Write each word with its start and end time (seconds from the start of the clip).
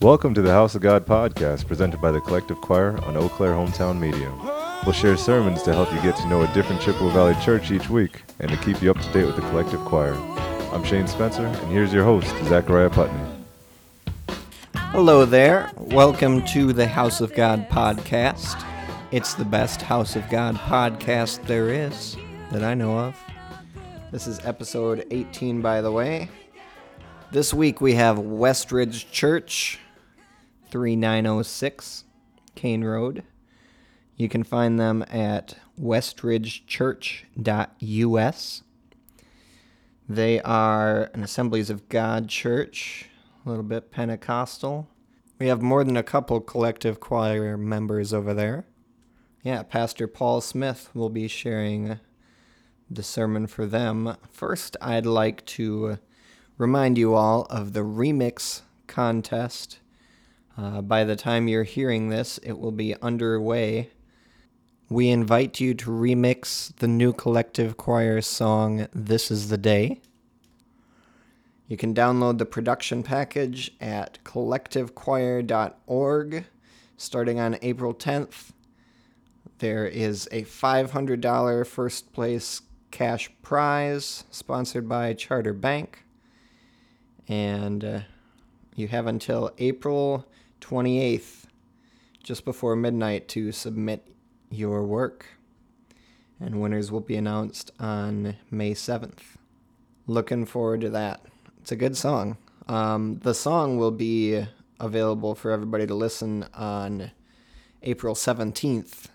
Welcome 0.00 0.32
to 0.34 0.42
the 0.42 0.52
House 0.52 0.76
of 0.76 0.82
God 0.82 1.06
podcast 1.06 1.66
presented 1.66 2.00
by 2.00 2.12
the 2.12 2.20
Collective 2.20 2.60
Choir 2.60 2.96
on 3.02 3.16
Eau 3.16 3.28
Claire 3.28 3.54
Hometown 3.54 3.98
Media. 3.98 4.32
We'll 4.86 4.92
share 4.92 5.16
sermons 5.16 5.64
to 5.64 5.74
help 5.74 5.92
you 5.92 6.00
get 6.02 6.14
to 6.18 6.28
know 6.28 6.42
a 6.42 6.54
different 6.54 6.80
Chippewa 6.80 7.10
Valley 7.10 7.34
church 7.44 7.72
each 7.72 7.90
week 7.90 8.22
and 8.38 8.48
to 8.48 8.56
keep 8.58 8.80
you 8.80 8.92
up 8.92 9.00
to 9.00 9.12
date 9.12 9.24
with 9.24 9.34
the 9.34 9.42
Collective 9.42 9.80
Choir. 9.80 10.14
I'm 10.72 10.84
Shane 10.84 11.08
Spencer, 11.08 11.46
and 11.46 11.72
here's 11.72 11.92
your 11.92 12.04
host, 12.04 12.28
Zachariah 12.44 12.90
Putney. 12.90 13.18
Hello 14.76 15.24
there. 15.24 15.68
Welcome 15.76 16.44
to 16.46 16.72
the 16.72 16.86
House 16.86 17.20
of 17.20 17.34
God 17.34 17.68
podcast. 17.68 18.64
It's 19.10 19.34
the 19.34 19.44
best 19.44 19.82
House 19.82 20.14
of 20.14 20.30
God 20.30 20.54
podcast 20.54 21.44
there 21.46 21.70
is 21.70 22.16
that 22.52 22.62
I 22.62 22.74
know 22.74 22.96
of. 22.96 23.16
This 24.12 24.28
is 24.28 24.38
episode 24.44 25.08
18, 25.10 25.60
by 25.60 25.80
the 25.80 25.90
way. 25.90 26.28
This 27.32 27.52
week 27.52 27.80
we 27.80 27.94
have 27.94 28.18
Westridge 28.18 29.10
Church, 29.10 29.80
3906 30.70 32.04
Kane 32.54 32.84
Road. 32.84 33.24
You 34.16 34.28
can 34.28 34.42
find 34.42 34.78
them 34.78 35.04
at 35.10 35.56
westridgechurch.us. 35.80 38.62
They 40.08 40.40
are 40.40 41.10
an 41.12 41.22
Assemblies 41.22 41.70
of 41.70 41.88
God 41.88 42.28
church, 42.28 43.08
a 43.44 43.48
little 43.48 43.64
bit 43.64 43.90
Pentecostal. 43.90 44.88
We 45.38 45.46
have 45.46 45.62
more 45.62 45.84
than 45.84 45.96
a 45.96 46.02
couple 46.02 46.40
collective 46.40 46.98
choir 46.98 47.56
members 47.56 48.12
over 48.12 48.34
there. 48.34 48.66
Yeah, 49.42 49.62
Pastor 49.62 50.08
Paul 50.08 50.40
Smith 50.40 50.90
will 50.94 51.10
be 51.10 51.28
sharing 51.28 52.00
the 52.90 53.02
sermon 53.02 53.46
for 53.46 53.66
them. 53.66 54.16
First, 54.32 54.76
I'd 54.80 55.06
like 55.06 55.44
to 55.46 55.98
remind 56.56 56.98
you 56.98 57.14
all 57.14 57.46
of 57.50 57.72
the 57.72 57.84
remix 57.84 58.62
contest. 58.86 59.78
Uh, 60.58 60.82
by 60.82 61.04
the 61.04 61.14
time 61.14 61.46
you're 61.46 61.62
hearing 61.62 62.08
this, 62.08 62.38
it 62.38 62.58
will 62.58 62.72
be 62.72 62.96
underway. 63.00 63.90
We 64.88 65.08
invite 65.08 65.60
you 65.60 65.72
to 65.74 65.90
remix 65.90 66.74
the 66.76 66.88
new 66.88 67.12
collective 67.12 67.76
choir 67.76 68.20
song 68.20 68.88
This 68.92 69.30
is 69.30 69.50
the 69.50 69.58
Day. 69.58 70.00
You 71.68 71.76
can 71.76 71.94
download 71.94 72.38
the 72.38 72.46
production 72.46 73.04
package 73.04 73.70
at 73.80 74.18
collectivechoir.org 74.24 76.44
starting 76.96 77.38
on 77.38 77.56
April 77.62 77.94
10th. 77.94 78.50
There 79.58 79.86
is 79.86 80.28
a 80.32 80.42
$500 80.42 81.66
first 81.68 82.12
place 82.12 82.62
cash 82.90 83.30
prize 83.42 84.24
sponsored 84.32 84.88
by 84.88 85.14
Charter 85.14 85.52
Bank. 85.52 86.02
And 87.28 87.84
uh, 87.84 88.00
you 88.74 88.88
have 88.88 89.06
until 89.06 89.52
April 89.58 90.26
28th, 90.60 91.44
just 92.22 92.44
before 92.44 92.76
midnight, 92.76 93.28
to 93.28 93.52
submit 93.52 94.06
your 94.50 94.84
work. 94.84 95.26
And 96.40 96.60
winners 96.60 96.92
will 96.92 97.00
be 97.00 97.16
announced 97.16 97.70
on 97.80 98.36
May 98.50 98.72
7th. 98.72 99.36
Looking 100.06 100.46
forward 100.46 100.80
to 100.82 100.90
that. 100.90 101.24
It's 101.60 101.72
a 101.72 101.76
good 101.76 101.96
song. 101.96 102.38
Um, 102.68 103.18
the 103.22 103.34
song 103.34 103.78
will 103.78 103.90
be 103.90 104.44
available 104.78 105.34
for 105.34 105.50
everybody 105.50 105.86
to 105.86 105.94
listen 105.94 106.46
on 106.54 107.10
April 107.82 108.14
17th 108.14 109.06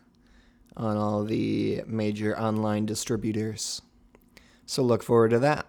on 0.76 0.98
all 0.98 1.24
the 1.24 1.84
major 1.86 2.38
online 2.38 2.86
distributors. 2.86 3.82
So 4.66 4.82
look 4.82 5.04
forward 5.04 5.30
to 5.32 5.40
that. 5.40 5.68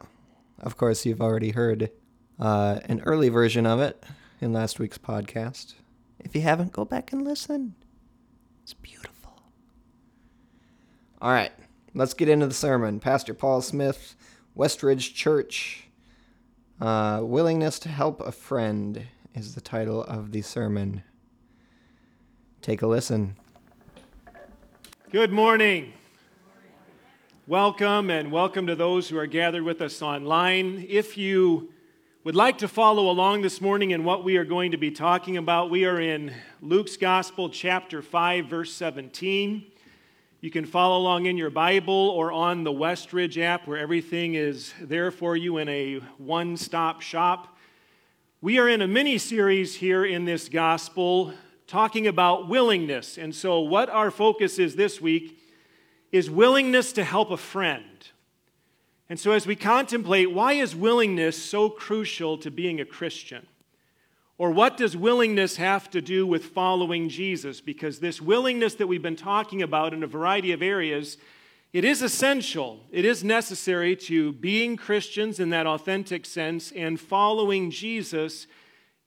Of 0.61 0.77
course, 0.77 1.05
you've 1.05 1.21
already 1.21 1.51
heard 1.51 1.91
uh, 2.39 2.81
an 2.85 3.03
early 3.03 3.29
version 3.29 3.67
of 3.67 3.81
it 3.81 4.03
in 4.45 4.53
last 4.53 4.79
week's 4.79 4.99
podcast. 4.99 5.73
If 6.19 6.37
you 6.37 6.43
haven't, 6.43 6.73
go 6.73 6.85
back 6.85 7.13
and 7.15 7.25
listen. 7.25 7.75
It's 8.63 8.75
beautiful. 8.75 9.43
All 11.23 11.33
right, 11.33 11.51
let's 11.95 12.13
get 12.13 12.29
into 12.29 12.47
the 12.47 12.53
sermon. 12.53 13.01
Pastor 13.01 13.33
Paul 13.33 13.63
Smith, 13.63 14.15
Westridge 14.55 15.15
Church. 15.15 15.89
Uh, 16.79 17.21
Willingness 17.23 17.79
to 17.81 17.89
Help 17.89 18.21
a 18.21 18.33
Friend 18.33 19.07
is 19.35 19.55
the 19.55 19.63
title 19.63 20.05
of 20.05 20.33
the 20.33 20.43
sermon. 20.43 21.03
Take 22.61 22.83
a 22.83 22.87
listen. 22.87 23.37
Good 25.11 25.33
morning. 25.33 25.95
Welcome, 27.47 28.11
and 28.11 28.31
welcome 28.31 28.67
to 28.67 28.77
those 28.77 29.09
who 29.09 29.17
are 29.17 29.27
gathered 29.27 29.63
with 29.63 29.81
us 29.81 30.03
online. 30.03 30.85
If 30.87 31.17
you 31.17 31.74
would 32.25 32.35
like 32.35 32.57
to 32.57 32.69
follow 32.69 33.11
along 33.11 33.43
this 33.43 33.61
morning 33.61 33.91
in 33.91 34.03
what 34.03 34.25
we 34.25 34.39
are 34.39 34.47
going 34.47 34.71
to 34.71 34.79
be 34.79 34.91
talking 34.91 35.37
about, 35.37 35.69
we 35.69 35.85
are 35.85 36.01
in 36.01 36.33
Luke's 36.63 36.97
Gospel, 36.97 37.51
chapter 37.51 38.01
5, 38.01 38.47
verse 38.47 38.73
17. 38.73 39.71
You 40.41 40.51
can 40.51 40.65
follow 40.65 40.97
along 40.97 41.27
in 41.27 41.37
your 41.37 41.51
Bible 41.51 41.93
or 41.93 42.33
on 42.33 42.65
the 42.65 42.73
Westridge 42.73 43.37
app 43.37 43.69
where 43.69 43.77
everything 43.77 44.37
is 44.37 44.73
there 44.81 45.11
for 45.11 45.37
you 45.37 45.59
in 45.59 45.69
a 45.69 45.97
one 46.17 46.57
stop 46.57 47.03
shop. 47.03 47.59
We 48.41 48.59
are 48.59 48.71
in 48.71 48.81
a 48.81 48.89
mini 48.89 49.19
series 49.19 49.75
here 49.75 50.07
in 50.07 50.25
this 50.25 50.49
Gospel 50.49 51.35
talking 51.67 52.07
about 52.07 52.49
willingness. 52.49 53.19
And 53.19 53.35
so, 53.35 53.61
what 53.61 53.91
our 53.91 54.11
focus 54.11 54.59
is 54.59 54.77
this 54.77 54.99
week 54.99 55.39
is 56.11 56.31
willingness 56.31 56.95
to 56.95 57.05
help 57.05 57.31
a 57.31 57.37
friend. 57.37 57.85
And 59.15 59.21
so, 59.21 59.31
as 59.31 59.47
we 59.47 59.55
contemplate 59.55 60.33
why 60.33 60.55
is 60.55 60.75
willingness 60.75 61.41
so 61.41 61.71
crucial 61.71 62.37
to 62.39 62.51
being 62.51 62.81
a 62.81 62.85
Christian? 62.85 63.47
Or 64.39 64.51
what 64.51 64.77
does 64.77 64.97
willingness 64.97 65.55
have 65.55 65.89
to 65.91 66.03
do 66.03 66.27
with 66.27 66.47
following 66.47 67.09
Jesus? 67.09 67.61
Because 67.61 68.01
this 68.01 68.21
willingness 68.21 68.75
that 68.75 68.89
we've 68.89 69.01
been 69.01 69.15
talking 69.15 69.63
about 69.63 69.95
in 69.95 70.03
a 70.03 70.09
variety 70.09 70.51
of 70.51 70.63
areas, 70.63 71.17
it 71.73 71.85
is 71.85 72.03
essential. 72.03 72.81
It 72.91 73.05
is 73.05 73.23
necessary 73.23 73.95
to 73.95 74.33
being 74.33 74.77
Christians 74.77 75.39
in 75.39 75.51
that 75.51 75.69
authentic 75.69 76.27
sense 76.27 76.73
and 76.73 76.99
following 76.99 77.71
Jesus 77.71 78.49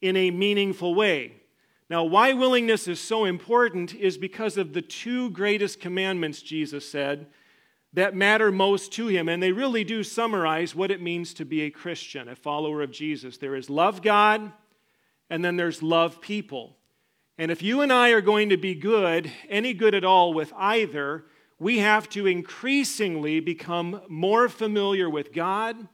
in 0.00 0.16
a 0.16 0.30
meaningful 0.30 0.94
way. 0.94 1.34
Now, 1.90 2.02
why 2.04 2.32
willingness 2.32 2.88
is 2.88 2.98
so 2.98 3.26
important 3.26 3.94
is 3.94 4.16
because 4.16 4.56
of 4.56 4.72
the 4.72 4.80
two 4.80 5.28
greatest 5.32 5.80
commandments 5.80 6.40
Jesus 6.40 6.90
said 6.90 7.26
that 7.98 8.14
matter 8.14 8.50
most 8.52 8.92
to 8.92 9.08
him. 9.08 9.28
And 9.28 9.42
they 9.42 9.52
really 9.52 9.84
do 9.84 10.02
summarize 10.02 10.74
what 10.74 10.90
it 10.90 11.02
means 11.02 11.34
to 11.34 11.44
be 11.44 11.62
a 11.62 11.70
Christian, 11.70 12.28
a 12.28 12.36
follower 12.36 12.82
of 12.82 12.90
Jesus. 12.90 13.38
There 13.38 13.54
is 13.54 13.70
love 13.70 14.02
God, 14.02 14.52
and 15.30 15.44
then 15.44 15.56
there's 15.56 15.82
love 15.82 16.20
people. 16.20 16.76
And 17.38 17.50
if 17.50 17.62
you 17.62 17.80
and 17.80 17.92
I 17.92 18.10
are 18.10 18.20
going 18.20 18.48
to 18.48 18.56
be 18.56 18.74
good, 18.74 19.30
any 19.48 19.72
good 19.72 19.94
at 19.94 20.04
all 20.04 20.34
with 20.34 20.52
either, 20.56 21.24
we 21.58 21.78
have 21.78 22.08
to 22.10 22.26
increasingly 22.26 23.40
become 23.40 24.02
more 24.08 24.48
familiar 24.48 25.08
with 25.08 25.32
God 25.32 25.88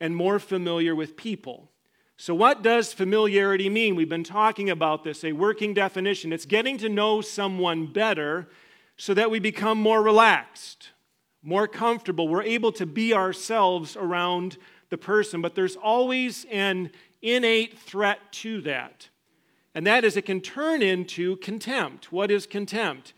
and 0.00 0.14
more 0.14 0.38
familiar 0.38 0.94
with 0.94 1.16
people. 1.16 1.70
So, 2.16 2.34
what 2.34 2.62
does 2.62 2.92
familiarity 2.92 3.68
mean? 3.68 3.94
We've 3.94 4.08
been 4.08 4.24
talking 4.24 4.70
about 4.70 5.04
this, 5.04 5.22
a 5.22 5.32
working 5.32 5.72
definition. 5.72 6.32
It's 6.32 6.46
getting 6.46 6.76
to 6.78 6.88
know 6.88 7.20
someone 7.20 7.86
better 7.86 8.48
so 8.96 9.14
that 9.14 9.30
we 9.30 9.38
become 9.38 9.78
more 9.78 10.02
relaxed, 10.02 10.90
more 11.42 11.68
comfortable. 11.68 12.28
We're 12.28 12.42
able 12.42 12.72
to 12.72 12.86
be 12.86 13.14
ourselves 13.14 13.96
around 13.96 14.58
the 14.90 14.98
person, 14.98 15.40
but 15.40 15.54
there's 15.54 15.76
always 15.76 16.46
an 16.50 16.90
innate 17.22 17.78
threat 17.78 18.20
to 18.32 18.60
that. 18.62 19.08
And 19.74 19.86
that 19.86 20.04
is, 20.04 20.16
it 20.16 20.22
can 20.22 20.40
turn 20.40 20.82
into 20.82 21.36
contempt. 21.36 22.10
What 22.10 22.30
is 22.30 22.46
contempt? 22.46 23.12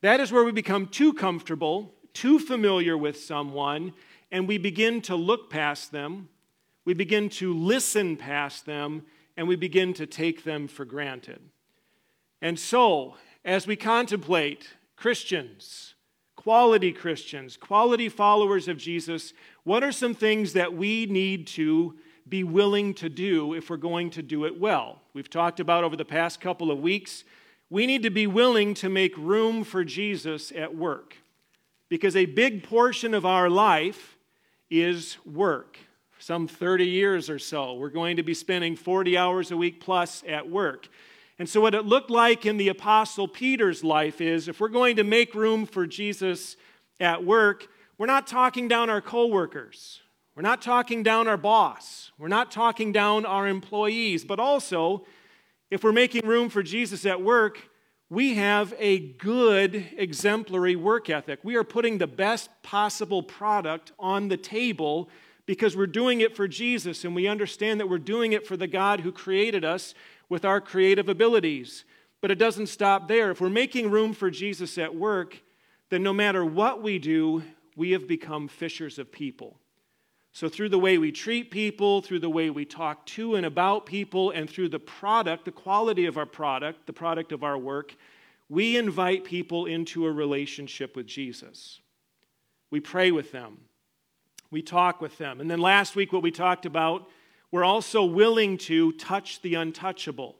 That 0.00 0.20
is 0.20 0.32
where 0.32 0.44
we 0.44 0.52
become 0.52 0.86
too 0.86 1.12
comfortable, 1.12 1.94
too 2.14 2.38
familiar 2.38 2.96
with 2.96 3.18
someone, 3.18 3.92
and 4.30 4.48
we 4.48 4.58
begin 4.58 5.02
to 5.02 5.16
look 5.16 5.50
past 5.50 5.92
them 5.92 6.28
we 6.86 6.94
begin 6.94 7.28
to 7.30 7.52
listen 7.52 8.16
past 8.16 8.64
them, 8.64 9.02
and 9.36 9.46
we 9.48 9.56
begin 9.56 9.92
to 9.94 10.06
take 10.06 10.44
them 10.44 10.68
for 10.68 10.84
granted. 10.86 11.40
And 12.40 12.58
so, 12.58 13.16
as 13.44 13.66
we 13.66 13.74
contemplate 13.74 14.68
Christians, 14.94 15.95
quality 16.46 16.92
Christians, 16.92 17.56
quality 17.56 18.08
followers 18.08 18.68
of 18.68 18.78
Jesus, 18.78 19.32
what 19.64 19.82
are 19.82 19.90
some 19.90 20.14
things 20.14 20.52
that 20.52 20.72
we 20.72 21.04
need 21.06 21.44
to 21.44 21.96
be 22.28 22.44
willing 22.44 22.94
to 22.94 23.08
do 23.08 23.52
if 23.52 23.68
we're 23.68 23.76
going 23.76 24.10
to 24.10 24.22
do 24.22 24.44
it 24.44 24.60
well? 24.60 25.00
We've 25.12 25.28
talked 25.28 25.58
about 25.58 25.82
over 25.82 25.96
the 25.96 26.04
past 26.04 26.40
couple 26.40 26.70
of 26.70 26.78
weeks, 26.78 27.24
we 27.68 27.84
need 27.84 28.04
to 28.04 28.10
be 28.10 28.28
willing 28.28 28.74
to 28.74 28.88
make 28.88 29.18
room 29.18 29.64
for 29.64 29.82
Jesus 29.82 30.52
at 30.52 30.76
work. 30.76 31.16
Because 31.88 32.14
a 32.14 32.26
big 32.26 32.62
portion 32.62 33.12
of 33.12 33.26
our 33.26 33.50
life 33.50 34.16
is 34.70 35.16
work 35.26 35.76
some 36.20 36.46
30 36.46 36.86
years 36.86 37.28
or 37.28 37.40
so. 37.40 37.74
We're 37.74 37.88
going 37.88 38.18
to 38.18 38.22
be 38.22 38.34
spending 38.34 38.76
40 38.76 39.18
hours 39.18 39.50
a 39.50 39.56
week 39.56 39.80
plus 39.80 40.22
at 40.28 40.48
work. 40.48 40.86
And 41.38 41.48
so, 41.48 41.60
what 41.60 41.74
it 41.74 41.84
looked 41.84 42.10
like 42.10 42.46
in 42.46 42.56
the 42.56 42.68
Apostle 42.68 43.28
Peter's 43.28 43.84
life 43.84 44.20
is 44.20 44.48
if 44.48 44.60
we're 44.60 44.68
going 44.68 44.96
to 44.96 45.04
make 45.04 45.34
room 45.34 45.66
for 45.66 45.86
Jesus 45.86 46.56
at 46.98 47.24
work, 47.24 47.68
we're 47.98 48.06
not 48.06 48.26
talking 48.26 48.68
down 48.68 48.88
our 48.88 49.02
coworkers. 49.02 50.00
We're 50.34 50.42
not 50.42 50.60
talking 50.60 51.02
down 51.02 51.28
our 51.28 51.36
boss. 51.36 52.10
We're 52.18 52.28
not 52.28 52.50
talking 52.50 52.92
down 52.92 53.24
our 53.24 53.46
employees. 53.48 54.24
But 54.24 54.38
also, 54.40 55.06
If 55.68 55.82
we're 55.82 55.92
making 55.92 56.24
room 56.26 56.48
for 56.48 56.62
Jesus 56.62 57.04
at 57.04 57.20
work, 57.20 57.70
we 58.08 58.34
have 58.34 58.72
a 58.78 59.00
good, 59.00 59.84
exemplary 59.96 60.76
work 60.76 61.10
ethic. 61.10 61.40
We 61.42 61.56
are 61.56 61.64
putting 61.64 61.98
the 61.98 62.06
best 62.06 62.50
possible 62.62 63.20
product 63.22 63.90
on 63.98 64.28
the 64.28 64.36
table 64.36 65.10
because 65.44 65.76
we're 65.76 65.88
doing 65.88 66.20
it 66.20 66.36
for 66.36 66.46
Jesus 66.46 67.04
and 67.04 67.16
we 67.16 67.26
understand 67.26 67.80
that 67.80 67.88
we're 67.88 67.98
doing 67.98 68.32
it 68.32 68.46
for 68.46 68.56
the 68.56 68.68
God 68.68 69.00
who 69.00 69.10
created 69.10 69.64
us 69.64 69.92
with 70.28 70.44
our 70.44 70.60
creative 70.60 71.08
abilities. 71.08 71.84
But 72.20 72.30
it 72.30 72.38
doesn't 72.38 72.68
stop 72.68 73.08
there. 73.08 73.30
If 73.30 73.40
we're 73.40 73.48
making 73.48 73.90
room 73.90 74.12
for 74.12 74.30
Jesus 74.30 74.78
at 74.78 74.94
work, 74.94 75.42
then 75.90 76.02
no 76.02 76.12
matter 76.12 76.44
what 76.44 76.82
we 76.82 76.98
do, 76.98 77.42
we 77.76 77.92
have 77.92 78.08
become 78.08 78.48
fishers 78.48 78.98
of 78.98 79.12
people. 79.12 79.60
So, 80.32 80.50
through 80.50 80.68
the 80.68 80.78
way 80.78 80.98
we 80.98 81.12
treat 81.12 81.50
people, 81.50 82.02
through 82.02 82.18
the 82.18 82.28
way 82.28 82.50
we 82.50 82.66
talk 82.66 83.06
to 83.06 83.36
and 83.36 83.46
about 83.46 83.86
people, 83.86 84.32
and 84.32 84.50
through 84.50 84.68
the 84.68 84.78
product, 84.78 85.46
the 85.46 85.50
quality 85.50 86.04
of 86.04 86.18
our 86.18 86.26
product, 86.26 86.86
the 86.86 86.92
product 86.92 87.32
of 87.32 87.42
our 87.42 87.56
work, 87.56 87.96
we 88.48 88.76
invite 88.76 89.24
people 89.24 89.64
into 89.64 90.04
a 90.04 90.12
relationship 90.12 90.94
with 90.94 91.06
Jesus. 91.06 91.80
We 92.70 92.80
pray 92.80 93.12
with 93.12 93.32
them, 93.32 93.58
we 94.50 94.60
talk 94.60 95.00
with 95.00 95.16
them. 95.16 95.40
And 95.40 95.50
then 95.50 95.60
last 95.60 95.96
week, 95.96 96.12
what 96.12 96.22
we 96.22 96.30
talked 96.30 96.66
about, 96.66 97.08
we're 97.50 97.64
also 97.64 98.04
willing 98.04 98.58
to 98.58 98.92
touch 98.92 99.40
the 99.42 99.54
untouchable. 99.54 100.36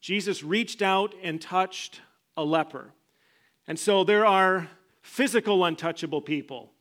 Jesus 0.00 0.42
reached 0.42 0.82
out 0.82 1.14
and 1.22 1.40
touched 1.40 2.00
a 2.36 2.44
leper. 2.44 2.92
And 3.66 3.78
so 3.78 4.04
there 4.04 4.26
are 4.26 4.68
physical 5.02 5.64
untouchable 5.64 6.20
people 6.20 6.74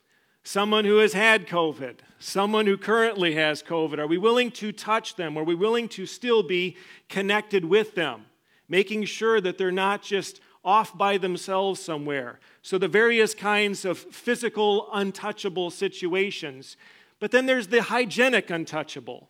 someone 0.44 0.84
who 0.86 0.98
has 0.98 1.14
had 1.14 1.48
COVID, 1.48 1.96
someone 2.20 2.66
who 2.66 2.78
currently 2.78 3.36
has 3.36 3.64
COVID? 3.64 3.98
Are 3.98 4.08
we 4.08 4.18
willing 4.18 4.52
to 4.52 4.72
touch 4.72 5.16
them? 5.16 5.38
Are 5.38 5.44
we 5.44 5.56
willing 5.56 5.88
to 5.90 6.06
still 6.06 6.44
be 6.44 6.78
connected 7.10 7.66
with 7.66 7.96
them, 7.96 8.25
making 8.68 9.06
sure 9.06 9.40
that 9.42 9.58
they're 9.58 9.72
not 9.72 10.02
just 10.02 10.42
off 10.64 10.98
by 10.98 11.18
themselves 11.18 11.81
somewhere? 11.81 12.40
So, 12.62 12.78
the 12.78 12.88
various 12.88 13.34
kinds 13.34 13.86
of 13.86 13.98
physical, 13.98 14.90
untouchable 14.94 15.72
situations. 15.72 16.78
But 17.20 17.31
then 17.31 17.46
there's 17.46 17.68
the 17.68 17.84
hygienic 17.84 18.50
untouchable. 18.50 19.30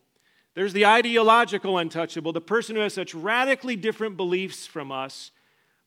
There's 0.54 0.72
the 0.72 0.86
ideological 0.86 1.78
untouchable, 1.78 2.32
the 2.32 2.40
person 2.40 2.76
who 2.76 2.82
has 2.82 2.94
such 2.94 3.14
radically 3.14 3.76
different 3.76 4.16
beliefs 4.16 4.66
from 4.66 4.92
us 4.92 5.30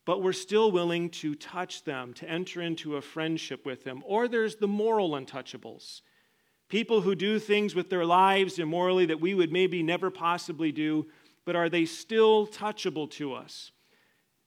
but 0.07 0.23
we're 0.23 0.31
still 0.31 0.71
willing 0.71 1.09
to 1.09 1.35
touch 1.35 1.83
them, 1.83 2.13
to 2.13 2.29
enter 2.29 2.61
into 2.61 2.95
a 2.95 3.01
friendship 3.01 3.65
with 3.65 3.83
them. 3.83 4.01
Or 4.05 4.29
there's 4.29 4.55
the 4.55 4.67
moral 4.67 5.11
untouchables 5.11 6.01
people 6.69 6.99
who 6.99 7.15
do 7.15 7.39
things 7.39 7.75
with 7.75 7.89
their 7.89 8.05
lives 8.05 8.59
immorally 8.59 9.05
that 9.05 9.21
we 9.21 9.33
would 9.33 9.53
maybe 9.53 9.81
never 9.81 10.09
possibly 10.09 10.69
do, 10.71 11.05
but 11.45 11.55
are 11.55 11.69
they 11.69 11.85
still 11.85 12.45
touchable 12.45 13.09
to 13.09 13.33
us? 13.33 13.71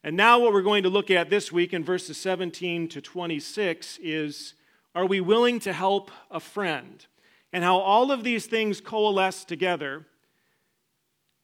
And 0.05 0.17
now, 0.17 0.39
what 0.39 0.53
we're 0.53 0.61
going 0.61 0.83
to 0.83 0.91
look 0.91 1.11
at 1.11 1.31
this 1.31 1.51
week 1.51 1.73
in 1.73 1.83
verses 1.83 2.19
17 2.19 2.89
to 2.89 3.01
26 3.01 3.99
is 4.03 4.55
Are 4.95 5.07
we 5.07 5.21
willing 5.21 5.61
to 5.61 5.73
help 5.73 6.11
a 6.31 6.41
friend? 6.41 7.07
And 7.53 7.65
how 7.65 7.79
all 7.79 8.11
of 8.11 8.25
these 8.25 8.47
things 8.47 8.81
coalesce 8.81 9.45
together 9.45 10.07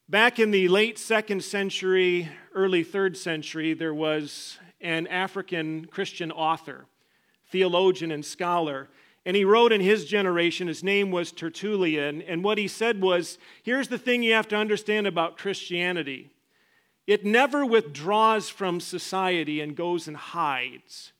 Back 0.08 0.38
in 0.38 0.52
the 0.52 0.68
late 0.68 1.00
second 1.00 1.42
century, 1.42 2.28
early 2.54 2.84
third 2.84 3.16
century, 3.16 3.74
there 3.74 3.92
was 3.92 4.56
an 4.80 5.08
African 5.08 5.86
Christian 5.86 6.30
author, 6.30 6.86
theologian, 7.50 8.12
and 8.12 8.24
scholar. 8.24 8.88
And 9.24 9.36
he 9.36 9.44
wrote 9.44 9.72
in 9.72 9.80
his 9.80 10.04
generation, 10.04 10.68
his 10.68 10.84
name 10.84 11.10
was 11.10 11.32
Tertullian. 11.32 12.22
And 12.22 12.44
what 12.44 12.56
he 12.56 12.68
said 12.68 13.00
was 13.00 13.38
here's 13.64 13.88
the 13.88 13.98
thing 13.98 14.22
you 14.22 14.34
have 14.34 14.46
to 14.48 14.56
understand 14.56 15.08
about 15.08 15.38
Christianity 15.38 16.30
it 17.08 17.24
never 17.24 17.66
withdraws 17.66 18.48
from 18.48 18.78
society 18.78 19.60
and 19.60 19.74
goes 19.74 20.06
and 20.06 20.16
hides 20.16 21.12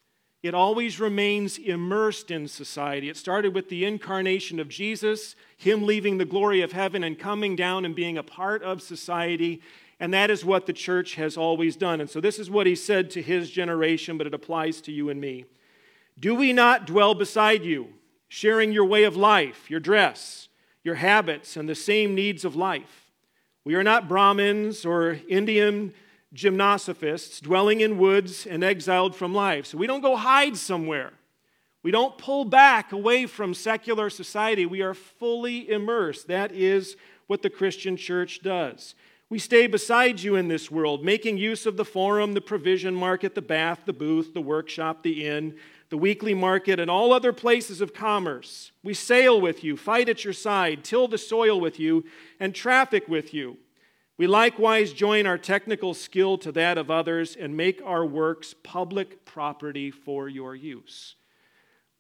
it 0.43 0.55
always 0.55 1.01
remains 1.01 1.59
immersed 1.59 2.31
in 2.31 2.47
society. 2.47 3.09
It 3.09 3.17
started 3.17 3.55
with 3.55 3.69
the 3.69 3.85
incarnation 3.85 4.61
of 4.61 4.69
Jesus, 4.69 5.35
him 5.57 5.85
leaving 5.85 6.19
the 6.19 6.25
glory 6.25 6.61
of 6.63 6.73
heaven 6.73 7.03
and 7.03 7.19
coming 7.19 7.57
down 7.57 7.85
and 7.85 7.95
being 7.95 8.19
a 8.19 8.23
part 8.23 8.63
of 8.63 8.83
society. 8.83 9.63
And 9.99 10.13
that 10.13 10.31
is 10.31 10.45
what 10.45 10.67
the 10.67 10.73
church 10.73 11.15
has 11.15 11.37
always 11.37 11.75
done. 11.75 12.01
And 12.01 12.11
so, 12.11 12.21
this 12.21 12.39
is 12.39 12.51
what 12.51 12.67
he 12.67 12.75
said 12.75 13.11
to 13.13 13.23
his 13.23 13.51
generation, 13.51 14.19
but 14.19 14.27
it 14.27 14.35
applies 14.35 14.81
to 14.83 14.93
you 14.93 15.09
and 15.09 15.21
me. 15.21 15.47
Do 16.19 16.35
we 16.35 16.53
not 16.53 16.87
dwell 16.87 17.15
beside 17.15 17.65
you, 17.65 17.89
sharing 18.29 18.73
your 18.73 18.85
way 18.85 19.05
of 19.05 19.17
life, 19.17 19.71
your 19.71 19.81
dress, 19.81 20.49
your 20.85 20.97
habits, 20.97 21.57
and 21.57 21.69
the 21.69 21.75
same 21.75 22.15
needs 22.15 22.45
of 22.45 22.55
life? 22.55 23.11
We 23.65 23.75
are 23.75 23.83
not 23.83 24.09
Brahmins 24.09 24.85
or 24.85 25.19
Indian 25.29 25.93
gymnosophists 26.35 27.41
dwelling 27.41 27.81
in 27.81 27.99
woods 27.99 28.47
and 28.47 28.65
exiled 28.65 29.15
from 29.15 29.35
life. 29.35 29.67
So 29.67 29.79
we 29.79 29.87
don't 29.87 30.01
go 30.01 30.17
hide 30.17 30.57
somewhere. 30.57 31.13
We 31.83 31.91
don't 31.93 32.19
pull 32.19 32.45
back 32.45 32.93
away 32.93 33.27
from 33.27 33.55
secular 33.55 34.11
society. 34.11 34.67
We 34.67 34.83
are 34.83 34.95
fully 34.95 35.71
immersed. 35.71 36.27
That 36.27 36.53
is 36.53 36.97
what 37.27 37.43
the 37.43 37.51
Christian 37.51 37.97
church 37.97 38.43
does. 38.43 38.95
We 39.29 39.39
stay 39.41 39.67
beside 39.67 40.21
you 40.21 40.37
in 40.37 40.47
this 40.49 40.71
world, 40.71 41.05
making 41.05 41.39
use 41.39 41.67
of 41.67 41.77
the 41.77 41.85
forum, 41.85 42.35
the 42.35 42.41
provision 42.41 42.95
market, 42.95 43.35
the 43.35 43.43
bath, 43.43 43.81
the 43.85 43.93
booth, 43.93 44.35
the 44.35 44.41
workshop, 44.41 45.03
the 45.03 45.27
inn, 45.27 45.57
the 45.89 45.99
weekly 45.99 46.35
market, 46.35 46.79
and 46.79 46.89
all 46.89 47.13
other 47.13 47.33
places 47.33 47.81
of 47.81 47.93
commerce. 47.93 48.71
We 48.85 48.95
sail 48.95 49.41
with 49.41 49.65
you, 49.65 49.77
fight 49.77 50.09
at 50.09 50.25
your 50.25 50.33
side, 50.33 50.85
till 50.85 51.09
the 51.09 51.19
soil 51.19 51.61
with 51.61 51.81
you, 51.81 52.05
and 52.39 52.55
traffic 52.55 53.09
with 53.09 53.35
you. 53.35 53.59
We 54.19 54.27
likewise 54.27 54.95
join 54.95 55.27
our 55.27 55.37
technical 55.37 55.93
skill 55.93 56.39
to 56.39 56.53
that 56.53 56.79
of 56.79 56.91
others 56.91 57.37
and 57.37 57.55
make 57.55 57.83
our 57.85 58.05
works 58.05 58.55
public 58.63 59.27
property 59.27 59.91
for 59.91 60.27
your 60.27 60.55
use. 60.55 61.17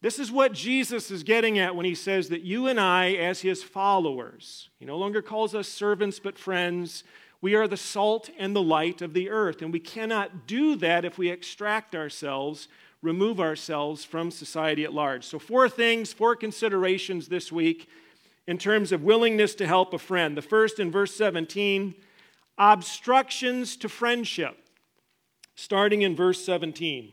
This 0.00 0.18
is 0.18 0.32
what 0.32 0.54
Jesus 0.54 1.10
is 1.10 1.22
getting 1.22 1.58
at 1.58 1.76
when 1.76 1.84
he 1.84 1.94
says 1.94 2.30
that 2.30 2.42
you 2.42 2.68
and 2.68 2.80
I, 2.80 3.12
as 3.12 3.40
his 3.40 3.62
followers, 3.62 4.70
he 4.78 4.86
no 4.86 4.96
longer 4.96 5.20
calls 5.20 5.54
us 5.54 5.68
servants 5.68 6.18
but 6.18 6.38
friends. 6.38 7.04
We 7.42 7.54
are 7.54 7.68
the 7.68 7.76
salt 7.76 8.30
and 8.38 8.56
the 8.56 8.62
light 8.62 9.02
of 9.02 9.12
the 9.12 9.28
earth, 9.28 9.60
and 9.60 9.72
we 9.72 9.80
cannot 9.80 10.46
do 10.46 10.74
that 10.76 11.04
if 11.04 11.18
we 11.18 11.28
extract 11.28 11.94
ourselves, 11.94 12.68
remove 13.02 13.40
ourselves 13.40 14.04
from 14.04 14.30
society 14.30 14.84
at 14.84 14.94
large. 14.94 15.24
So, 15.24 15.38
four 15.38 15.68
things, 15.68 16.14
four 16.14 16.34
considerations 16.34 17.28
this 17.28 17.52
week 17.52 17.88
in 18.46 18.58
terms 18.58 18.92
of 18.92 19.02
willingness 19.02 19.54
to 19.56 19.66
help 19.66 19.92
a 19.92 19.98
friend. 19.98 20.36
The 20.36 20.42
first 20.42 20.78
in 20.78 20.90
verse 20.90 21.14
17 21.14 21.94
obstructions 22.58 23.76
to 23.76 23.88
friendship, 23.88 24.56
starting 25.54 26.02
in 26.02 26.16
verse 26.16 26.44
17. 26.44 27.12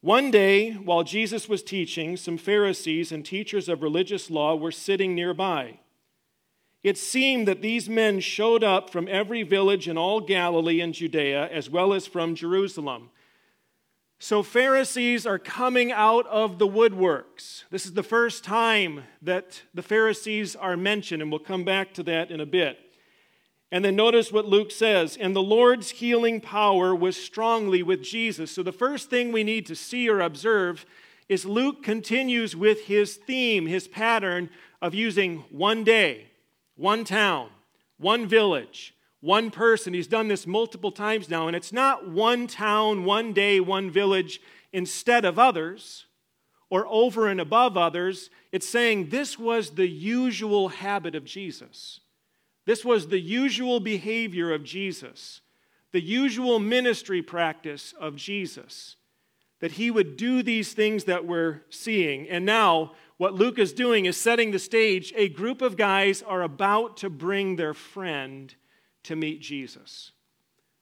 One 0.00 0.30
day, 0.30 0.72
while 0.72 1.02
Jesus 1.02 1.48
was 1.48 1.62
teaching, 1.62 2.16
some 2.16 2.36
Pharisees 2.36 3.10
and 3.10 3.24
teachers 3.24 3.68
of 3.68 3.82
religious 3.82 4.30
law 4.30 4.54
were 4.54 4.70
sitting 4.70 5.14
nearby. 5.14 5.78
It 6.82 6.98
seemed 6.98 7.48
that 7.48 7.62
these 7.62 7.88
men 7.88 8.20
showed 8.20 8.62
up 8.62 8.90
from 8.90 9.08
every 9.08 9.42
village 9.42 9.88
in 9.88 9.96
all 9.96 10.20
Galilee 10.20 10.82
and 10.82 10.92
Judea, 10.92 11.48
as 11.48 11.70
well 11.70 11.94
as 11.94 12.06
from 12.06 12.34
Jerusalem. 12.34 13.08
So, 14.18 14.42
Pharisees 14.42 15.26
are 15.26 15.38
coming 15.38 15.90
out 15.90 16.26
of 16.26 16.58
the 16.58 16.68
woodworks. 16.68 17.64
This 17.70 17.86
is 17.86 17.94
the 17.94 18.02
first 18.02 18.44
time 18.44 19.04
that 19.22 19.62
the 19.72 19.82
Pharisees 19.82 20.54
are 20.54 20.76
mentioned, 20.76 21.22
and 21.22 21.30
we'll 21.30 21.40
come 21.40 21.64
back 21.64 21.94
to 21.94 22.02
that 22.02 22.30
in 22.30 22.40
a 22.40 22.46
bit. 22.46 22.78
And 23.74 23.84
then 23.84 23.96
notice 23.96 24.30
what 24.30 24.46
Luke 24.46 24.70
says 24.70 25.16
and 25.16 25.34
the 25.34 25.42
Lord's 25.42 25.90
healing 25.90 26.40
power 26.40 26.94
was 26.94 27.16
strongly 27.16 27.82
with 27.82 28.04
Jesus. 28.04 28.52
So 28.52 28.62
the 28.62 28.70
first 28.70 29.10
thing 29.10 29.32
we 29.32 29.42
need 29.42 29.66
to 29.66 29.74
see 29.74 30.08
or 30.08 30.20
observe 30.20 30.86
is 31.28 31.44
Luke 31.44 31.82
continues 31.82 32.54
with 32.54 32.82
his 32.82 33.16
theme, 33.16 33.66
his 33.66 33.88
pattern 33.88 34.48
of 34.80 34.94
using 34.94 35.38
one 35.50 35.82
day, 35.82 36.28
one 36.76 37.02
town, 37.02 37.48
one 37.98 38.28
village, 38.28 38.94
one 39.20 39.50
person. 39.50 39.92
He's 39.92 40.06
done 40.06 40.28
this 40.28 40.46
multiple 40.46 40.92
times 40.92 41.28
now, 41.28 41.48
and 41.48 41.56
it's 41.56 41.72
not 41.72 42.08
one 42.08 42.46
town, 42.46 43.04
one 43.04 43.32
day, 43.32 43.58
one 43.58 43.90
village 43.90 44.40
instead 44.72 45.24
of 45.24 45.36
others 45.36 46.06
or 46.70 46.86
over 46.86 47.26
and 47.26 47.40
above 47.40 47.76
others. 47.76 48.30
It's 48.52 48.68
saying 48.68 49.08
this 49.08 49.36
was 49.36 49.70
the 49.70 49.88
usual 49.88 50.68
habit 50.68 51.16
of 51.16 51.24
Jesus. 51.24 51.98
This 52.66 52.84
was 52.84 53.08
the 53.08 53.20
usual 53.20 53.80
behavior 53.80 54.52
of 54.52 54.64
Jesus, 54.64 55.40
the 55.92 56.00
usual 56.00 56.58
ministry 56.58 57.22
practice 57.22 57.94
of 58.00 58.16
Jesus, 58.16 58.96
that 59.60 59.72
he 59.72 59.90
would 59.90 60.16
do 60.16 60.42
these 60.42 60.72
things 60.72 61.04
that 61.04 61.26
we're 61.26 61.62
seeing. 61.70 62.28
And 62.28 62.44
now, 62.44 62.92
what 63.16 63.34
Luke 63.34 63.58
is 63.58 63.72
doing 63.72 64.06
is 64.06 64.16
setting 64.16 64.50
the 64.50 64.58
stage. 64.58 65.12
A 65.16 65.28
group 65.28 65.62
of 65.62 65.76
guys 65.76 66.22
are 66.22 66.42
about 66.42 66.96
to 66.98 67.10
bring 67.10 67.56
their 67.56 67.74
friend 67.74 68.54
to 69.04 69.14
meet 69.14 69.40
Jesus. 69.40 70.12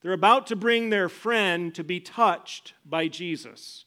They're 0.00 0.12
about 0.12 0.46
to 0.48 0.56
bring 0.56 0.90
their 0.90 1.08
friend 1.08 1.74
to 1.74 1.84
be 1.84 2.00
touched 2.00 2.74
by 2.84 3.08
Jesus. 3.08 3.84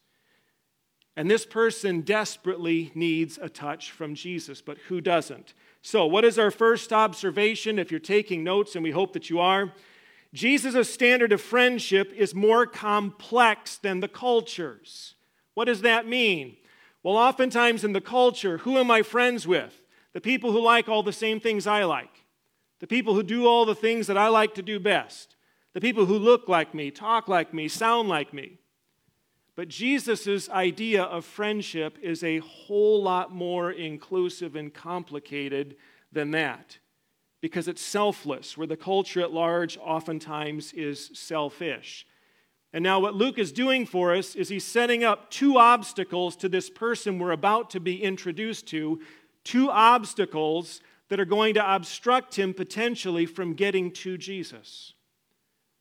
And 1.18 1.32
this 1.32 1.46
person 1.46 2.02
desperately 2.02 2.92
needs 2.94 3.40
a 3.42 3.50
touch 3.50 3.92
from 3.92 4.16
Jesus, 4.16 4.62
but 4.62 4.78
who 4.90 5.02
doesn't? 5.02 5.54
So, 5.86 6.08
what 6.08 6.26
is 6.26 6.40
our 6.40 6.50
first 6.50 6.92
observation? 6.92 7.78
If 7.78 7.92
you're 7.92 8.00
taking 8.00 8.44
notes, 8.44 8.74
and 8.74 8.84
we 8.84 8.90
hope 8.90 9.14
that 9.14 9.30
you 9.30 9.40
are, 9.40 9.72
Jesus' 10.34 10.92
standard 10.92 11.32
of 11.32 11.40
friendship 11.42 12.12
is 12.12 12.34
more 12.34 12.66
complex 12.66 13.78
than 13.78 14.00
the 14.00 14.08
culture's. 14.08 15.14
What 15.54 15.66
does 15.66 15.82
that 15.82 16.08
mean? 16.08 16.58
Well, 17.04 17.16
oftentimes 17.16 17.84
in 17.84 17.94
the 17.94 18.02
culture, 18.02 18.58
who 18.58 18.80
am 18.80 18.90
I 18.90 19.04
friends 19.04 19.46
with? 19.46 19.80
The 20.14 20.22
people 20.22 20.52
who 20.52 20.60
like 20.60 20.90
all 20.90 21.04
the 21.04 21.14
same 21.14 21.40
things 21.40 21.68
I 21.68 21.84
like, 21.84 22.24
the 22.80 22.88
people 22.88 23.14
who 23.14 23.22
do 23.22 23.46
all 23.46 23.68
the 23.68 23.76
things 23.76 24.08
that 24.08 24.18
I 24.18 24.30
like 24.30 24.56
to 24.56 24.64
do 24.64 24.80
best, 24.80 25.36
the 25.74 25.82
people 25.82 26.08
who 26.08 26.18
look 26.18 26.50
like 26.50 26.74
me, 26.74 26.90
talk 26.90 27.28
like 27.28 27.54
me, 27.54 27.68
sound 27.68 28.10
like 28.10 28.34
me. 28.34 28.58
But 29.56 29.70
Jesus' 29.70 30.50
idea 30.50 31.04
of 31.04 31.24
friendship 31.24 31.98
is 32.02 32.24
a 32.24 32.40
whole 32.40 33.02
lot 33.02 33.34
more 33.34 33.72
inclusive 33.72 34.56
and 34.56 34.74
complicated 34.74 35.78
than 36.12 36.32
that 36.32 36.80
because 37.42 37.68
it's 37.68 37.82
selfless, 37.82 38.58
where 38.58 38.66
the 38.66 38.76
culture 38.76 39.22
at 39.22 39.32
large 39.32 39.78
oftentimes 39.78 40.74
is 40.74 41.12
selfish. 41.14 42.06
And 42.74 42.84
now, 42.84 43.00
what 43.00 43.14
Luke 43.14 43.38
is 43.38 43.52
doing 43.52 43.86
for 43.86 44.16
us 44.16 44.36
is 44.36 44.50
he's 44.50 44.66
setting 44.66 45.04
up 45.04 45.30
two 45.30 45.60
obstacles 45.60 46.36
to 46.38 46.50
this 46.50 46.70
person 46.70 47.20
we're 47.20 47.32
about 47.32 47.70
to 47.70 47.80
be 47.80 48.02
introduced 48.02 48.66
to, 48.70 49.00
two 49.44 49.70
obstacles 49.70 50.82
that 51.10 51.20
are 51.20 51.26
going 51.26 51.54
to 51.54 51.76
obstruct 51.76 52.38
him 52.38 52.54
potentially 52.54 53.26
from 53.26 53.54
getting 53.54 53.92
to 53.92 54.18
Jesus, 54.18 54.95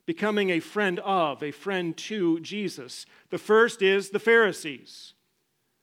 becoming 0.06 0.50
a 0.50 0.60
friend 0.60 1.00
of, 1.00 1.42
a 1.42 1.50
friend 1.50 1.96
to 1.96 2.40
Jesus. 2.40 3.06
The 3.30 3.38
first 3.38 3.82
is 3.82 4.10
the 4.10 4.18
Pharisees. 4.18 5.14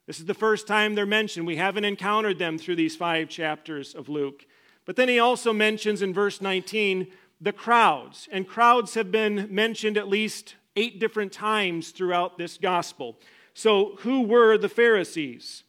This 0.07 0.19
is 0.19 0.25
the 0.25 0.33
first 0.33 0.67
time 0.67 0.95
they're 0.95 1.05
mentioned. 1.05 1.47
We 1.47 1.55
haven't 1.55 1.85
encountered 1.85 2.39
them 2.39 2.57
through 2.57 2.75
these 2.75 2.95
five 2.95 3.29
chapters 3.29 3.95
of 3.95 4.09
Luke. 4.09 4.45
But 4.85 4.95
then 4.95 5.07
he 5.07 5.19
also 5.19 5.53
mentions 5.53 6.01
in 6.01 6.13
verse 6.13 6.41
19 6.41 7.07
the 7.39 7.53
crowds. 7.53 8.27
And 8.31 8.47
crowds 8.47 8.93
have 8.95 9.11
been 9.11 9.47
mentioned 9.49 9.97
at 9.97 10.07
least 10.07 10.55
eight 10.75 10.99
different 10.99 11.31
times 11.31 11.91
throughout 11.91 12.37
this 12.37 12.57
gospel. 12.57 13.17
So, 13.53 13.95
who 13.99 14.21
were 14.21 14.57
the 14.57 14.69
Pharisees? 14.69 15.63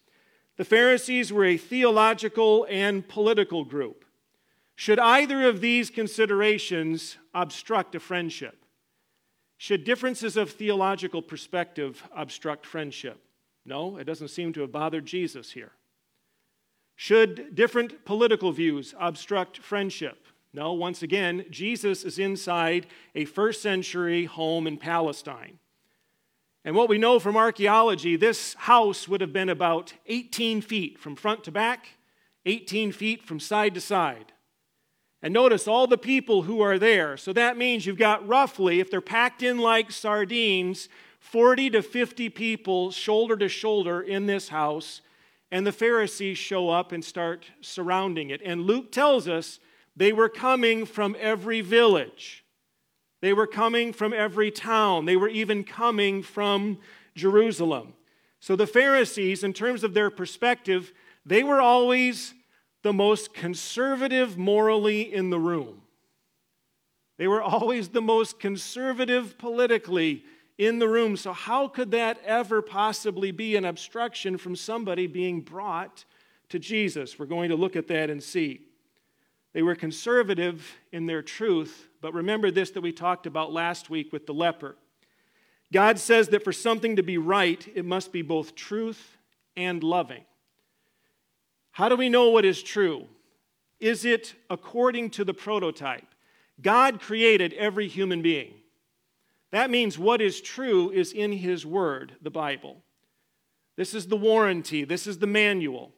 The 0.56 0.64
Pharisees 0.64 1.32
were 1.32 1.44
a 1.44 1.56
theological 1.56 2.66
and 2.70 3.06
political 3.08 3.64
group. 3.64 4.01
Should 4.76 4.98
either 4.98 5.48
of 5.48 5.60
these 5.60 5.90
considerations 5.90 7.16
obstruct 7.34 7.94
a 7.94 8.00
friendship? 8.00 8.64
Should 9.58 9.84
differences 9.84 10.36
of 10.36 10.50
theological 10.50 11.22
perspective 11.22 12.02
obstruct 12.14 12.66
friendship? 12.66 13.22
No, 13.64 13.96
it 13.96 14.04
doesn't 14.04 14.28
seem 14.28 14.52
to 14.54 14.62
have 14.62 14.72
bothered 14.72 15.06
Jesus 15.06 15.52
here. 15.52 15.72
Should 16.96 17.54
different 17.54 18.04
political 18.04 18.52
views 18.52 18.94
obstruct 18.98 19.58
friendship? 19.58 20.26
No, 20.52 20.72
once 20.72 21.02
again, 21.02 21.46
Jesus 21.50 22.04
is 22.04 22.18
inside 22.18 22.86
a 23.14 23.24
first 23.24 23.62
century 23.62 24.24
home 24.24 24.66
in 24.66 24.76
Palestine. 24.76 25.58
And 26.64 26.76
what 26.76 26.88
we 26.88 26.98
know 26.98 27.18
from 27.18 27.36
archaeology, 27.36 28.16
this 28.16 28.54
house 28.54 29.08
would 29.08 29.20
have 29.20 29.32
been 29.32 29.48
about 29.48 29.94
18 30.06 30.60
feet 30.60 30.98
from 30.98 31.16
front 31.16 31.44
to 31.44 31.52
back, 31.52 31.86
18 32.46 32.92
feet 32.92 33.24
from 33.24 33.40
side 33.40 33.74
to 33.74 33.80
side. 33.80 34.31
And 35.22 35.32
notice 35.32 35.68
all 35.68 35.86
the 35.86 35.98
people 35.98 36.42
who 36.42 36.60
are 36.60 36.78
there. 36.78 37.16
So 37.16 37.32
that 37.32 37.56
means 37.56 37.86
you've 37.86 37.96
got 37.96 38.26
roughly, 38.26 38.80
if 38.80 38.90
they're 38.90 39.00
packed 39.00 39.42
in 39.42 39.58
like 39.58 39.92
sardines, 39.92 40.88
40 41.20 41.70
to 41.70 41.82
50 41.82 42.28
people 42.30 42.90
shoulder 42.90 43.36
to 43.36 43.48
shoulder 43.48 44.00
in 44.00 44.26
this 44.26 44.48
house. 44.48 45.00
And 45.52 45.64
the 45.66 45.72
Pharisees 45.72 46.38
show 46.38 46.70
up 46.70 46.90
and 46.90 47.04
start 47.04 47.46
surrounding 47.60 48.30
it. 48.30 48.42
And 48.44 48.62
Luke 48.62 48.90
tells 48.90 49.28
us 49.28 49.60
they 49.94 50.12
were 50.12 50.28
coming 50.28 50.84
from 50.84 51.14
every 51.20 51.60
village, 51.60 52.44
they 53.20 53.32
were 53.32 53.46
coming 53.46 53.92
from 53.92 54.12
every 54.12 54.50
town, 54.50 55.04
they 55.04 55.16
were 55.16 55.28
even 55.28 55.62
coming 55.62 56.22
from 56.22 56.78
Jerusalem. 57.14 57.94
So 58.40 58.56
the 58.56 58.66
Pharisees, 58.66 59.44
in 59.44 59.52
terms 59.52 59.84
of 59.84 59.94
their 59.94 60.10
perspective, 60.10 60.92
they 61.24 61.44
were 61.44 61.60
always 61.60 62.34
the 62.82 62.92
most 62.92 63.32
conservative 63.32 64.36
morally 64.36 65.12
in 65.12 65.30
the 65.30 65.38
room. 65.38 65.82
They 67.18 67.28
were 67.28 67.42
always 67.42 67.88
the 67.88 68.02
most 68.02 68.40
conservative 68.40 69.38
politically 69.38 70.24
in 70.58 70.78
the 70.78 70.88
room. 70.88 71.16
So, 71.16 71.32
how 71.32 71.68
could 71.68 71.92
that 71.92 72.18
ever 72.24 72.62
possibly 72.62 73.30
be 73.30 73.56
an 73.56 73.64
obstruction 73.64 74.36
from 74.38 74.56
somebody 74.56 75.06
being 75.06 75.40
brought 75.40 76.04
to 76.48 76.58
Jesus? 76.58 77.18
We're 77.18 77.26
going 77.26 77.50
to 77.50 77.56
look 77.56 77.76
at 77.76 77.88
that 77.88 78.10
and 78.10 78.22
see. 78.22 78.62
They 79.52 79.62
were 79.62 79.74
conservative 79.74 80.76
in 80.92 81.06
their 81.06 81.22
truth, 81.22 81.88
but 82.00 82.14
remember 82.14 82.50
this 82.50 82.70
that 82.70 82.80
we 82.80 82.92
talked 82.92 83.26
about 83.26 83.52
last 83.52 83.90
week 83.90 84.12
with 84.12 84.26
the 84.26 84.34
leper. 84.34 84.76
God 85.72 85.98
says 85.98 86.28
that 86.28 86.44
for 86.44 86.52
something 86.52 86.96
to 86.96 87.02
be 87.02 87.18
right, 87.18 87.66
it 87.74 87.84
must 87.84 88.12
be 88.12 88.22
both 88.22 88.54
truth 88.54 89.18
and 89.56 89.82
loving. 89.82 90.24
How 91.72 91.88
do 91.88 91.96
we 91.96 92.08
know 92.08 92.28
what 92.28 92.44
is 92.44 92.62
true? 92.62 93.06
Is 93.80 94.04
it 94.04 94.34
according 94.48 95.10
to 95.10 95.24
the 95.24 95.34
prototype? 95.34 96.06
God 96.60 97.00
created 97.00 97.52
every 97.54 97.88
human 97.88 98.22
being. 98.22 98.54
That 99.50 99.70
means 99.70 99.98
what 99.98 100.20
is 100.20 100.40
true 100.40 100.90
is 100.90 101.12
in 101.12 101.32
His 101.32 101.66
Word, 101.66 102.16
the 102.22 102.30
Bible. 102.30 102.82
This 103.76 103.94
is 103.94 104.06
the 104.06 104.16
warranty, 104.16 104.84
this 104.84 105.06
is 105.06 105.18
the 105.18 105.26
manual. 105.26 105.92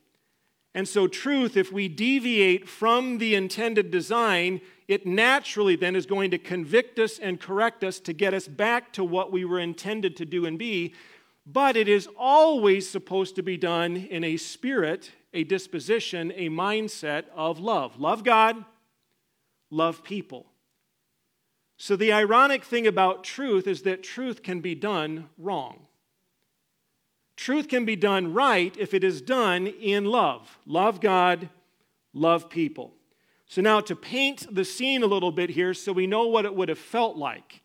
And 0.77 0.89
so, 0.89 1.07
truth, 1.07 1.57
if 1.57 1.71
we 1.71 1.87
deviate 1.87 2.69
from 2.69 3.19
the 3.19 3.37
intended 3.37 3.93
design, 3.93 4.61
it 4.89 5.07
naturally 5.07 5.77
then 5.77 5.95
is 5.95 6.05
going 6.05 6.33
to 6.33 6.39
convict 6.39 6.99
us 6.99 7.21
and 7.21 7.41
correct 7.41 7.85
us 7.85 8.01
to 8.01 8.13
get 8.13 8.35
us 8.35 8.49
back 8.49 8.93
to 8.95 9.05
what 9.05 9.31
we 9.31 9.45
were 9.45 9.61
intended 9.61 10.17
to 10.17 10.25
do 10.25 10.47
and 10.47 10.59
be. 10.59 10.93
But 11.47 11.77
it 11.77 11.87
is 11.89 12.09
always 12.19 12.91
supposed 12.91 13.37
to 13.37 13.43
be 13.43 13.57
done 13.57 13.97
in 13.97 14.25
a 14.25 14.37
spirit, 14.37 15.13
a 15.35 15.45
disposition, 15.45 16.33
a 16.37 16.49
mindset 16.49 17.25
of 17.35 17.59
love. 17.59 18.01
Love 18.01 18.25
God, 18.25 18.65
love 19.71 20.03
people. 20.03 20.47
So, 21.77 21.97
the 21.97 22.13
ironic 22.13 22.65
thing 22.65 22.87
about 22.87 23.25
truth 23.25 23.67
is 23.67 23.83
that 23.83 24.03
truth 24.03 24.43
can 24.43 24.61
be 24.61 24.75
done 24.75 25.29
wrong. 25.37 25.87
Truth 27.37 27.69
can 27.69 27.85
be 27.85 27.97
done 27.97 28.33
right 28.33 28.75
if 28.79 28.95
it 28.95 29.03
is 29.03 29.21
done 29.21 29.67
in 29.67 30.05
love. 30.05 30.57
Love 30.67 31.01
God, 31.01 31.49
love 32.13 32.49
people. 32.49 32.95
So, 33.47 33.61
now 33.61 33.81
to 33.81 33.97
paint 33.97 34.55
the 34.55 34.65
scene 34.65 35.03
a 35.03 35.07
little 35.07 35.33
bit 35.33 35.51
here 35.51 35.75
so 35.75 35.93
we 35.93 36.07
know 36.07 36.29
what 36.29 36.45
it 36.45 36.55
would 36.55 36.69
have 36.69 36.79
felt 36.79 37.17
like. 37.17 37.63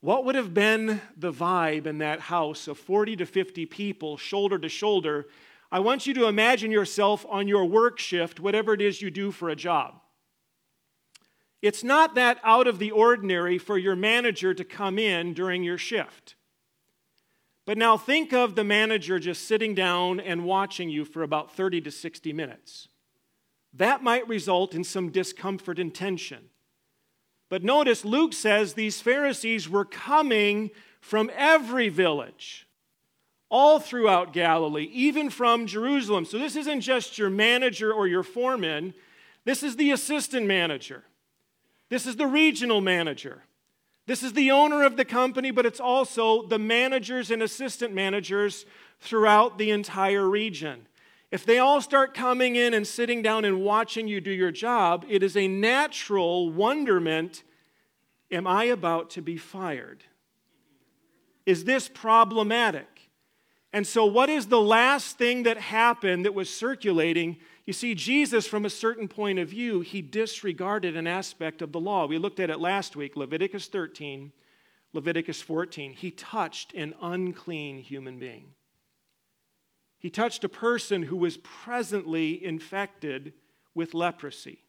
What 0.00 0.24
would 0.24 0.34
have 0.34 0.54
been 0.54 1.00
the 1.16 1.32
vibe 1.32 1.86
in 1.86 1.98
that 1.98 2.20
house 2.20 2.66
of 2.66 2.78
40 2.78 3.16
to 3.16 3.26
50 3.26 3.66
people, 3.66 4.16
shoulder 4.16 4.58
to 4.58 4.68
shoulder? 4.68 5.26
I 5.72 5.80
want 5.80 6.06
you 6.06 6.12
to 6.14 6.26
imagine 6.26 6.70
yourself 6.70 7.24
on 7.30 7.48
your 7.48 7.64
work 7.64 7.98
shift, 7.98 8.38
whatever 8.38 8.74
it 8.74 8.82
is 8.82 9.00
you 9.00 9.10
do 9.10 9.30
for 9.30 9.48
a 9.48 9.56
job. 9.56 9.94
It's 11.62 11.82
not 11.82 12.14
that 12.16 12.38
out 12.44 12.66
of 12.66 12.78
the 12.78 12.90
ordinary 12.90 13.56
for 13.56 13.78
your 13.78 13.96
manager 13.96 14.52
to 14.52 14.64
come 14.64 14.98
in 14.98 15.32
during 15.32 15.62
your 15.64 15.78
shift. 15.78 16.34
But 17.64 17.78
now 17.78 17.96
think 17.96 18.34
of 18.34 18.54
the 18.54 18.64
manager 18.64 19.18
just 19.18 19.48
sitting 19.48 19.74
down 19.74 20.20
and 20.20 20.44
watching 20.44 20.90
you 20.90 21.06
for 21.06 21.22
about 21.22 21.56
30 21.56 21.80
to 21.82 21.90
60 21.90 22.34
minutes. 22.34 22.88
That 23.72 24.02
might 24.02 24.28
result 24.28 24.74
in 24.74 24.84
some 24.84 25.10
discomfort 25.10 25.78
and 25.78 25.94
tension. 25.94 26.50
But 27.48 27.62
notice 27.64 28.04
Luke 28.04 28.34
says 28.34 28.74
these 28.74 29.00
Pharisees 29.00 29.70
were 29.70 29.86
coming 29.86 30.70
from 31.00 31.30
every 31.34 31.88
village, 31.88 32.66
all 33.52 33.78
throughout 33.78 34.32
Galilee, 34.32 34.88
even 34.92 35.28
from 35.28 35.66
Jerusalem. 35.66 36.24
So 36.24 36.38
this 36.38 36.56
isn't 36.56 36.80
just 36.80 37.18
your 37.18 37.28
manager 37.28 37.92
or 37.92 38.08
your 38.08 38.22
foreman, 38.22 38.94
this 39.44 39.62
is 39.62 39.76
the 39.76 39.90
assistant 39.90 40.46
manager, 40.46 41.04
this 41.90 42.06
is 42.06 42.16
the 42.16 42.26
regional 42.26 42.80
manager. 42.80 43.42
This 44.04 44.24
is 44.24 44.32
the 44.32 44.50
owner 44.50 44.82
of 44.82 44.96
the 44.96 45.04
company, 45.04 45.52
but 45.52 45.64
it's 45.64 45.78
also 45.78 46.44
the 46.44 46.58
managers 46.58 47.30
and 47.30 47.40
assistant 47.40 47.94
managers 47.94 48.66
throughout 48.98 49.58
the 49.58 49.70
entire 49.70 50.28
region. 50.28 50.88
If 51.30 51.46
they 51.46 51.60
all 51.60 51.80
start 51.80 52.12
coming 52.12 52.56
in 52.56 52.74
and 52.74 52.84
sitting 52.84 53.22
down 53.22 53.44
and 53.44 53.62
watching 53.62 54.08
you 54.08 54.20
do 54.20 54.32
your 54.32 54.50
job, 54.50 55.06
it 55.08 55.22
is 55.22 55.36
a 55.36 55.46
natural 55.46 56.50
wonderment 56.50 57.44
Am 58.32 58.46
I 58.46 58.64
about 58.64 59.10
to 59.10 59.22
be 59.22 59.36
fired? 59.36 60.02
Is 61.44 61.64
this 61.64 61.86
problematic? 61.86 62.91
And 63.72 63.86
so, 63.86 64.04
what 64.04 64.28
is 64.28 64.46
the 64.46 64.60
last 64.60 65.16
thing 65.16 65.44
that 65.44 65.56
happened 65.58 66.24
that 66.24 66.34
was 66.34 66.50
circulating 66.50 67.38
you 67.64 67.72
see, 67.72 67.94
Jesus, 67.94 68.46
from 68.46 68.64
a 68.64 68.70
certain 68.70 69.06
point 69.06 69.38
of 69.38 69.48
view, 69.48 69.80
he 69.80 70.02
disregarded 70.02 70.96
an 70.96 71.06
aspect 71.06 71.62
of 71.62 71.70
the 71.70 71.80
law. 71.80 72.06
We 72.06 72.18
looked 72.18 72.40
at 72.40 72.50
it 72.50 72.58
last 72.58 72.96
week 72.96 73.16
Leviticus 73.16 73.68
13, 73.68 74.32
Leviticus 74.92 75.40
14. 75.42 75.92
He 75.92 76.10
touched 76.10 76.74
an 76.74 76.94
unclean 77.00 77.78
human 77.78 78.18
being. 78.18 78.54
He 79.98 80.10
touched 80.10 80.42
a 80.42 80.48
person 80.48 81.04
who 81.04 81.16
was 81.16 81.36
presently 81.36 82.44
infected 82.44 83.32
with 83.74 83.94
leprosy. 83.94 84.64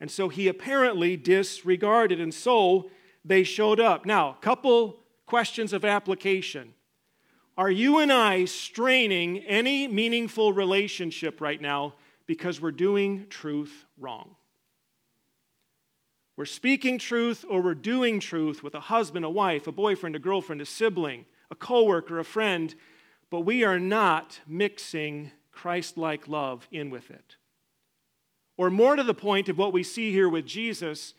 And 0.00 0.10
so 0.10 0.28
he 0.28 0.48
apparently 0.48 1.16
disregarded. 1.16 2.20
And 2.20 2.34
so 2.34 2.90
they 3.24 3.44
showed 3.44 3.78
up. 3.78 4.04
Now, 4.04 4.30
a 4.30 4.42
couple 4.42 5.04
questions 5.26 5.72
of 5.72 5.84
application. 5.84 6.74
Are 7.60 7.70
you 7.70 7.98
and 7.98 8.10
I 8.10 8.46
straining 8.46 9.40
any 9.40 9.86
meaningful 9.86 10.54
relationship 10.54 11.42
right 11.42 11.60
now 11.60 11.92
because 12.24 12.58
we're 12.58 12.70
doing 12.70 13.26
truth 13.28 13.84
wrong? 13.98 14.34
We're 16.38 16.46
speaking 16.46 16.96
truth 16.96 17.44
or 17.46 17.60
we're 17.60 17.74
doing 17.74 18.18
truth 18.18 18.62
with 18.62 18.74
a 18.74 18.80
husband, 18.80 19.26
a 19.26 19.28
wife, 19.28 19.66
a 19.66 19.72
boyfriend, 19.72 20.16
a 20.16 20.18
girlfriend, 20.18 20.62
a 20.62 20.64
sibling, 20.64 21.26
a 21.50 21.54
coworker, 21.54 22.18
a 22.18 22.24
friend, 22.24 22.74
but 23.28 23.40
we 23.40 23.62
are 23.62 23.78
not 23.78 24.40
mixing 24.46 25.30
Christ 25.52 25.98
like 25.98 26.26
love 26.26 26.66
in 26.72 26.88
with 26.88 27.10
it. 27.10 27.36
Or 28.56 28.70
more 28.70 28.96
to 28.96 29.02
the 29.02 29.12
point 29.12 29.50
of 29.50 29.58
what 29.58 29.74
we 29.74 29.82
see 29.82 30.12
here 30.12 30.30
with 30.30 30.46
Jesus, 30.46 31.12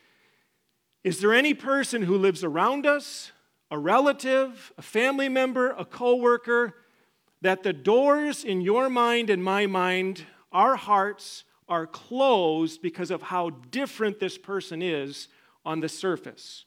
is 1.04 1.22
there 1.22 1.36
any 1.36 1.54
person 1.54 2.02
who 2.02 2.18
lives 2.18 2.44
around 2.44 2.88
us, 2.88 3.32
a 3.72 3.80
relative, 3.80 4.74
a 4.78 4.82
family 4.82 5.30
member, 5.30 5.72
a 5.72 5.86
coworker, 5.86 6.76
that 7.42 7.64
the 7.64 7.74
doors 7.74 8.44
in 8.44 8.62
your 8.62 8.90
mind 8.90 9.30
and 9.30 9.44
my 9.44 9.66
mind, 9.66 10.26
our 10.52 10.76
hearts, 10.76 11.46
are 11.70 11.88
closed 11.88 12.82
because 12.82 13.10
of 13.10 13.22
how 13.22 13.50
different 13.50 14.20
this 14.20 14.38
person 14.38 14.82
is 14.82 15.30
on 15.66 15.80
the 15.80 15.88
surface, 15.88 16.66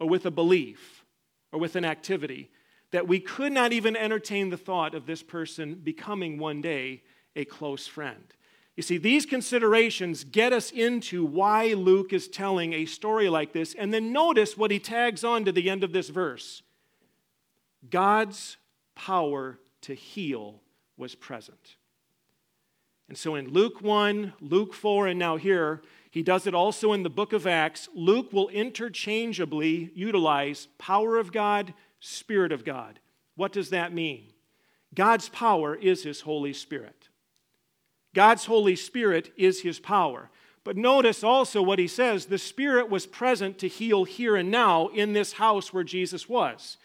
or 0.00 0.08
with 0.08 0.26
a 0.26 0.30
belief, 0.30 1.04
or 1.52 1.60
with 1.60 1.76
an 1.76 1.84
activity, 1.84 2.50
that 2.90 3.06
we 3.06 3.20
could 3.20 3.52
not 3.52 3.72
even 3.72 3.96
entertain 3.96 4.50
the 4.50 4.56
thought 4.56 4.94
of 4.94 5.06
this 5.06 5.22
person 5.22 5.74
becoming 5.74 6.38
one 6.38 6.60
day 6.60 7.02
a 7.36 7.44
close 7.44 7.86
friend. 7.86 8.34
You 8.76 8.82
see, 8.82 8.96
these 8.96 9.26
considerations 9.26 10.24
get 10.24 10.52
us 10.52 10.70
into 10.70 11.24
why 11.24 11.74
Luke 11.74 12.12
is 12.12 12.26
telling 12.26 12.72
a 12.72 12.86
story 12.86 13.28
like 13.28 13.52
this. 13.52 13.74
And 13.74 13.92
then 13.92 14.12
notice 14.12 14.56
what 14.56 14.70
he 14.70 14.78
tags 14.78 15.24
on 15.24 15.44
to 15.44 15.52
the 15.52 15.68
end 15.68 15.84
of 15.84 15.92
this 15.92 16.08
verse 16.08 16.62
God's 17.90 18.56
power 18.94 19.58
to 19.82 19.94
heal 19.94 20.62
was 20.96 21.14
present. 21.14 21.76
And 23.08 23.18
so 23.18 23.34
in 23.34 23.48
Luke 23.50 23.82
1, 23.82 24.32
Luke 24.40 24.72
4, 24.72 25.08
and 25.08 25.18
now 25.18 25.36
here, 25.36 25.82
he 26.10 26.22
does 26.22 26.46
it 26.46 26.54
also 26.54 26.92
in 26.92 27.02
the 27.02 27.10
book 27.10 27.32
of 27.32 27.46
Acts. 27.46 27.88
Luke 27.94 28.32
will 28.32 28.48
interchangeably 28.48 29.90
utilize 29.94 30.68
power 30.78 31.18
of 31.18 31.32
God, 31.32 31.74
Spirit 32.00 32.52
of 32.52 32.64
God. 32.64 33.00
What 33.34 33.52
does 33.52 33.70
that 33.70 33.92
mean? 33.92 34.32
God's 34.94 35.28
power 35.28 35.74
is 35.74 36.04
his 36.04 36.22
Holy 36.22 36.52
Spirit. 36.52 37.01
God's 38.14 38.46
Holy 38.46 38.76
Spirit 38.76 39.32
is 39.36 39.62
his 39.62 39.78
power. 39.78 40.30
But 40.64 40.76
notice 40.76 41.24
also 41.24 41.60
what 41.60 41.78
he 41.78 41.88
says 41.88 42.26
the 42.26 42.38
Spirit 42.38 42.88
was 42.88 43.06
present 43.06 43.58
to 43.58 43.68
heal 43.68 44.04
here 44.04 44.36
and 44.36 44.50
now 44.50 44.88
in 44.88 45.12
this 45.12 45.34
house 45.34 45.72
where 45.72 45.84
Jesus 45.84 46.28
was. 46.28 46.76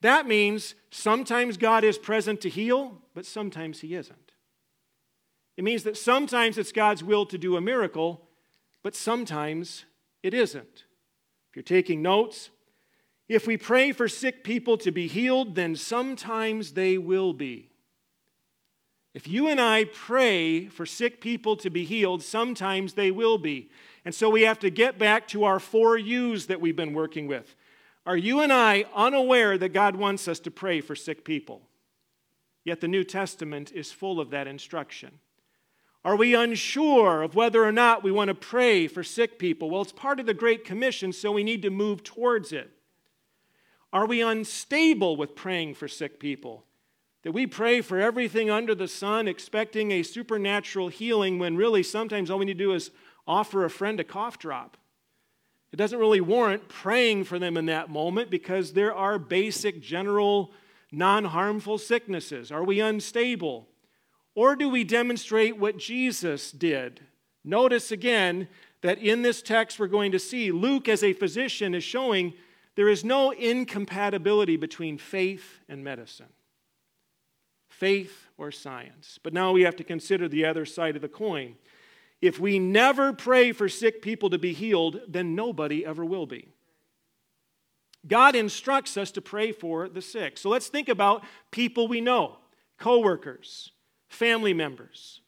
That 0.00 0.26
means 0.26 0.74
sometimes 0.90 1.56
God 1.56 1.84
is 1.84 1.96
present 1.96 2.40
to 2.42 2.50
heal, 2.50 3.00
but 3.14 3.24
sometimes 3.24 3.80
he 3.80 3.94
isn't. 3.94 4.32
It 5.56 5.64
means 5.64 5.84
that 5.84 5.96
sometimes 5.96 6.58
it's 6.58 6.72
God's 6.72 7.02
will 7.02 7.24
to 7.26 7.38
do 7.38 7.56
a 7.56 7.60
miracle, 7.60 8.28
but 8.82 8.94
sometimes 8.94 9.84
it 10.22 10.34
isn't. 10.34 10.84
If 11.48 11.56
you're 11.56 11.62
taking 11.62 12.02
notes, 12.02 12.50
if 13.28 13.46
we 13.46 13.56
pray 13.56 13.92
for 13.92 14.08
sick 14.08 14.44
people 14.44 14.76
to 14.78 14.90
be 14.90 15.06
healed, 15.06 15.54
then 15.54 15.76
sometimes 15.76 16.72
they 16.72 16.98
will 16.98 17.32
be. 17.32 17.70
If 19.14 19.28
you 19.28 19.48
and 19.48 19.60
I 19.60 19.84
pray 19.84 20.66
for 20.66 20.84
sick 20.84 21.20
people 21.20 21.56
to 21.58 21.70
be 21.70 21.84
healed, 21.84 22.22
sometimes 22.22 22.94
they 22.94 23.12
will 23.12 23.38
be. 23.38 23.70
And 24.04 24.12
so 24.12 24.28
we 24.28 24.42
have 24.42 24.58
to 24.58 24.70
get 24.70 24.98
back 24.98 25.28
to 25.28 25.44
our 25.44 25.60
four 25.60 25.96
U's 25.96 26.46
that 26.46 26.60
we've 26.60 26.76
been 26.76 26.94
working 26.94 27.28
with. 27.28 27.54
Are 28.04 28.16
you 28.16 28.40
and 28.40 28.52
I 28.52 28.84
unaware 28.94 29.56
that 29.56 29.70
God 29.70 29.96
wants 29.96 30.26
us 30.26 30.40
to 30.40 30.50
pray 30.50 30.80
for 30.80 30.96
sick 30.96 31.24
people? 31.24 31.62
Yet 32.64 32.80
the 32.80 32.88
New 32.88 33.04
Testament 33.04 33.70
is 33.72 33.92
full 33.92 34.20
of 34.20 34.30
that 34.30 34.48
instruction. 34.48 35.20
Are 36.04 36.16
we 36.16 36.34
unsure 36.34 37.22
of 37.22 37.34
whether 37.34 37.64
or 37.64 37.72
not 37.72 38.02
we 38.02 38.10
want 38.10 38.28
to 38.28 38.34
pray 38.34 38.88
for 38.88 39.02
sick 39.02 39.38
people? 39.38 39.70
Well, 39.70 39.82
it's 39.82 39.92
part 39.92 40.20
of 40.20 40.26
the 40.26 40.34
Great 40.34 40.64
Commission, 40.64 41.12
so 41.12 41.32
we 41.32 41.44
need 41.44 41.62
to 41.62 41.70
move 41.70 42.02
towards 42.02 42.52
it. 42.52 42.70
Are 43.92 44.06
we 44.06 44.20
unstable 44.20 45.16
with 45.16 45.36
praying 45.36 45.74
for 45.74 45.88
sick 45.88 46.18
people? 46.18 46.64
That 47.24 47.32
we 47.32 47.46
pray 47.46 47.80
for 47.80 47.98
everything 47.98 48.50
under 48.50 48.74
the 48.74 48.86
sun, 48.86 49.26
expecting 49.26 49.90
a 49.90 50.02
supernatural 50.02 50.88
healing, 50.88 51.38
when 51.38 51.56
really 51.56 51.82
sometimes 51.82 52.30
all 52.30 52.38
we 52.38 52.44
need 52.44 52.58
to 52.58 52.64
do 52.64 52.74
is 52.74 52.90
offer 53.26 53.64
a 53.64 53.70
friend 53.70 53.98
a 53.98 54.04
cough 54.04 54.38
drop. 54.38 54.76
It 55.72 55.76
doesn't 55.76 55.98
really 55.98 56.20
warrant 56.20 56.68
praying 56.68 57.24
for 57.24 57.38
them 57.38 57.56
in 57.56 57.66
that 57.66 57.90
moment 57.90 58.30
because 58.30 58.74
there 58.74 58.94
are 58.94 59.18
basic, 59.18 59.82
general, 59.82 60.52
non 60.92 61.24
harmful 61.24 61.78
sicknesses. 61.78 62.52
Are 62.52 62.62
we 62.62 62.78
unstable? 62.78 63.66
Or 64.36 64.54
do 64.54 64.68
we 64.68 64.84
demonstrate 64.84 65.56
what 65.58 65.78
Jesus 65.78 66.52
did? 66.52 67.00
Notice 67.44 67.90
again 67.90 68.48
that 68.82 68.98
in 68.98 69.22
this 69.22 69.42
text 69.42 69.78
we're 69.78 69.86
going 69.86 70.12
to 70.12 70.18
see 70.18 70.52
Luke, 70.52 70.88
as 70.88 71.02
a 71.02 71.12
physician, 71.12 71.74
is 71.74 71.84
showing 71.84 72.34
there 72.76 72.88
is 72.88 73.04
no 73.04 73.30
incompatibility 73.30 74.56
between 74.56 74.98
faith 74.98 75.60
and 75.68 75.82
medicine, 75.84 76.28
faith 77.84 78.28
or 78.38 78.50
science. 78.50 79.18
But 79.22 79.34
now 79.34 79.52
we 79.52 79.60
have 79.60 79.76
to 79.76 79.84
consider 79.84 80.26
the 80.26 80.46
other 80.46 80.64
side 80.64 80.96
of 80.96 81.02
the 81.02 81.08
coin. 81.08 81.56
If 82.22 82.40
we 82.40 82.58
never 82.58 83.12
pray 83.12 83.52
for 83.52 83.68
sick 83.68 84.00
people 84.00 84.30
to 84.30 84.38
be 84.38 84.54
healed, 84.54 85.00
then 85.06 85.34
nobody 85.34 85.84
ever 85.84 86.02
will 86.02 86.24
be. 86.24 86.48
God 88.06 88.34
instructs 88.34 88.96
us 88.96 89.10
to 89.10 89.20
pray 89.20 89.52
for 89.52 89.90
the 89.90 90.00
sick. 90.00 90.38
So 90.38 90.48
let's 90.48 90.68
think 90.68 90.88
about 90.88 91.24
people 91.50 91.86
we 91.86 92.00
know, 92.00 92.38
coworkers, 92.78 93.72
family 94.08 94.54
members? 94.54 95.20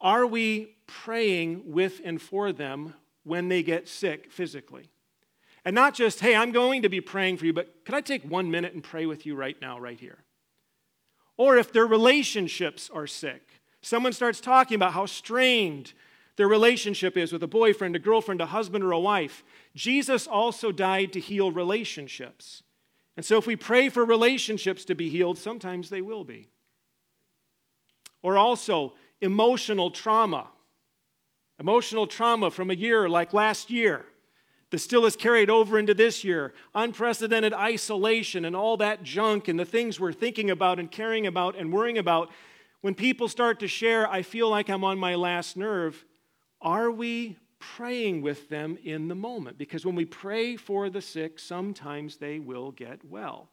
Are 0.00 0.26
we 0.26 0.76
praying 0.86 1.60
with 1.66 2.00
and 2.02 2.22
for 2.22 2.54
them 2.54 2.94
when 3.24 3.48
they 3.48 3.62
get 3.62 3.86
sick 3.86 4.32
physically? 4.32 4.88
And 5.62 5.74
not 5.74 5.92
just, 5.92 6.20
hey, 6.20 6.34
I'm 6.34 6.52
going 6.52 6.80
to 6.80 6.88
be 6.88 7.02
praying 7.02 7.36
for 7.36 7.44
you, 7.44 7.52
but 7.52 7.84
could 7.84 7.94
I 7.94 8.00
take 8.00 8.24
one 8.24 8.50
minute 8.50 8.72
and 8.72 8.82
pray 8.82 9.04
with 9.04 9.26
you 9.26 9.34
right 9.34 9.60
now, 9.60 9.78
right 9.78 10.00
here? 10.00 10.24
Or 11.38 11.56
if 11.56 11.72
their 11.72 11.86
relationships 11.86 12.90
are 12.92 13.06
sick, 13.06 13.62
someone 13.80 14.12
starts 14.12 14.40
talking 14.40 14.74
about 14.74 14.92
how 14.92 15.06
strained 15.06 15.94
their 16.36 16.48
relationship 16.48 17.16
is 17.16 17.32
with 17.32 17.42
a 17.42 17.48
boyfriend, 17.48 17.96
a 17.96 17.98
girlfriend, 17.98 18.42
a 18.42 18.46
husband, 18.46 18.84
or 18.84 18.92
a 18.92 19.00
wife. 19.00 19.42
Jesus 19.74 20.26
also 20.26 20.70
died 20.70 21.14
to 21.14 21.20
heal 21.20 21.50
relationships. 21.50 22.62
And 23.16 23.24
so 23.24 23.38
if 23.38 23.46
we 23.46 23.56
pray 23.56 23.88
for 23.88 24.04
relationships 24.04 24.84
to 24.84 24.94
be 24.94 25.08
healed, 25.08 25.38
sometimes 25.38 25.88
they 25.88 26.02
will 26.02 26.24
be 26.24 26.50
or 28.22 28.36
also 28.36 28.94
emotional 29.20 29.90
trauma. 29.90 30.48
Emotional 31.58 32.06
trauma 32.06 32.50
from 32.50 32.70
a 32.70 32.74
year 32.74 33.08
like 33.08 33.32
last 33.32 33.70
year 33.70 34.04
that 34.70 34.78
still 34.78 35.06
is 35.06 35.16
carried 35.16 35.50
over 35.50 35.78
into 35.78 35.94
this 35.94 36.24
year. 36.24 36.52
Unprecedented 36.74 37.54
isolation 37.54 38.44
and 38.44 38.54
all 38.54 38.76
that 38.76 39.02
junk 39.02 39.48
and 39.48 39.58
the 39.58 39.64
things 39.64 39.98
we're 39.98 40.12
thinking 40.12 40.50
about 40.50 40.78
and 40.78 40.90
caring 40.90 41.26
about 41.26 41.56
and 41.56 41.72
worrying 41.72 41.98
about. 41.98 42.30
When 42.80 42.94
people 42.94 43.28
start 43.28 43.60
to 43.60 43.68
share, 43.68 44.08
I 44.08 44.22
feel 44.22 44.48
like 44.48 44.68
I'm 44.68 44.84
on 44.84 44.98
my 44.98 45.14
last 45.14 45.56
nerve. 45.56 46.04
Are 46.60 46.90
we 46.90 47.36
praying 47.58 48.22
with 48.22 48.48
them 48.48 48.78
in 48.84 49.08
the 49.08 49.14
moment? 49.14 49.58
Because 49.58 49.84
when 49.84 49.94
we 49.94 50.04
pray 50.04 50.56
for 50.56 50.90
the 50.90 51.02
sick, 51.02 51.38
sometimes 51.38 52.16
they 52.16 52.38
will 52.38 52.70
get 52.70 53.04
well. 53.04 53.48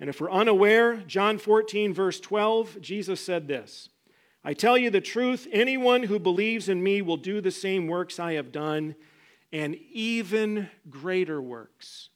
And 0.00 0.08
if 0.08 0.20
we're 0.20 0.30
unaware, 0.30 0.96
John 0.96 1.38
14, 1.38 1.92
verse 1.94 2.20
12, 2.20 2.80
Jesus 2.80 3.20
said 3.20 3.48
this 3.48 3.88
I 4.44 4.52
tell 4.52 4.76
you 4.76 4.90
the 4.90 5.00
truth, 5.00 5.48
anyone 5.52 6.02
who 6.02 6.18
believes 6.18 6.68
in 6.68 6.82
me 6.82 7.00
will 7.02 7.16
do 7.16 7.40
the 7.40 7.50
same 7.50 7.86
works 7.86 8.18
I 8.18 8.34
have 8.34 8.52
done, 8.52 8.94
and 9.54 9.76
even 9.92 10.68
greater 10.90 11.40
works. 11.40 12.08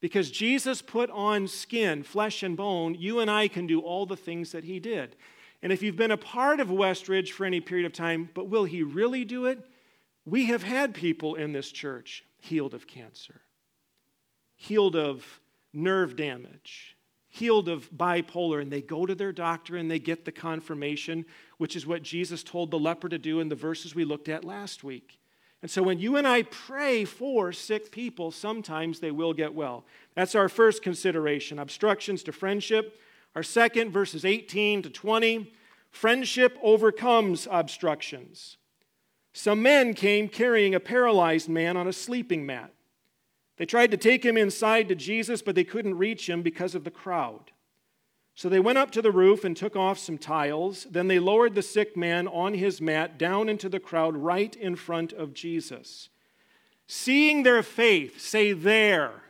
Because 0.00 0.30
Jesus 0.30 0.80
put 0.80 1.10
on 1.10 1.46
skin, 1.46 2.02
flesh, 2.02 2.42
and 2.42 2.56
bone, 2.56 2.94
you 2.94 3.20
and 3.20 3.30
I 3.30 3.48
can 3.48 3.66
do 3.66 3.80
all 3.80 4.06
the 4.06 4.16
things 4.16 4.52
that 4.52 4.64
he 4.64 4.80
did. 4.80 5.14
And 5.62 5.72
if 5.72 5.82
you've 5.82 5.96
been 5.96 6.10
a 6.10 6.16
part 6.16 6.58
of 6.58 6.68
Westridge 6.68 7.32
for 7.32 7.44
any 7.44 7.60
period 7.60 7.84
of 7.84 7.92
time, 7.92 8.30
but 8.32 8.48
will 8.48 8.64
he 8.64 8.82
really 8.82 9.26
do 9.26 9.44
it? 9.44 9.62
We 10.24 10.46
have 10.46 10.62
had 10.62 10.94
people 10.94 11.34
in 11.34 11.52
this 11.52 11.70
church 11.70 12.24
healed 12.38 12.72
of 12.72 12.86
cancer, 12.86 13.42
healed 14.56 14.96
of 14.96 15.40
nerve 15.74 16.16
damage, 16.16 16.96
healed 17.28 17.68
of 17.68 17.90
bipolar, 17.90 18.62
and 18.62 18.72
they 18.72 18.80
go 18.80 19.04
to 19.04 19.14
their 19.14 19.32
doctor 19.32 19.76
and 19.76 19.90
they 19.90 19.98
get 19.98 20.24
the 20.24 20.32
confirmation, 20.32 21.26
which 21.58 21.76
is 21.76 21.86
what 21.86 22.02
Jesus 22.02 22.42
told 22.42 22.70
the 22.70 22.78
leper 22.78 23.10
to 23.10 23.18
do 23.18 23.40
in 23.40 23.50
the 23.50 23.54
verses 23.54 23.94
we 23.94 24.06
looked 24.06 24.30
at 24.30 24.46
last 24.46 24.82
week. 24.82 25.17
And 25.60 25.70
so 25.70 25.82
when 25.82 25.98
you 25.98 26.16
and 26.16 26.26
I 26.26 26.42
pray 26.42 27.04
for 27.04 27.52
sick 27.52 27.90
people, 27.90 28.30
sometimes 28.30 29.00
they 29.00 29.10
will 29.10 29.32
get 29.32 29.54
well. 29.54 29.84
That's 30.14 30.34
our 30.34 30.48
first 30.48 30.82
consideration 30.82 31.58
obstructions 31.58 32.22
to 32.24 32.32
friendship. 32.32 33.00
Our 33.34 33.42
second, 33.42 33.90
verses 33.90 34.24
18 34.24 34.82
to 34.82 34.90
20, 34.90 35.52
friendship 35.90 36.56
overcomes 36.62 37.48
obstructions. 37.50 38.56
Some 39.32 39.62
men 39.62 39.94
came 39.94 40.28
carrying 40.28 40.74
a 40.74 40.80
paralyzed 40.80 41.48
man 41.48 41.76
on 41.76 41.88
a 41.88 41.92
sleeping 41.92 42.46
mat. 42.46 42.72
They 43.56 43.66
tried 43.66 43.90
to 43.90 43.96
take 43.96 44.24
him 44.24 44.36
inside 44.36 44.88
to 44.88 44.94
Jesus, 44.94 45.42
but 45.42 45.56
they 45.56 45.64
couldn't 45.64 45.98
reach 45.98 46.28
him 46.28 46.42
because 46.42 46.76
of 46.76 46.84
the 46.84 46.90
crowd. 46.90 47.50
So 48.38 48.48
they 48.48 48.60
went 48.60 48.78
up 48.78 48.92
to 48.92 49.02
the 49.02 49.10
roof 49.10 49.42
and 49.42 49.56
took 49.56 49.74
off 49.74 49.98
some 49.98 50.16
tiles. 50.16 50.86
Then 50.88 51.08
they 51.08 51.18
lowered 51.18 51.56
the 51.56 51.60
sick 51.60 51.96
man 51.96 52.28
on 52.28 52.54
his 52.54 52.80
mat 52.80 53.18
down 53.18 53.48
into 53.48 53.68
the 53.68 53.80
crowd 53.80 54.16
right 54.16 54.54
in 54.54 54.76
front 54.76 55.12
of 55.12 55.34
Jesus. 55.34 56.08
Seeing 56.86 57.42
their 57.42 57.64
faith, 57.64 58.20
say 58.20 58.52
there. 58.52 59.22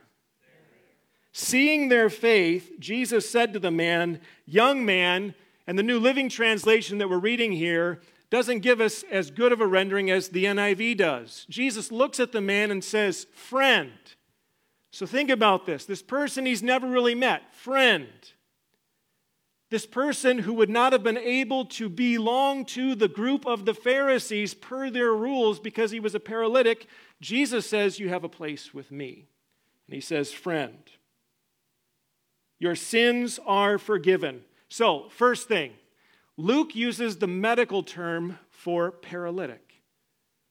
Seeing 1.31 1.89
their 1.89 2.11
faith, 2.11 2.73
Jesus 2.77 3.27
said 3.27 3.51
to 3.53 3.59
the 3.59 3.71
man, 3.71 4.21
Young 4.45 4.85
man, 4.85 5.33
and 5.65 5.75
the 5.75 5.81
New 5.81 5.97
Living 5.97 6.29
Translation 6.29 6.99
that 6.99 7.09
we're 7.09 7.17
reading 7.17 7.53
here 7.53 8.01
doesn't 8.29 8.59
give 8.59 8.79
us 8.79 9.03
as 9.09 9.31
good 9.31 9.51
of 9.51 9.59
a 9.59 9.65
rendering 9.65 10.11
as 10.11 10.29
the 10.29 10.45
NIV 10.45 10.97
does. 10.97 11.47
Jesus 11.49 11.91
looks 11.91 12.19
at 12.19 12.31
the 12.31 12.41
man 12.41 12.69
and 12.69 12.83
says, 12.83 13.25
Friend. 13.33 13.91
So 14.91 15.07
think 15.07 15.31
about 15.31 15.65
this. 15.65 15.85
This 15.85 16.03
person 16.03 16.45
he's 16.45 16.61
never 16.61 16.87
really 16.87 17.15
met, 17.15 17.55
friend. 17.55 18.07
This 19.69 19.85
person 19.85 20.39
who 20.39 20.53
would 20.53 20.69
not 20.69 20.93
have 20.93 21.03
been 21.03 21.17
able 21.17 21.65
to 21.65 21.89
belong 21.89 22.65
to 22.65 22.95
the 22.95 23.07
group 23.07 23.45
of 23.45 23.65
the 23.65 23.75
Pharisees 23.75 24.55
per 24.55 24.89
their 24.89 25.13
rules 25.13 25.59
because 25.59 25.91
he 25.91 25.99
was 25.99 26.15
a 26.15 26.19
paralytic, 26.19 26.87
Jesus 27.21 27.69
says, 27.69 27.99
You 27.99 28.09
have 28.09 28.23
a 28.23 28.29
place 28.29 28.73
with 28.73 28.91
me. 28.91 29.27
And 29.87 29.93
he 29.93 30.01
says, 30.01 30.31
Friend, 30.31 30.79
your 32.57 32.75
sins 32.75 33.39
are 33.45 33.77
forgiven. 33.77 34.41
So, 34.69 35.07
first 35.09 35.47
thing, 35.47 35.73
Luke 36.35 36.75
uses 36.75 37.17
the 37.17 37.27
medical 37.27 37.83
term 37.83 38.39
for 38.49 38.91
paralytic. 38.91 39.69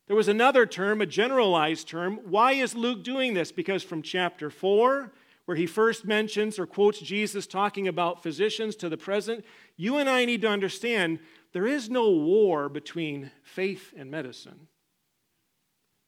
There 0.07 0.17
was 0.17 0.29
another 0.29 0.65
term, 0.65 1.01
a 1.01 1.07
generalized 1.07 1.89
term. 1.89 2.21
Why 2.25 2.53
is 2.53 2.75
Luke 2.75 3.03
doing 3.03 3.35
this? 3.35 3.53
Because 3.53 3.83
from 3.83 4.03
chapter 4.03 4.49
4, 4.49 5.13
where 5.49 5.57
he 5.57 5.65
first 5.65 6.05
mentions 6.05 6.59
or 6.59 6.67
quotes 6.67 7.01
Jesus 7.01 7.47
talking 7.47 7.89
about 7.89 8.23
physicians 8.23 8.77
to 8.77 8.91
the 8.91 8.99
present, 8.99 9.47
you 9.79 9.97
and 9.97 10.07
I 10.07 10.27
need 10.27 10.43
to 10.43 10.47
understand 10.47 11.21
there 11.55 11.67
is 11.67 11.89
no 11.89 12.11
war 12.11 12.69
between 12.69 13.31
faith 13.43 13.95
and 13.97 14.11
medicine. 14.11 14.69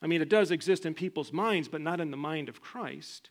I 0.03 0.09
mean, 0.09 0.21
it 0.21 0.29
does 0.29 0.51
exist 0.51 0.85
in 0.85 0.93
people's 0.93 1.33
minds, 1.33 1.69
but 1.69 1.81
not 1.81 2.03
in 2.03 2.11
the 2.11 2.19
mind 2.19 2.51
of 2.51 2.61
Christ. 2.61 3.31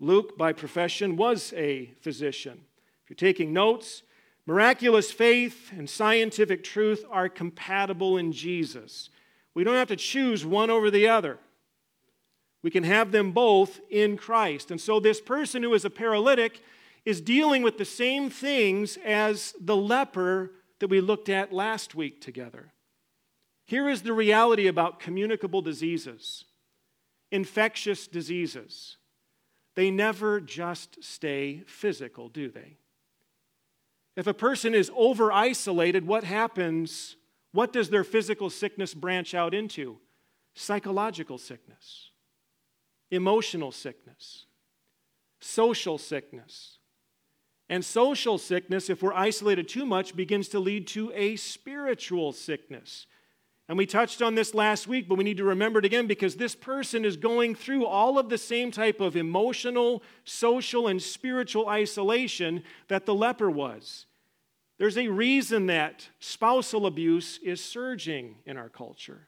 Luke, 0.00 0.36
by 0.36 0.52
profession, 0.52 1.14
was 1.14 1.52
a 1.56 1.92
physician. 2.00 2.62
If 3.04 3.10
you're 3.10 3.30
taking 3.30 3.52
notes, 3.52 4.02
miraculous 4.44 5.12
faith 5.12 5.70
and 5.70 5.88
scientific 5.88 6.64
truth 6.64 7.04
are 7.12 7.28
compatible 7.28 8.16
in 8.16 8.32
Jesus. 8.32 9.08
We 9.54 9.62
don't 9.62 9.76
have 9.76 9.86
to 9.86 9.94
choose 9.94 10.44
one 10.44 10.68
over 10.68 10.90
the 10.90 11.06
other. 11.06 11.38
We 12.62 12.70
can 12.70 12.84
have 12.84 13.12
them 13.12 13.32
both 13.32 13.80
in 13.90 14.16
Christ. 14.16 14.70
And 14.70 14.80
so, 14.80 14.98
this 14.98 15.20
person 15.20 15.62
who 15.62 15.74
is 15.74 15.84
a 15.84 15.90
paralytic 15.90 16.60
is 17.04 17.20
dealing 17.20 17.62
with 17.62 17.78
the 17.78 17.84
same 17.84 18.30
things 18.30 18.98
as 19.04 19.54
the 19.60 19.76
leper 19.76 20.52
that 20.80 20.88
we 20.88 21.00
looked 21.00 21.28
at 21.28 21.52
last 21.52 21.94
week 21.94 22.20
together. 22.20 22.72
Here 23.66 23.88
is 23.88 24.02
the 24.02 24.12
reality 24.12 24.66
about 24.66 25.00
communicable 25.00 25.62
diseases, 25.62 26.44
infectious 27.30 28.06
diseases. 28.06 28.96
They 29.76 29.90
never 29.90 30.40
just 30.40 31.02
stay 31.04 31.62
physical, 31.66 32.28
do 32.28 32.50
they? 32.50 32.78
If 34.16 34.26
a 34.26 34.34
person 34.34 34.74
is 34.74 34.90
over 34.96 35.30
isolated, 35.30 36.06
what 36.06 36.24
happens 36.24 37.16
what 37.52 37.72
does 37.72 37.90
their 37.90 38.04
physical 38.04 38.50
sickness 38.50 38.94
branch 38.94 39.34
out 39.34 39.54
into? 39.54 39.98
Psychological 40.54 41.38
sickness, 41.38 42.07
emotional 43.10 43.72
sickness, 43.72 44.46
social 45.40 45.98
sickness. 45.98 46.78
And 47.70 47.84
social 47.84 48.38
sickness, 48.38 48.88
if 48.88 49.02
we're 49.02 49.12
isolated 49.12 49.68
too 49.68 49.84
much, 49.84 50.16
begins 50.16 50.48
to 50.48 50.58
lead 50.58 50.86
to 50.88 51.12
a 51.14 51.36
spiritual 51.36 52.32
sickness. 52.32 53.06
And 53.68 53.76
we 53.76 53.84
touched 53.84 54.22
on 54.22 54.34
this 54.34 54.54
last 54.54 54.88
week, 54.88 55.06
but 55.06 55.18
we 55.18 55.24
need 55.24 55.36
to 55.36 55.44
remember 55.44 55.78
it 55.78 55.84
again 55.84 56.06
because 56.06 56.36
this 56.36 56.54
person 56.54 57.04
is 57.04 57.18
going 57.18 57.54
through 57.54 57.84
all 57.84 58.18
of 58.18 58.30
the 58.30 58.38
same 58.38 58.70
type 58.70 59.00
of 59.00 59.14
emotional, 59.14 60.02
social, 60.24 60.86
and 60.86 61.02
spiritual 61.02 61.68
isolation 61.68 62.62
that 62.88 63.04
the 63.04 63.14
leper 63.14 63.50
was. 63.50 64.06
There's 64.78 64.96
a 64.96 65.08
reason 65.08 65.66
that 65.66 66.08
spousal 66.18 66.86
abuse 66.86 67.38
is 67.42 67.62
surging 67.62 68.36
in 68.46 68.56
our 68.56 68.70
culture, 68.70 69.27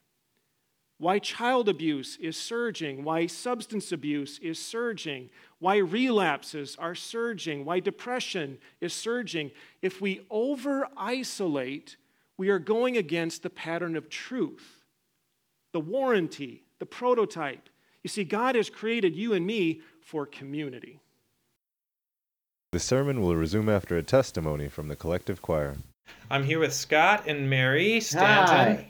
why 1.00 1.18
child 1.18 1.66
abuse 1.66 2.18
is 2.18 2.36
surging, 2.36 3.02
why 3.02 3.26
substance 3.26 3.90
abuse 3.90 4.38
is 4.40 4.58
surging, 4.58 5.30
why 5.58 5.78
relapses 5.78 6.76
are 6.78 6.94
surging, 6.94 7.64
why 7.64 7.80
depression 7.80 8.58
is 8.82 8.92
surging. 8.92 9.50
If 9.80 10.02
we 10.02 10.26
over 10.28 10.86
isolate, 10.98 11.96
we 12.36 12.50
are 12.50 12.58
going 12.58 12.98
against 12.98 13.42
the 13.42 13.48
pattern 13.48 13.96
of 13.96 14.10
truth, 14.10 14.84
the 15.72 15.80
warranty, 15.80 16.64
the 16.80 16.86
prototype. 16.86 17.70
You 18.02 18.08
see, 18.08 18.24
God 18.24 18.54
has 18.54 18.68
created 18.68 19.16
you 19.16 19.32
and 19.32 19.46
me 19.46 19.80
for 20.02 20.26
community. 20.26 21.00
The 22.72 22.78
sermon 22.78 23.22
will 23.22 23.36
resume 23.36 23.70
after 23.70 23.96
a 23.96 24.02
testimony 24.02 24.68
from 24.68 24.88
the 24.88 24.96
collective 24.96 25.40
choir. 25.40 25.76
I'm 26.30 26.44
here 26.44 26.58
with 26.58 26.74
Scott 26.74 27.24
and 27.26 27.48
Mary 27.48 28.00
Stanton. 28.00 28.84
Hi. 28.84 28.89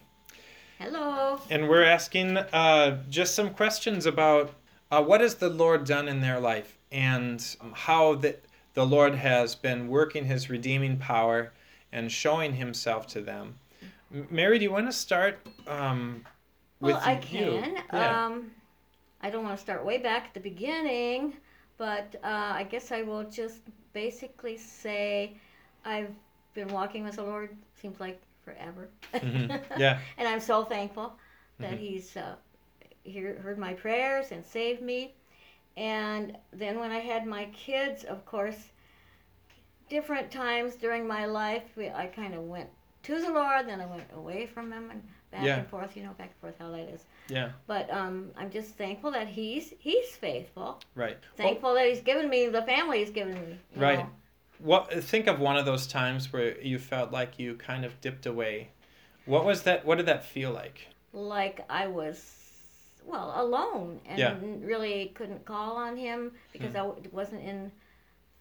Hello. 0.80 1.38
And 1.50 1.68
we're 1.68 1.84
asking 1.84 2.38
uh, 2.38 3.02
just 3.10 3.34
some 3.34 3.50
questions 3.50 4.06
about 4.06 4.54
uh, 4.90 5.02
what 5.02 5.20
has 5.20 5.34
the 5.34 5.50
Lord 5.50 5.84
done 5.84 6.08
in 6.08 6.22
their 6.22 6.40
life 6.40 6.78
and 6.90 7.44
how 7.74 8.14
the, 8.14 8.36
the 8.72 8.86
Lord 8.86 9.14
has 9.14 9.54
been 9.54 9.88
working 9.88 10.24
his 10.24 10.48
redeeming 10.48 10.96
power 10.96 11.52
and 11.92 12.10
showing 12.10 12.54
himself 12.54 13.06
to 13.08 13.20
them. 13.20 13.56
Mary, 14.30 14.58
do 14.58 14.64
you 14.64 14.70
want 14.70 14.86
to 14.86 14.92
start 14.92 15.46
um, 15.66 16.24
with 16.80 16.94
well, 16.94 17.02
I 17.04 17.12
you? 17.12 17.20
can. 17.20 17.76
Yeah. 17.92 18.24
Um, 18.24 18.50
I 19.20 19.28
don't 19.28 19.44
want 19.44 19.58
to 19.58 19.62
start 19.62 19.84
way 19.84 19.98
back 19.98 20.28
at 20.28 20.34
the 20.34 20.40
beginning. 20.40 21.34
But 21.76 22.16
uh, 22.24 22.52
I 22.54 22.64
guess 22.64 22.90
I 22.90 23.02
will 23.02 23.24
just 23.24 23.60
basically 23.92 24.56
say 24.56 25.36
I've 25.84 26.14
been 26.54 26.68
walking 26.68 27.04
with 27.04 27.16
the 27.16 27.22
Lord, 27.22 27.54
seems 27.82 28.00
like 28.00 28.18
forever. 28.54 28.88
Mhm. 29.14 29.60
Yeah. 29.78 29.98
and 30.18 30.28
I'm 30.28 30.40
so 30.40 30.64
thankful 30.64 31.16
that 31.58 31.72
Mhm. 31.72 31.78
He's 31.78 32.16
uh, 32.16 32.36
hear, 33.04 33.36
heard 33.40 33.58
my 33.58 33.74
prayers 33.74 34.32
and 34.32 34.44
saved 34.44 34.82
me. 34.82 35.14
And 35.76 36.36
then 36.52 36.78
when 36.78 36.90
I 36.90 36.98
had 36.98 37.26
my 37.26 37.44
kids, 37.52 38.04
of 38.04 38.24
course, 38.26 38.70
different 39.88 40.30
times 40.30 40.76
during 40.76 41.06
my 41.06 41.26
life, 41.26 41.62
we, 41.76 41.88
I 41.90 42.06
kind 42.06 42.34
of 42.34 42.42
went 42.42 42.68
to 43.04 43.20
the 43.20 43.32
Lord, 43.32 43.66
then 43.66 43.80
I 43.80 43.86
went 43.86 44.04
away 44.14 44.46
from 44.46 44.70
Him 44.72 44.90
and 44.90 45.02
back 45.30 45.44
Yeah. 45.44 45.58
and 45.58 45.68
forth, 45.68 45.96
you 45.96 46.02
know, 46.02 46.12
back 46.18 46.30
and 46.32 46.40
forth 46.40 46.54
how 46.58 46.70
that 46.72 46.88
is. 46.94 47.04
Yeah, 47.28 47.52
But 47.66 47.90
um, 47.92 48.30
I'm 48.36 48.50
just 48.50 48.74
thankful 48.76 49.10
that 49.12 49.28
He's 49.28 49.72
He's 49.78 50.08
faithful. 50.16 50.80
right. 50.94 51.16
Thankful 51.36 51.74
that 51.74 51.86
He's 51.86 52.00
given 52.02 52.28
me 52.28 52.48
the 52.48 52.62
family 52.62 52.98
He's 52.98 53.10
given 53.10 53.34
me. 53.34 53.58
Right. 53.76 54.00
know. 54.00 54.10
What 54.62 54.92
think 55.04 55.26
of 55.26 55.40
one 55.40 55.56
of 55.56 55.64
those 55.64 55.86
times 55.86 56.32
where 56.32 56.60
you 56.60 56.78
felt 56.78 57.10
like 57.12 57.38
you 57.38 57.54
kind 57.54 57.84
of 57.84 58.00
dipped 58.00 58.26
away. 58.26 58.68
What 59.24 59.44
was 59.44 59.62
that? 59.62 59.84
What 59.84 59.96
did 59.96 60.06
that 60.06 60.24
feel 60.24 60.50
like? 60.50 60.88
Like 61.12 61.64
I 61.70 61.86
was, 61.86 62.36
well, 63.04 63.32
alone 63.36 64.00
and 64.06 64.18
Yeah. 64.18 64.36
really 64.40 65.12
couldn't 65.14 65.44
call 65.44 65.76
on 65.76 65.96
Him 65.96 66.32
because 66.52 66.74
I 66.76 66.82
wasn't 67.10 67.42
in 67.42 67.72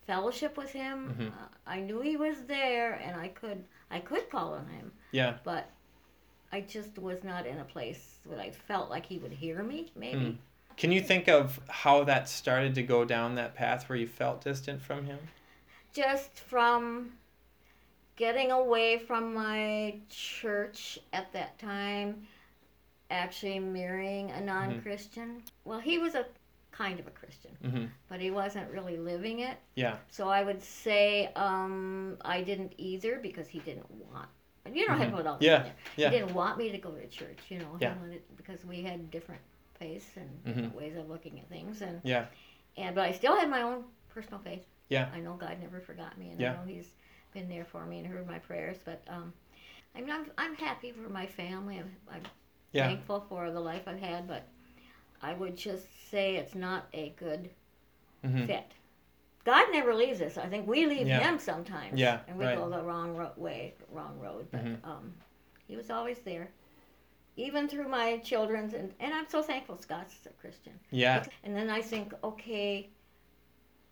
fellowship 0.08 0.58
with 0.58 0.72
Him. 0.72 1.16
Mhm. 1.18 1.28
Uh, 1.32 1.48
I 1.66 1.80
knew 1.80 2.02
He 2.02 2.18
was 2.18 2.44
there 2.46 2.94
and 2.94 3.20
I 3.20 3.30
could 3.30 3.64
I 3.92 4.00
could 4.00 4.30
call 4.30 4.54
on 4.54 4.68
Him, 4.68 4.92
Yeah. 5.12 5.38
but 5.44 5.70
I 6.52 6.62
just 6.62 7.00
was 7.00 7.24
not 7.24 7.46
in 7.48 7.60
a 7.60 7.64
place 7.66 8.20
where 8.26 8.40
I 8.40 8.52
felt 8.52 8.90
like 8.90 9.06
He 9.06 9.18
would 9.18 9.32
hear 9.32 9.64
me. 9.64 9.92
Maybe. 9.96 10.20
Mm. 10.20 10.38
Can 10.78 10.92
you 10.92 11.02
think 11.02 11.28
of 11.28 11.60
how 11.68 12.04
that 12.06 12.30
started 12.30 12.76
to 12.76 12.84
go 12.84 13.04
down 13.04 13.36
that 13.36 13.56
path 13.56 13.90
where 13.90 13.98
you 13.98 14.08
felt 14.08 14.44
distant 14.44 14.82
from 14.82 15.06
him? 15.06 15.20
Just 15.94 16.40
from 16.40 17.12
getting 18.16 18.52
away 18.52 18.98
from 19.00 19.34
my 19.34 19.96
church 20.10 21.00
at 21.14 21.32
that 21.34 21.58
time, 21.60 22.28
actually 23.12 23.60
marrying 23.60 24.32
a 24.32 24.42
non 24.42 24.82
Christian. 24.82 25.42
Well, 25.66 25.80
he 25.80 25.98
was 25.98 26.16
a 26.16 26.26
kind 26.72 27.00
of 27.00 27.08
a 27.08 27.12
Christian, 27.12 27.52
Mm-hmm. 27.64 27.86
but 28.08 28.20
he 28.22 28.32
wasn't 28.32 28.70
really 28.72 28.98
living 28.98 29.40
it. 29.40 29.58
Yeah. 29.76 29.98
So 30.10 30.30
I 30.30 30.44
would 30.44 30.62
say 30.62 31.32
um, 31.36 32.18
I 32.22 32.42
didn't 32.42 32.74
either 32.78 33.20
because 33.22 33.48
he 33.48 33.60
didn't 33.60 33.90
want. 33.92 34.30
You 34.72 34.88
know 34.88 34.94
how 34.96 35.04
Mhm. 35.06 35.10
to 35.12 35.18
put 35.18 35.28
all 35.28 35.38
this 35.38 35.46
Yeah, 35.48 35.66
yeah. 35.98 36.10
He 36.12 36.20
didn't 36.20 36.36
want 36.36 36.58
me 36.58 36.72
to 36.72 36.78
go 36.78 36.92
to 36.92 37.08
church. 37.08 37.40
You 37.50 37.60
know, 37.60 37.78
Yeah. 37.80 37.94
he 37.96 38.00
wanted 38.00 38.22
because 38.38 38.64
we 38.66 38.84
had 38.84 39.10
different 39.10 39.42
faiths 39.80 40.16
and 40.16 40.30
Mhm. 40.44 40.46
different 40.46 40.76
ways 40.76 40.96
of 40.96 41.10
looking 41.10 41.40
at 41.40 41.48
things, 41.50 41.82
and 41.82 42.00
Yeah. 42.04 42.28
and 42.78 42.94
but 42.96 43.06
I 43.06 43.12
still 43.14 43.36
had 43.36 43.50
my 43.50 43.62
own 43.64 43.86
personal 44.10 44.40
faith. 44.40 44.66
Yeah. 44.90 45.10
I 45.14 45.20
know 45.20 45.34
God 45.36 45.58
never 45.62 45.80
forgot 45.80 46.18
me, 46.18 46.32
and 46.32 46.40
Yeah. 46.40 46.54
I 46.54 46.56
know 46.58 46.64
He's 46.66 46.92
been 47.34 47.50
there 47.50 47.66
for 47.66 47.86
me 47.86 48.00
and 48.00 48.08
heard 48.08 48.28
my 48.28 48.40
prayers. 48.40 48.78
But 48.84 49.02
um, 49.08 49.34
I 49.96 50.02
mean, 50.02 50.12
I'm 50.12 50.26
I'm 50.38 50.56
happy 50.56 50.92
for 50.92 51.10
my 51.10 51.26
family. 51.28 51.78
I'm, 51.80 51.96
I'm 52.12 52.24
Yeah. 52.74 52.88
thankful 52.88 53.22
for 53.30 53.52
the 53.52 53.60
life 53.60 53.88
I've 53.88 54.00
had, 54.00 54.28
but 54.28 54.48
I 55.22 55.34
would 55.34 55.56
just 55.58 56.10
say 56.10 56.36
it's 56.38 56.56
not 56.56 56.88
a 56.94 57.10
good 57.18 57.50
Mhm. 58.24 58.48
fit. 58.48 58.66
God 59.46 59.68
never 59.72 59.94
leaves 59.96 60.22
us. 60.22 60.38
I 60.38 60.48
think 60.48 60.68
we 60.68 60.86
leave 60.86 61.08
Yeah. 61.08 61.20
Him 61.20 61.40
sometimes. 61.40 62.00
Yeah, 62.00 62.20
And 62.28 62.38
we 62.38 62.46
right. 62.46 62.58
go 62.58 62.70
the 62.70 62.84
wrong 62.84 63.16
ro- 63.16 63.32
way, 63.38 63.74
wrong 63.92 64.20
road. 64.20 64.48
But 64.52 64.64
Mhm. 64.66 64.84
um, 64.86 65.14
He 65.68 65.76
was 65.78 65.90
always 65.92 66.20
there, 66.20 66.50
even 67.36 67.68
through 67.68 67.88
my 67.88 68.18
children's. 68.20 68.74
And, 68.74 68.94
and 69.00 69.14
I'm 69.14 69.28
so 69.28 69.42
thankful 69.42 69.78
Scott's 69.78 70.26
a 70.26 70.30
Christian. 70.42 70.74
Yeah. 70.92 71.26
And 71.44 71.56
then 71.56 71.70
I 71.70 71.82
think, 71.82 72.14
okay, 72.24 72.90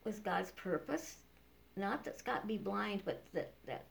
was 0.07 0.19
God's 0.19 0.51
purpose? 0.51 1.17
Not 1.75 2.03
that 2.05 2.17
Scott 2.17 2.47
be 2.47 2.57
blind, 2.57 3.01
but 3.05 3.21
that, 3.33 3.51
that 3.67 3.83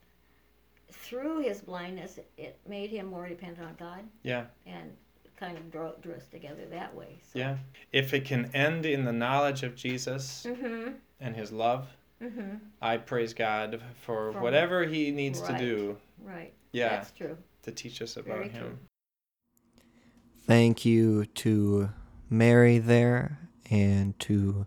through 0.90 1.40
his 1.42 1.60
blindness, 1.60 2.18
it, 2.18 2.28
it 2.36 2.58
made 2.68 2.90
him 2.90 3.06
more 3.06 3.28
dependent 3.28 3.66
on 3.68 3.74
God 3.78 4.00
Yeah. 4.24 4.46
and 4.66 4.90
kind 5.38 5.56
of 5.58 5.70
drew, 5.70 5.92
drew 6.02 6.14
us 6.14 6.26
together 6.26 6.62
that 6.70 6.94
way. 6.94 7.18
So. 7.32 7.38
Yeah. 7.38 7.56
If 7.92 8.14
it 8.14 8.24
can 8.24 8.50
end 8.54 8.86
in 8.86 9.04
the 9.04 9.12
knowledge 9.12 9.62
of 9.62 9.76
Jesus 9.76 10.46
Mm-hmm. 10.48 10.92
and 11.20 11.36
his 11.36 11.52
love, 11.52 11.86
Mm-hmm. 12.22 12.56
I 12.80 12.96
praise 12.96 13.34
God 13.34 13.78
for 14.00 14.32
For- 14.32 14.40
whatever 14.40 14.84
he 14.84 15.10
needs 15.10 15.38
Right. 15.40 15.58
to 15.58 15.58
do 15.58 15.96
Right. 16.24 16.54
Yeah. 16.72 16.88
That's 16.88 17.10
true. 17.10 17.36
to 17.64 17.70
teach 17.70 18.00
us 18.00 18.16
about 18.16 18.28
Very 18.38 18.48
him. 18.48 18.62
true. 18.62 18.78
Thank 20.46 20.84
you 20.86 21.26
to 21.26 21.90
Mary 22.30 22.78
there 22.78 23.38
and 23.70 24.18
to 24.20 24.66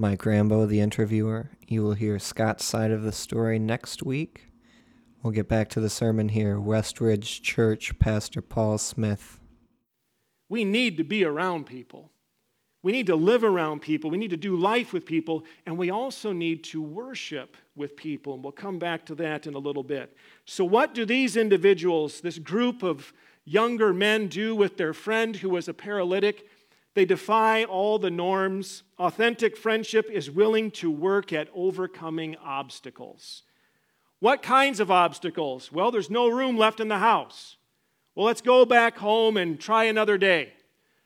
Mike 0.00 0.24
Rambo, 0.24 0.64
the 0.64 0.78
interviewer. 0.78 1.50
You 1.66 1.82
will 1.82 1.94
hear 1.94 2.20
Scott's 2.20 2.64
side 2.64 2.92
of 2.92 3.02
the 3.02 3.10
story 3.10 3.58
next 3.58 4.00
week. 4.00 4.46
We'll 5.20 5.32
get 5.32 5.48
back 5.48 5.68
to 5.70 5.80
the 5.80 5.90
sermon 5.90 6.28
here. 6.28 6.56
Westridge 6.56 7.42
Church, 7.42 7.98
Pastor 7.98 8.40
Paul 8.40 8.78
Smith. 8.78 9.40
We 10.48 10.62
need 10.62 10.98
to 10.98 11.02
be 11.02 11.24
around 11.24 11.66
people. 11.66 12.12
We 12.80 12.92
need 12.92 13.08
to 13.08 13.16
live 13.16 13.42
around 13.42 13.80
people. 13.80 14.08
We 14.08 14.18
need 14.18 14.30
to 14.30 14.36
do 14.36 14.54
life 14.54 14.92
with 14.92 15.04
people. 15.04 15.42
And 15.66 15.76
we 15.76 15.90
also 15.90 16.30
need 16.30 16.62
to 16.64 16.80
worship 16.80 17.56
with 17.74 17.96
people. 17.96 18.34
And 18.34 18.44
we'll 18.44 18.52
come 18.52 18.78
back 18.78 19.04
to 19.06 19.16
that 19.16 19.48
in 19.48 19.54
a 19.54 19.58
little 19.58 19.82
bit. 19.82 20.16
So, 20.44 20.64
what 20.64 20.94
do 20.94 21.04
these 21.04 21.36
individuals, 21.36 22.20
this 22.20 22.38
group 22.38 22.84
of 22.84 23.12
younger 23.44 23.92
men, 23.92 24.28
do 24.28 24.54
with 24.54 24.76
their 24.76 24.94
friend 24.94 25.34
who 25.34 25.48
was 25.48 25.66
a 25.66 25.74
paralytic? 25.74 26.46
They 26.94 27.04
defy 27.04 27.64
all 27.64 27.98
the 27.98 28.10
norms. 28.10 28.82
Authentic 28.98 29.56
friendship 29.56 30.10
is 30.10 30.30
willing 30.30 30.70
to 30.72 30.90
work 30.90 31.32
at 31.32 31.48
overcoming 31.54 32.36
obstacles. 32.36 33.42
What 34.20 34.42
kinds 34.42 34.80
of 34.80 34.90
obstacles? 34.90 35.70
Well, 35.70 35.90
there's 35.90 36.10
no 36.10 36.28
room 36.28 36.56
left 36.56 36.80
in 36.80 36.88
the 36.88 36.98
house. 36.98 37.56
Well, 38.14 38.26
let's 38.26 38.40
go 38.40 38.64
back 38.64 38.98
home 38.98 39.36
and 39.36 39.60
try 39.60 39.84
another 39.84 40.18
day. 40.18 40.54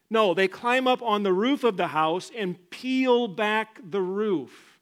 No, 0.09 0.35
they 0.35 0.49
climb 0.49 0.87
up 0.87 1.03
on 1.03 1.23
the 1.23 1.33
roof 1.33 1.65
of 1.65 1.77
the 1.77 1.89
house 1.89 2.31
and 2.37 2.71
peel 2.71 3.29
back 3.29 3.81
the 3.83 4.01
roof. 4.01 4.79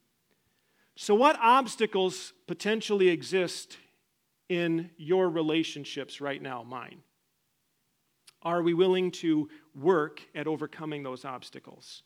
So, 0.97 1.15
what 1.15 1.39
obstacles 1.41 2.33
potentially 2.47 3.09
exist 3.09 3.79
in 4.49 4.91
your 4.97 5.29
relationships 5.29 6.21
right 6.21 6.43
now, 6.43 6.63
mine? 6.63 7.03
Are 8.43 8.63
we 8.63 8.75
willing 8.75 9.11
to 9.13 9.49
work 9.75 10.23
at 10.35 10.47
overcoming 10.47 11.03
those 11.03 11.25
obstacles? 11.25 12.03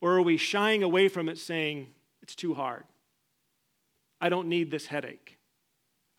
Or 0.00 0.12
are 0.16 0.22
we 0.22 0.36
shying 0.36 0.82
away 0.82 1.08
from 1.08 1.28
it 1.28 1.38
saying, 1.38 1.88
it's 2.22 2.34
too 2.34 2.54
hard? 2.54 2.84
I 4.20 4.28
don't 4.28 4.48
need 4.48 4.70
this 4.70 4.86
headache. 4.86 5.38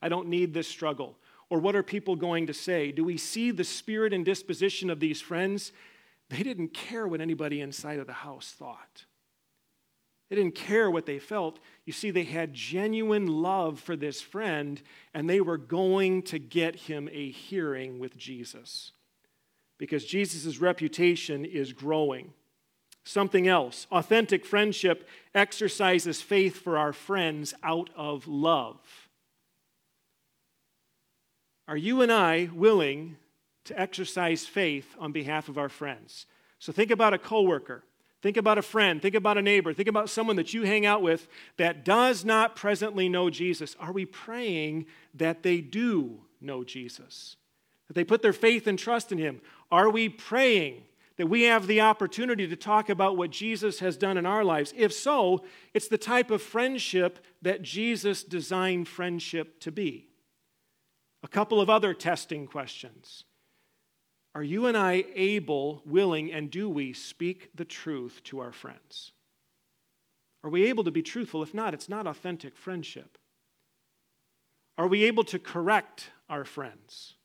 I 0.02 0.10
don't 0.10 0.28
need 0.28 0.54
this 0.54 0.68
struggle. 0.68 1.18
Or 1.50 1.60
what 1.60 1.76
are 1.76 1.84
people 1.84 2.16
going 2.16 2.48
to 2.48 2.54
say? 2.54 2.92
Do 2.92 3.04
we 3.04 3.18
see 3.18 3.52
the 3.52 3.64
spirit 3.64 4.14
and 4.14 4.26
disposition 4.26 4.90
of 4.90 5.00
these 5.00 5.22
friends? 5.22 5.72
They 6.30 6.44
didn't 6.44 6.74
care 6.74 7.08
what 7.08 7.22
anybody 7.22 7.62
inside 7.62 8.00
of 8.00 8.08
the 8.08 8.14
house 8.14 8.52
thought. 8.58 9.06
They 10.30 10.38
didn't 10.38 10.56
care 10.56 10.90
what 10.90 11.06
they 11.06 11.20
felt. 11.20 11.60
You 11.86 11.94
see, 11.94 12.10
they 12.10 12.24
had 12.24 12.54
genuine 12.54 13.28
love 13.28 13.80
for 13.80 13.96
this 13.96 14.22
friend, 14.22 14.82
and 15.14 15.30
they 15.30 15.42
were 15.42 15.58
going 15.58 16.24
to 16.24 16.40
get 16.40 16.76
him 16.76 17.08
a 17.12 17.30
hearing 17.30 18.00
with 18.00 18.18
Jesus 18.18 18.94
because 19.78 20.06
Jesus' 20.06 20.60
reputation 20.60 21.46
is 21.46 21.74
growing. 21.74 22.34
Something 23.04 23.48
else 23.48 23.86
authentic 23.92 24.46
friendship 24.46 25.08
exercises 25.36 26.22
faith 26.22 26.62
for 26.62 26.78
our 26.78 26.94
friends 26.94 27.54
out 27.64 27.90
of 27.96 28.28
love. 28.28 28.80
Are 31.68 31.78
you 31.78 32.02
and 32.02 32.12
I 32.12 32.50
willing 32.54 33.18
to 33.66 33.80
exercise 33.80 34.46
faith 34.46 34.96
on 35.00 35.12
behalf 35.12 35.50
of 35.50 35.58
our 35.58 35.70
friends? 35.70 36.26
So 36.60 36.72
think 36.72 36.92
about 36.92 37.14
a 37.14 37.18
coworker. 37.18 37.84
Think 38.22 38.38
about 38.38 38.58
a 38.58 38.62
friend. 38.62 39.02
Think 39.02 39.16
about 39.16 39.38
a 39.38 39.42
neighbor. 39.42 39.74
Think 39.74 39.90
about 39.90 40.10
someone 40.10 40.38
that 40.38 40.54
you 40.54 40.64
hang 40.64 40.86
out 40.86 41.02
with 41.02 41.28
that 41.58 41.84
does 41.84 42.24
not 42.24 42.56
presently 42.56 43.10
know 43.10 43.30
Jesus. 43.30 43.76
Are 43.82 43.92
we 43.92 44.06
praying 44.06 44.86
that 45.14 45.44
they 45.44 45.60
do 45.60 46.22
know 46.40 46.64
Jesus? 46.64 47.36
That 47.88 47.96
they 47.96 48.06
put 48.06 48.22
their 48.22 48.32
faith 48.32 48.66
and 48.66 48.80
trust 48.80 49.12
in 49.12 49.18
Him? 49.18 49.42
Are 49.74 49.90
we 49.90 50.08
praying 50.08 50.84
that 51.18 51.26
we 51.26 51.46
have 51.46 51.66
the 51.66 51.82
opportunity 51.82 52.48
to 52.48 52.56
talk 52.56 52.90
about 52.90 53.18
what 53.18 53.32
Jesus 53.32 53.80
has 53.80 53.98
done 53.98 54.20
in 54.20 54.26
our 54.28 54.44
lives? 54.44 54.72
If 54.78 54.94
so, 54.94 55.44
it's 55.74 55.88
the 55.88 55.98
type 55.98 56.30
of 56.30 56.44
friendship 56.44 57.18
that 57.42 57.64
Jesus 57.64 58.24
designed 58.24 58.88
friendship 58.88 59.60
to 59.62 59.72
be. 59.72 60.10
A 61.24 61.28
couple 61.28 61.60
of 61.60 61.72
other 61.72 61.96
testing 61.96 62.46
questions. 62.46 63.24
Are 64.36 64.44
you 64.44 64.68
and 64.68 64.78
I 64.78 65.06
able, 65.16 65.82
willing, 65.88 66.32
and 66.32 66.52
do 66.52 66.70
we 66.70 66.94
speak 66.94 67.50
the 67.56 67.66
truth 67.66 68.22
to 68.26 68.42
our 68.42 68.52
friends? 68.52 69.12
Are 70.44 70.52
we 70.52 70.68
able 70.68 70.84
to 70.84 70.92
be 70.92 71.02
truthful? 71.02 71.42
If 71.42 71.56
not, 71.56 71.74
it's 71.74 71.90
not 71.90 72.06
authentic 72.06 72.56
friendship. 72.56 73.18
Are 74.78 74.88
we 74.88 75.04
able 75.06 75.24
to 75.24 75.40
correct 75.40 76.12
our 76.30 76.46
friends? 76.46 77.16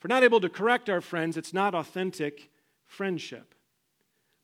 If 0.00 0.04
we're 0.04 0.14
not 0.14 0.24
able 0.24 0.40
to 0.40 0.48
correct 0.48 0.88
our 0.88 1.02
friends, 1.02 1.36
it's 1.36 1.52
not 1.52 1.74
authentic 1.74 2.50
friendship. 2.86 3.54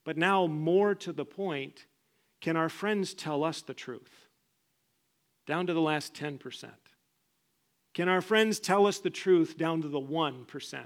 But 0.05 0.19
now, 0.19 0.47
more 0.47 0.95
to 0.97 1.15
the 1.15 1.25
point, 1.25 1.87
can 2.43 2.59
our 2.59 2.69
friends 2.69 3.15
tell 3.15 3.43
us 3.43 3.63
the 3.63 3.73
truth? 3.73 4.29
Down 5.47 5.67
to 5.67 5.73
the 5.73 5.81
last 5.81 6.13
10%. 6.13 6.69
Can 7.95 8.07
our 8.07 8.21
friends 8.21 8.61
tell 8.61 8.87
us 8.87 8.99
the 8.99 9.09
truth 9.09 9.57
down 9.57 9.81
to 9.81 9.89
the 9.89 9.99
1%? 9.99 10.85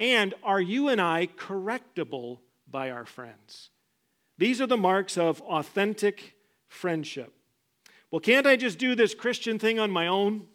And 0.00 0.34
are 0.42 0.60
you 0.60 0.88
and 0.88 1.00
I 1.00 1.28
correctable 1.28 2.38
by 2.68 2.90
our 2.90 3.04
friends? 3.04 3.70
These 4.36 4.60
are 4.60 4.66
the 4.66 4.76
marks 4.76 5.16
of 5.16 5.40
authentic 5.42 6.34
friendship. 6.66 7.32
Well, 8.10 8.18
can't 8.18 8.48
I 8.48 8.56
just 8.56 8.78
do 8.78 8.96
this 8.96 9.14
Christian 9.14 9.60
thing 9.60 9.78
on 9.78 9.92
my 9.92 10.08
own? 10.08 10.48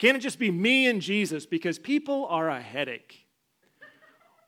Can't 0.00 0.16
it 0.16 0.20
just 0.20 0.38
be 0.38 0.50
me 0.50 0.86
and 0.86 1.02
Jesus? 1.02 1.44
Because 1.44 1.78
people 1.78 2.26
are 2.26 2.48
a 2.48 2.60
headache. 2.60 3.26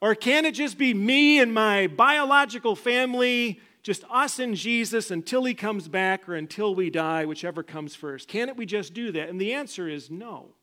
Or 0.00 0.14
can 0.14 0.46
it 0.46 0.52
just 0.52 0.78
be 0.78 0.94
me 0.94 1.38
and 1.40 1.52
my 1.52 1.86
biological 1.86 2.74
family, 2.74 3.60
just 3.82 4.02
us 4.10 4.38
and 4.38 4.56
Jesus 4.56 5.10
until 5.10 5.44
he 5.44 5.52
comes 5.52 5.88
back 5.88 6.26
or 6.26 6.34
until 6.34 6.74
we 6.74 6.88
die, 6.88 7.26
whichever 7.26 7.62
comes 7.62 7.94
first? 7.94 8.28
Can't 8.28 8.56
we 8.56 8.64
just 8.64 8.94
do 8.94 9.12
that? 9.12 9.28
And 9.28 9.38
the 9.38 9.52
answer 9.52 9.86
is 9.88 10.10
no. 10.10 10.54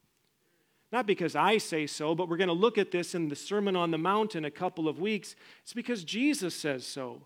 Not 0.91 1.05
because 1.05 1.35
I 1.35 1.59
say 1.59 1.85
so, 1.85 2.15
but 2.15 2.27
we're 2.27 2.37
going 2.37 2.47
to 2.47 2.53
look 2.53 2.79
at 2.79 2.89
this 2.89 3.13
in 3.13 3.29
the 3.29 3.35
Sermon 3.35 3.75
on 3.75 3.91
the 3.91 3.99
Mount 3.99 4.35
in 4.35 4.43
a 4.43 4.51
couple 4.51 4.89
of 4.89 4.99
weeks. 4.99 5.35
It's 5.61 5.73
because 5.73 6.03
Jesus 6.03 6.55
says 6.55 6.83
so. 6.83 7.21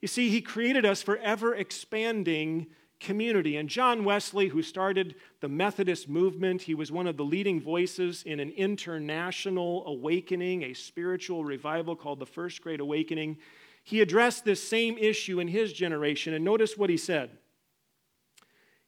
You 0.00 0.08
see, 0.08 0.30
he 0.30 0.40
created 0.40 0.86
us 0.86 1.02
for 1.02 1.18
ever 1.18 1.54
expanding 1.54 2.68
community. 3.02 3.56
And 3.56 3.68
John 3.68 4.04
Wesley, 4.04 4.48
who 4.48 4.62
started 4.62 5.16
the 5.40 5.48
Methodist 5.48 6.08
movement, 6.08 6.62
he 6.62 6.74
was 6.74 6.90
one 6.90 7.06
of 7.06 7.16
the 7.16 7.24
leading 7.24 7.60
voices 7.60 8.22
in 8.22 8.40
an 8.40 8.50
international 8.50 9.86
awakening, 9.86 10.62
a 10.62 10.72
spiritual 10.72 11.44
revival 11.44 11.94
called 11.94 12.20
the 12.20 12.26
First 12.26 12.62
Great 12.62 12.80
Awakening. 12.80 13.36
He 13.84 14.00
addressed 14.00 14.44
this 14.44 14.66
same 14.66 14.96
issue 14.96 15.40
in 15.40 15.48
his 15.48 15.72
generation, 15.72 16.32
and 16.32 16.44
notice 16.44 16.78
what 16.78 16.90
he 16.90 16.96
said. 16.96 17.30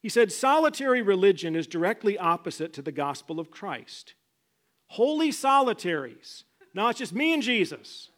He 0.01 0.09
said, 0.09 0.33
Solitary 0.33 1.03
religion 1.03 1.57
is 1.57 1.67
directly 1.67 2.17
opposite 2.17 2.73
to 2.75 2.83
the 2.83 2.93
gospel 2.93 3.41
of 3.41 3.51
Christ. 3.51 4.15
Holy 4.89 5.33
solitaries. 5.33 6.45
Now 6.75 6.89
it's 6.89 6.99
just 6.99 7.15
me 7.15 7.33
and 7.33 7.43
Jesus, 7.43 8.11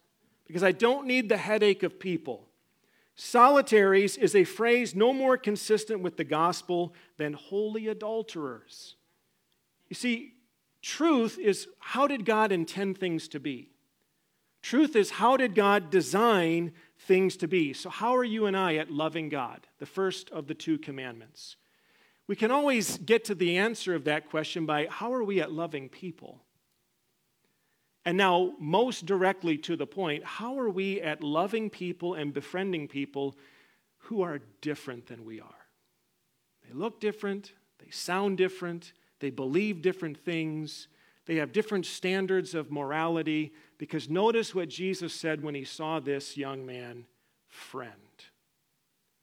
because 0.46 0.62
I 0.62 0.72
don't 0.72 1.06
need 1.06 1.28
the 1.28 1.36
headache 1.36 1.82
of 1.82 1.98
people. 1.98 2.45
Solitaries 3.16 4.18
is 4.18 4.36
a 4.36 4.44
phrase 4.44 4.94
no 4.94 5.12
more 5.12 5.38
consistent 5.38 6.00
with 6.00 6.18
the 6.18 6.24
gospel 6.24 6.94
than 7.16 7.32
holy 7.32 7.88
adulterers. 7.88 8.96
You 9.88 9.96
see, 9.96 10.34
truth 10.82 11.38
is 11.38 11.66
how 11.78 12.06
did 12.06 12.26
God 12.26 12.52
intend 12.52 12.98
things 12.98 13.26
to 13.28 13.40
be? 13.40 13.70
Truth 14.60 14.96
is 14.96 15.12
how 15.12 15.38
did 15.38 15.54
God 15.54 15.90
design 15.90 16.72
things 16.98 17.36
to 17.38 17.48
be? 17.48 17.72
So, 17.72 17.88
how 17.88 18.14
are 18.16 18.24
you 18.24 18.46
and 18.46 18.56
I 18.56 18.74
at 18.76 18.90
loving 18.90 19.30
God? 19.30 19.66
The 19.78 19.86
first 19.86 20.28
of 20.30 20.46
the 20.46 20.54
two 20.54 20.76
commandments. 20.76 21.56
We 22.26 22.36
can 22.36 22.50
always 22.50 22.98
get 22.98 23.24
to 23.26 23.34
the 23.34 23.56
answer 23.56 23.94
of 23.94 24.04
that 24.04 24.28
question 24.28 24.66
by 24.66 24.88
how 24.90 25.12
are 25.14 25.22
we 25.22 25.40
at 25.40 25.52
loving 25.52 25.88
people? 25.88 26.42
And 28.06 28.16
now, 28.16 28.52
most 28.60 29.04
directly 29.04 29.58
to 29.58 29.74
the 29.74 29.86
point, 29.86 30.22
how 30.24 30.60
are 30.60 30.70
we 30.70 31.00
at 31.00 31.24
loving 31.24 31.68
people 31.68 32.14
and 32.14 32.32
befriending 32.32 32.86
people 32.86 33.34
who 33.98 34.22
are 34.22 34.38
different 34.60 35.08
than 35.08 35.24
we 35.24 35.40
are? 35.40 35.66
They 36.64 36.72
look 36.72 37.00
different, 37.00 37.52
they 37.84 37.90
sound 37.90 38.38
different, 38.38 38.92
they 39.18 39.30
believe 39.30 39.82
different 39.82 40.16
things, 40.24 40.86
they 41.26 41.34
have 41.36 41.50
different 41.50 41.84
standards 41.84 42.54
of 42.54 42.70
morality. 42.70 43.52
Because 43.76 44.08
notice 44.08 44.54
what 44.54 44.68
Jesus 44.68 45.12
said 45.12 45.42
when 45.42 45.56
he 45.56 45.64
saw 45.64 45.98
this 45.98 46.36
young 46.36 46.64
man 46.64 47.06
friend. 47.48 47.92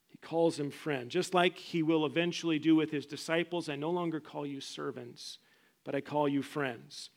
He 0.09 0.17
calls 0.17 0.59
him 0.59 0.69
friend, 0.69 1.09
just 1.09 1.33
like 1.33 1.57
he 1.57 1.83
will 1.83 2.05
eventually 2.05 2.59
do 2.59 2.75
with 2.75 2.91
his 2.91 3.05
disciples. 3.05 3.69
I 3.69 3.77
no 3.77 3.91
longer 3.91 4.19
call 4.19 4.45
you 4.45 4.59
servants, 4.59 5.37
but 5.85 5.95
I 5.95 6.01
call 6.01 6.27
you 6.27 6.41
friends. 6.41 7.09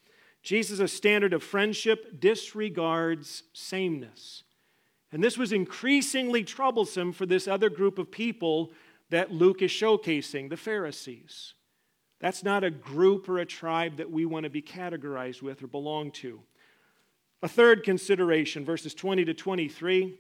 Jesus' 0.47 0.93
standard 0.93 1.33
of 1.33 1.43
friendship 1.43 2.21
disregards 2.21 3.43
sameness. 3.53 4.45
And 5.11 5.23
this 5.23 5.37
was 5.37 5.51
increasingly 5.51 6.45
troublesome 6.45 7.13
for 7.13 7.27
this 7.27 7.49
other 7.49 7.69
group 7.69 7.99
of 7.99 8.13
people 8.13 8.71
that 9.11 9.33
Luke 9.33 9.61
is 9.61 9.73
showcasing, 9.73 10.49
the 10.49 10.57
Pharisees. 10.57 11.55
That's 12.21 12.45
not 12.45 12.63
a 12.63 12.71
group 12.71 13.29
or 13.29 13.39
a 13.39 13.45
tribe 13.45 13.97
that 13.97 14.13
we 14.13 14.25
want 14.25 14.45
to 14.45 14.51
be 14.51 14.63
categorized 14.63 15.43
with 15.43 15.65
or 15.65 15.67
belong 15.67 16.13
to. 16.13 16.41
A 17.43 17.49
third 17.49 17.83
consideration, 17.83 18.65
verses 18.65 18.95
20 18.95 19.25
to 19.25 19.35
23, 19.35 20.17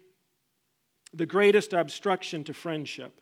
the 1.14 1.24
greatest 1.26 1.72
obstruction 1.72 2.42
to 2.42 2.52
friendship. 2.52 3.20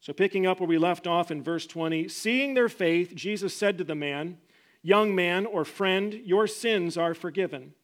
So, 0.00 0.14
picking 0.14 0.46
up 0.46 0.58
where 0.58 0.68
we 0.68 0.78
left 0.78 1.06
off 1.06 1.30
in 1.30 1.42
verse 1.42 1.66
20, 1.66 2.08
seeing 2.08 2.54
their 2.54 2.70
faith, 2.70 3.14
Jesus 3.14 3.54
said 3.54 3.76
to 3.76 3.84
the 3.84 3.94
man, 3.94 4.38
Young 4.82 5.14
man 5.14 5.46
or 5.46 5.64
friend, 5.64 6.12
your 6.12 6.46
sins 6.46 6.96
are 6.96 7.14
forgiven. 7.14 7.74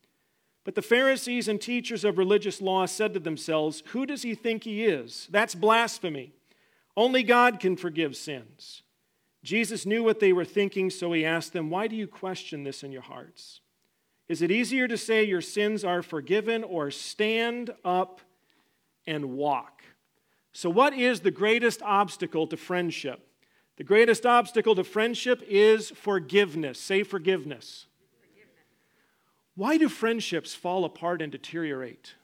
But 0.65 0.75
the 0.75 0.83
Pharisees 0.83 1.49
and 1.49 1.61
teachers 1.61 2.05
of 2.05 2.19
religious 2.19 2.61
law 2.61 2.85
said 2.87 3.15
to 3.15 3.21
themselves, 3.21 3.83
Who 3.89 4.05
does 4.05 4.23
he 4.23 4.35
think 4.35 4.65
he 4.65 4.85
is? 4.85 5.29
That's 5.31 5.55
blasphemy. 5.55 6.33
Only 6.97 7.23
God 7.23 7.61
can 7.61 7.77
forgive 7.77 8.17
sins. 8.17 8.83
Jesus 9.45 9.87
knew 9.87 10.03
what 10.03 10.21
they 10.21 10.33
were 10.33 10.45
thinking, 10.45 10.91
so 10.91 11.13
he 11.13 11.25
asked 11.25 11.53
them, 11.53 11.71
Why 11.71 11.87
do 11.87 11.95
you 11.95 12.09
question 12.09 12.65
this 12.65 12.83
in 12.83 12.93
your 12.93 13.03
hearts? 13.03 13.61
Is 14.29 14.43
it 14.43 14.51
easier 14.51 14.89
to 14.89 14.99
say 14.99 15.25
your 15.25 15.41
sins 15.41 15.85
are 15.85 16.03
forgiven 16.03 16.65
or 16.65 16.91
stand 16.91 17.71
up 17.85 18.21
and 19.07 19.37
walk? 19.37 19.83
So, 20.53 20.69
what 20.69 20.93
is 20.93 21.21
the 21.21 21.31
greatest 21.31 21.83
obstacle 21.83 22.47
to 22.49 22.57
friendship? 22.57 23.28
The 23.79 23.85
greatest 23.85 24.27
obstacle 24.27 24.75
to 24.75 24.83
friendship 24.83 25.41
is 25.47 25.91
forgiveness. 25.91 26.81
Say 26.81 27.05
forgiveness. 27.05 27.87
forgiveness. 28.21 28.57
Why 29.55 29.79
do 29.79 29.89
friendships 29.89 30.53
fall 30.53 30.85
apart 30.85 31.23
and 31.23 31.31
deteriorate? 31.31 32.15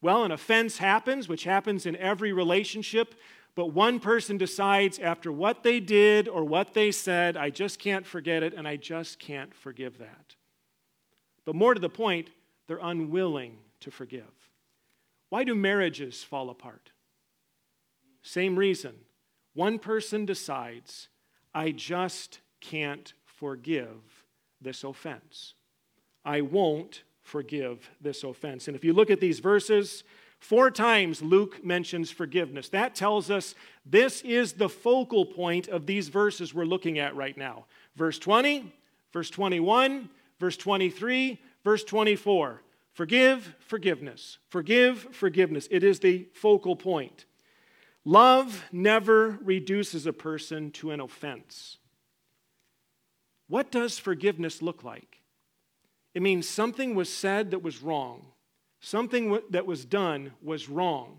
Well, 0.00 0.24
an 0.24 0.32
offense 0.32 0.78
happens, 0.78 1.28
which 1.28 1.44
happens 1.44 1.84
in 1.84 1.96
every 1.96 2.32
relationship, 2.32 3.14
but 3.54 3.74
one 3.74 4.00
person 4.00 4.38
decides 4.38 4.98
after 4.98 5.30
what 5.30 5.62
they 5.62 5.80
did 5.80 6.28
or 6.28 6.44
what 6.44 6.72
they 6.72 6.90
said, 6.90 7.36
I 7.36 7.50
just 7.50 7.78
can't 7.78 8.06
forget 8.06 8.42
it 8.42 8.54
and 8.54 8.66
I 8.66 8.76
just 8.76 9.18
can't 9.18 9.54
forgive 9.54 9.98
that. 9.98 10.34
But 11.44 11.56
more 11.56 11.74
to 11.74 11.80
the 11.80 11.90
point, 11.90 12.30
they're 12.66 12.78
unwilling 12.80 13.58
to 13.80 13.90
forgive. 13.90 14.24
Why 15.28 15.44
do 15.44 15.54
marriages 15.54 16.24
fall 16.24 16.48
apart? 16.48 16.90
Same 18.22 18.58
reason 18.58 18.94
one 19.56 19.78
person 19.78 20.26
decides, 20.26 21.08
I 21.54 21.72
just 21.72 22.40
can't 22.60 23.12
forgive 23.24 24.24
this 24.60 24.84
offense. 24.84 25.54
I 26.24 26.42
won't 26.42 27.02
forgive 27.22 27.90
this 28.00 28.22
offense. 28.22 28.68
And 28.68 28.76
if 28.76 28.84
you 28.84 28.92
look 28.92 29.10
at 29.10 29.20
these 29.20 29.40
verses, 29.40 30.04
four 30.38 30.70
times 30.70 31.22
Luke 31.22 31.64
mentions 31.64 32.10
forgiveness. 32.10 32.68
That 32.68 32.94
tells 32.94 33.30
us 33.30 33.54
this 33.84 34.20
is 34.22 34.52
the 34.52 34.68
focal 34.68 35.24
point 35.24 35.68
of 35.68 35.86
these 35.86 36.08
verses 36.08 36.52
we're 36.52 36.64
looking 36.64 36.98
at 36.98 37.16
right 37.16 37.36
now. 37.36 37.64
Verse 37.96 38.18
20, 38.18 38.72
verse 39.12 39.30
21, 39.30 40.08
verse 40.38 40.56
23, 40.56 41.40
verse 41.64 41.84
24. 41.84 42.62
Forgive, 42.92 43.54
forgiveness. 43.60 44.38
Forgive, 44.48 45.14
forgiveness. 45.14 45.68
It 45.70 45.84
is 45.84 46.00
the 46.00 46.28
focal 46.32 46.76
point. 46.76 47.25
Love 48.06 48.64
never 48.70 49.36
reduces 49.42 50.06
a 50.06 50.12
person 50.12 50.70
to 50.70 50.92
an 50.92 51.00
offense. 51.00 51.78
What 53.48 53.72
does 53.72 53.98
forgiveness 53.98 54.62
look 54.62 54.84
like? 54.84 55.22
It 56.14 56.22
means 56.22 56.48
something 56.48 56.94
was 56.94 57.12
said 57.12 57.50
that 57.50 57.64
was 57.64 57.82
wrong, 57.82 58.26
something 58.80 59.40
that 59.50 59.66
was 59.66 59.84
done 59.84 60.30
was 60.40 60.68
wrong. 60.68 61.18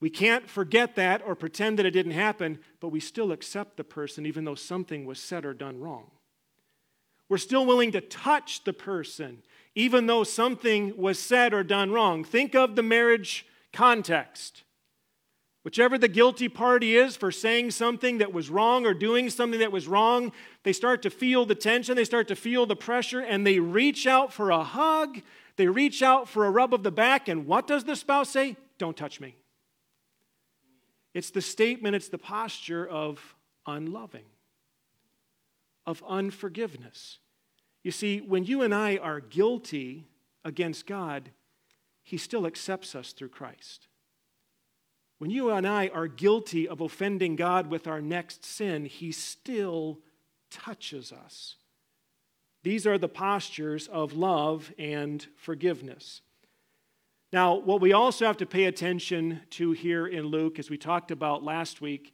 We 0.00 0.10
can't 0.10 0.50
forget 0.50 0.96
that 0.96 1.22
or 1.24 1.36
pretend 1.36 1.78
that 1.78 1.86
it 1.86 1.92
didn't 1.92 2.12
happen, 2.12 2.58
but 2.80 2.88
we 2.88 2.98
still 2.98 3.30
accept 3.30 3.76
the 3.76 3.84
person 3.84 4.26
even 4.26 4.44
though 4.44 4.56
something 4.56 5.04
was 5.04 5.20
said 5.20 5.44
or 5.44 5.54
done 5.54 5.78
wrong. 5.78 6.10
We're 7.28 7.38
still 7.38 7.64
willing 7.64 7.92
to 7.92 8.00
touch 8.00 8.64
the 8.64 8.72
person 8.72 9.44
even 9.76 10.06
though 10.06 10.24
something 10.24 10.96
was 10.96 11.20
said 11.20 11.54
or 11.54 11.62
done 11.62 11.92
wrong. 11.92 12.24
Think 12.24 12.56
of 12.56 12.74
the 12.74 12.82
marriage 12.82 13.46
context. 13.72 14.64
Whichever 15.62 15.96
the 15.96 16.08
guilty 16.08 16.48
party 16.48 16.96
is 16.96 17.16
for 17.16 17.30
saying 17.30 17.70
something 17.70 18.18
that 18.18 18.32
was 18.32 18.50
wrong 18.50 18.84
or 18.84 18.94
doing 18.94 19.30
something 19.30 19.60
that 19.60 19.70
was 19.70 19.86
wrong, 19.86 20.32
they 20.64 20.72
start 20.72 21.02
to 21.02 21.10
feel 21.10 21.46
the 21.46 21.54
tension, 21.54 21.94
they 21.94 22.04
start 22.04 22.26
to 22.28 22.36
feel 22.36 22.66
the 22.66 22.74
pressure, 22.74 23.20
and 23.20 23.46
they 23.46 23.60
reach 23.60 24.06
out 24.06 24.32
for 24.32 24.50
a 24.50 24.64
hug, 24.64 25.22
they 25.56 25.68
reach 25.68 26.02
out 26.02 26.28
for 26.28 26.46
a 26.46 26.50
rub 26.50 26.74
of 26.74 26.82
the 26.82 26.90
back, 26.90 27.28
and 27.28 27.46
what 27.46 27.68
does 27.68 27.84
the 27.84 27.94
spouse 27.94 28.30
say? 28.30 28.56
Don't 28.78 28.96
touch 28.96 29.20
me. 29.20 29.36
It's 31.14 31.30
the 31.30 31.42
statement, 31.42 31.94
it's 31.94 32.08
the 32.08 32.18
posture 32.18 32.86
of 32.86 33.36
unloving, 33.64 34.24
of 35.86 36.02
unforgiveness. 36.08 37.18
You 37.84 37.92
see, 37.92 38.18
when 38.20 38.44
you 38.44 38.62
and 38.62 38.74
I 38.74 38.96
are 38.96 39.20
guilty 39.20 40.08
against 40.44 40.86
God, 40.86 41.30
He 42.02 42.16
still 42.16 42.46
accepts 42.46 42.96
us 42.96 43.12
through 43.12 43.28
Christ. 43.28 43.86
When 45.22 45.30
you 45.30 45.50
and 45.50 45.68
I 45.68 45.86
are 45.86 46.08
guilty 46.08 46.66
of 46.66 46.80
offending 46.80 47.36
God 47.36 47.68
with 47.68 47.86
our 47.86 48.00
next 48.00 48.44
sin, 48.44 48.86
He 48.86 49.12
still 49.12 50.00
touches 50.50 51.12
us. 51.12 51.54
These 52.64 52.88
are 52.88 52.98
the 52.98 53.08
postures 53.08 53.86
of 53.86 54.14
love 54.14 54.72
and 54.80 55.24
forgiveness. 55.36 56.22
Now, 57.32 57.54
what 57.54 57.80
we 57.80 57.92
also 57.92 58.26
have 58.26 58.38
to 58.38 58.46
pay 58.46 58.64
attention 58.64 59.42
to 59.50 59.70
here 59.70 60.08
in 60.08 60.24
Luke, 60.24 60.58
as 60.58 60.70
we 60.70 60.76
talked 60.76 61.12
about 61.12 61.44
last 61.44 61.80
week, 61.80 62.12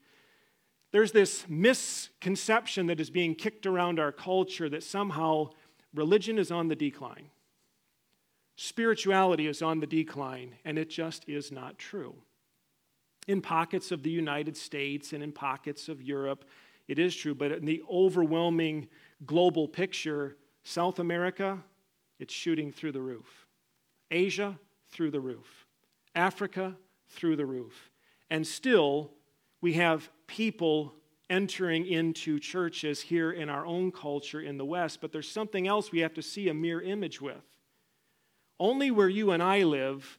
there's 0.93 1.13
this 1.13 1.47
misconception 1.49 2.89
that 2.89 3.01
is 3.01 3.09
being 3.09 3.35
kicked 3.35 3.65
around 3.65 3.99
our 3.99 4.13
culture 4.13 4.69
that 4.69 4.83
somehow 4.83 5.49
religion 5.95 6.39
is 6.39 6.51
on 6.51 6.69
the 6.69 6.77
decline, 6.77 7.31
spirituality 8.57 9.47
is 9.47 9.63
on 9.63 9.81
the 9.81 9.87
decline, 9.87 10.57
and 10.63 10.79
it 10.79 10.91
just 10.91 11.27
is 11.27 11.51
not 11.51 11.79
true 11.79 12.15
in 13.29 13.43
pockets 13.43 13.93
of 13.93 14.03
the 14.03 14.11
United 14.11 14.57
States 14.57 15.13
and 15.13 15.23
in 15.23 15.31
pockets 15.31 15.89
of 15.89 16.03
Europe. 16.03 16.47
It 16.89 16.99
is 16.99 17.15
true, 17.15 17.35
but 17.35 17.53
in 17.53 17.67
the 17.67 17.83
overwhelming 17.89 18.89
global 19.27 19.69
picture, 19.69 20.37
South 20.65 20.99
America, 20.99 21.63
it's 22.19 22.35
shooting 22.35 22.73
through 22.73 22.93
the 22.93 23.03
roof. 23.03 23.47
Asia, 24.11 24.59
through 24.91 25.11
the 25.11 25.21
roof. 25.21 25.67
Africa, 26.15 26.75
through 27.11 27.37
the 27.37 27.47
roof. 27.47 27.91
And 28.31 28.47
still, 28.47 29.13
we 29.61 29.75
have 29.75 30.09
people 30.27 30.95
entering 31.31 31.87
into 31.87 32.39
churches 32.39 33.03
here 33.03 33.31
in 33.31 33.51
our 33.51 33.67
own 33.67 33.93
culture 33.93 34.41
in 34.41 34.57
the 34.57 34.65
West, 34.65 35.03
but 35.03 35.13
there's 35.13 35.31
something 35.31 35.69
else 35.69 35.93
we 35.93 35.99
have 36.01 36.15
to 36.15 36.23
see 36.23 36.49
a 36.49 36.55
mirror 36.55 36.81
image 36.81 37.21
with. 37.21 37.45
Only 38.59 38.91
where 38.91 39.09
you 39.09 39.31
and 39.33 39.43
I 39.43 39.63
live 39.63 40.19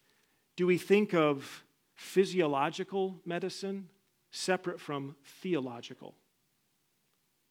do 0.55 0.67
we 0.67 0.77
think 0.77 1.15
of 1.15 1.63
physiological 1.99 3.19
medicine 3.25 3.89
separate 4.31 4.79
from 4.79 5.15
theological, 5.41 6.15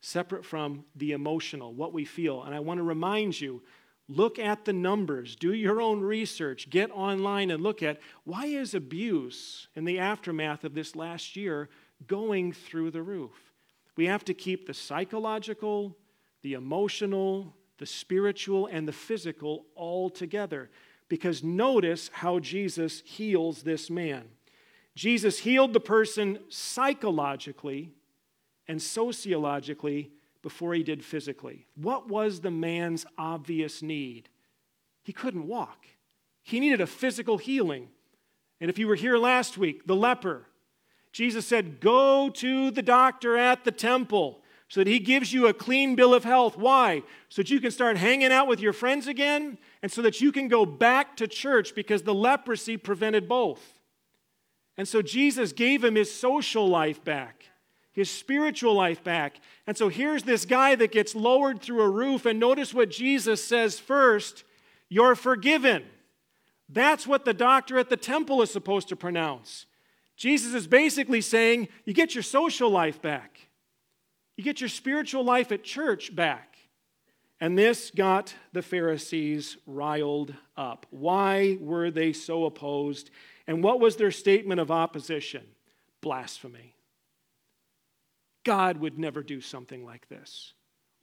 separate 0.01 0.45
from 0.45 0.85
the 0.97 1.13
emotional, 1.13 1.75
what 1.75 1.93
we 1.93 2.07
feel. 2.07 2.43
And 2.43 2.55
I 2.55 2.61
want 2.61 2.79
to 2.79 2.83
remind 2.83 3.39
you 3.39 3.63
look 4.09 4.39
at 4.39 4.65
the 4.65 4.73
numbers, 4.73 5.37
do 5.37 5.53
your 5.53 5.83
own 5.83 6.01
research, 6.01 6.71
get 6.71 6.91
online 6.93 7.51
and 7.51 7.63
look 7.63 7.83
at 7.83 8.01
why 8.25 8.47
is 8.47 8.73
abuse 8.73 9.69
in 9.77 9.85
the 9.85 9.99
aftermath 9.99 10.65
of 10.65 10.73
this 10.73 10.97
last 10.97 11.37
year 11.37 11.69
going 12.07 12.53
through 12.53 12.91
the 12.91 13.03
roof? 13.03 13.53
We 13.97 14.07
have 14.07 14.25
to 14.25 14.35
keep 14.35 14.67
the 14.67 14.73
psychological, 14.73 15.95
the 16.41 16.55
emotional, 16.55 17.55
the 17.77 17.87
spiritual, 17.87 18.67
and 18.67 18.89
the 18.89 18.93
physical 18.93 19.67
all 19.75 20.09
together. 20.09 20.71
Because 21.11 21.45
notice 21.45 22.11
how 22.15 22.39
Jesus 22.39 23.03
heals 23.05 23.63
this 23.63 23.91
man. 23.91 24.25
Jesus 24.99 25.39
healed 25.39 25.75
the 25.75 25.79
person 25.79 26.41
psychologically 26.49 27.93
and 28.67 28.83
sociologically 28.83 30.11
before 30.43 30.75
he 30.75 30.83
did 30.83 31.05
physically. 31.05 31.67
What 31.77 32.09
was 32.09 32.41
the 32.41 32.51
man's 32.51 33.07
obvious 33.17 33.81
need? 33.81 34.29
He 35.05 35.13
couldn't 35.13 35.47
walk, 35.47 35.87
he 36.43 36.59
needed 36.59 36.81
a 36.81 36.87
physical 36.89 37.39
healing. 37.39 37.91
And 38.61 38.69
if 38.69 38.77
you 38.77 38.89
were 38.89 38.97
here 38.97 39.17
last 39.17 39.57
week, 39.57 39.87
the 39.87 39.95
leper, 39.95 40.47
Jesus 41.13 41.47
said, 41.47 41.79
Go 41.79 42.29
to 42.31 42.73
the 42.73 42.83
doctor 42.83 43.37
at 43.37 43.63
the 43.65 43.71
temple 43.71 44.43
so 44.67 44.81
that 44.81 44.89
he 44.89 44.99
gives 44.99 45.33
you 45.33 45.47
a 45.47 45.55
clean 45.55 45.95
bill 45.95 46.13
of 46.13 46.25
health. 46.25 46.59
Why? 46.59 47.05
So 47.29 47.43
that 47.43 47.51
you 47.51 47.61
can 47.61 47.71
start 47.71 47.99
hanging 47.99 48.33
out 48.33 48.49
with 48.49 48.59
your 48.59 48.73
friends 48.73 49.07
again 49.07 49.59
and 49.81 49.93
so 49.93 50.03
that 50.03 50.21
you 50.21 50.33
can 50.33 50.49
go 50.49 50.67
back 50.67 51.17
to 51.19 51.29
church 51.29 51.77
because 51.77 52.03
the 52.03 52.13
leprosy 52.13 52.77
prevented 52.77 53.29
both. 53.29 53.78
And 54.79 54.87
so 54.87 55.03
Jesus 55.03 55.53
gave 55.53 55.85
him 55.85 55.97
his 55.97 56.15
social 56.15 56.69
life 56.69 57.03
back, 57.03 57.45
his 57.93 58.09
spiritual 58.09 58.75
life 58.75 59.03
back. 59.03 59.41
And 59.67 59.77
so 59.77 59.89
here's 59.89 60.23
this 60.23 60.45
guy 60.45 60.77
that 60.77 60.93
gets 60.93 61.17
lowered 61.17 61.61
through 61.61 61.83
a 61.83 61.91
roof, 61.91 62.25
and 62.25 62.39
notice 62.39 62.73
what 62.73 62.89
Jesus 62.89 63.45
says 63.45 63.81
first 63.81 64.45
You're 64.89 65.17
forgiven. 65.17 65.85
That's 66.69 67.07
what 67.07 67.25
the 67.25 67.35
doctor 67.35 67.79
at 67.79 67.91
the 67.91 67.97
temple 67.97 68.41
is 68.41 68.51
supposed 68.51 68.89
to 68.91 68.97
pronounce. 68.97 69.67
Jesus 70.17 70.55
is 70.55 70.67
basically 70.67 71.23
saying, 71.23 71.69
You 71.85 71.93
get 71.93 72.15
your 72.15 72.23
social 72.23 72.71
life 72.71 73.03
back. 73.03 73.41
You 74.37 74.45
get 74.45 74.61
your 74.61 74.69
spiritual 74.69 75.25
life 75.25 75.51
at 75.51 75.65
church 75.65 76.15
back. 76.15 76.48
And 77.41 77.57
this 77.57 77.91
got 77.91 78.35
the 78.53 78.63
Pharisees 78.63 79.57
riled 79.67 80.35
up. 80.57 80.87
Why 80.91 81.57
were 81.61 81.91
they 81.91 82.13
so 82.13 82.47
opposed? 82.47 83.11
And 83.47 83.63
what 83.63 83.81
was 83.81 83.97
their 83.97 84.11
statement 84.11 84.61
of 84.61 84.71
opposition? 84.71 85.47
Blasphemy. 86.01 86.75
God 88.45 88.79
would 88.79 88.99
never 88.99 89.23
do 89.23 89.41
something 89.41 89.85
like 89.85 90.09
this. 90.09 90.53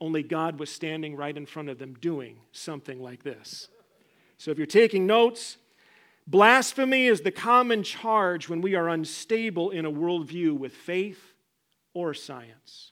Only 0.02 0.24
God 0.24 0.60
was 0.60 0.70
standing 0.70 1.16
right 1.16 1.36
in 1.36 1.46
front 1.46 1.70
of 1.70 1.80
them 1.80 1.94
doing 1.94 2.40
something 2.52 3.02
like 3.02 3.24
this. 3.24 3.70
So 4.38 4.52
if 4.52 4.58
you're 4.58 4.68
taking 4.68 5.06
notes, 5.06 5.58
blasphemy 6.28 7.08
is 7.08 7.22
the 7.22 7.32
common 7.32 7.82
charge 7.82 8.50
when 8.50 8.60
we 8.60 8.76
are 8.76 8.90
unstable 8.90 9.70
in 9.70 9.86
a 9.86 9.92
worldview 9.92 10.58
with 10.58 10.74
faith 10.74 11.34
or 11.94 12.14
science. 12.14 12.92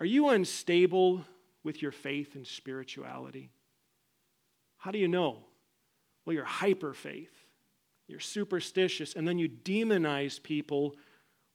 Are 0.00 0.06
you 0.06 0.30
unstable 0.30 1.24
with 1.64 1.82
your 1.82 1.92
faith 1.92 2.36
and 2.36 2.46
spirituality? 2.46 3.50
How 4.76 4.90
do 4.90 4.98
you 4.98 5.08
know? 5.08 5.38
Well, 6.24 6.34
you're 6.34 6.44
hyper 6.44 6.92
faith, 6.94 7.32
you're 8.06 8.20
superstitious, 8.20 9.14
and 9.14 9.26
then 9.26 9.38
you 9.38 9.48
demonize 9.48 10.42
people 10.42 10.94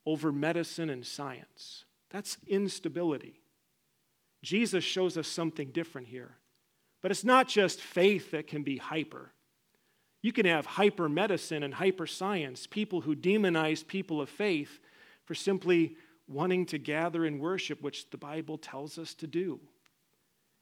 over 0.05 0.31
medicine 0.31 0.89
and 0.89 1.05
science. 1.05 1.85
That's 2.09 2.37
instability. 2.47 3.39
Jesus 4.41 4.83
shows 4.83 5.17
us 5.17 5.27
something 5.27 5.69
different 5.71 6.07
here. 6.07 6.37
But 7.01 7.11
it's 7.11 7.23
not 7.23 7.47
just 7.47 7.79
faith 7.79 8.31
that 8.31 8.47
can 8.47 8.63
be 8.63 8.77
hyper. 8.77 9.31
You 10.21 10.33
can 10.33 10.45
have 10.45 10.65
hyper 10.65 11.07
medicine 11.07 11.63
and 11.63 11.73
hyper 11.73 12.07
science, 12.07 12.67
people 12.67 13.01
who 13.01 13.15
demonize 13.15 13.85
people 13.85 14.19
of 14.21 14.29
faith 14.29 14.79
for 15.23 15.33
simply 15.33 15.95
wanting 16.27 16.65
to 16.67 16.77
gather 16.77 17.25
and 17.25 17.39
worship, 17.39 17.81
which 17.81 18.09
the 18.09 18.17
Bible 18.17 18.57
tells 18.57 18.97
us 18.97 19.13
to 19.15 19.27
do. 19.27 19.59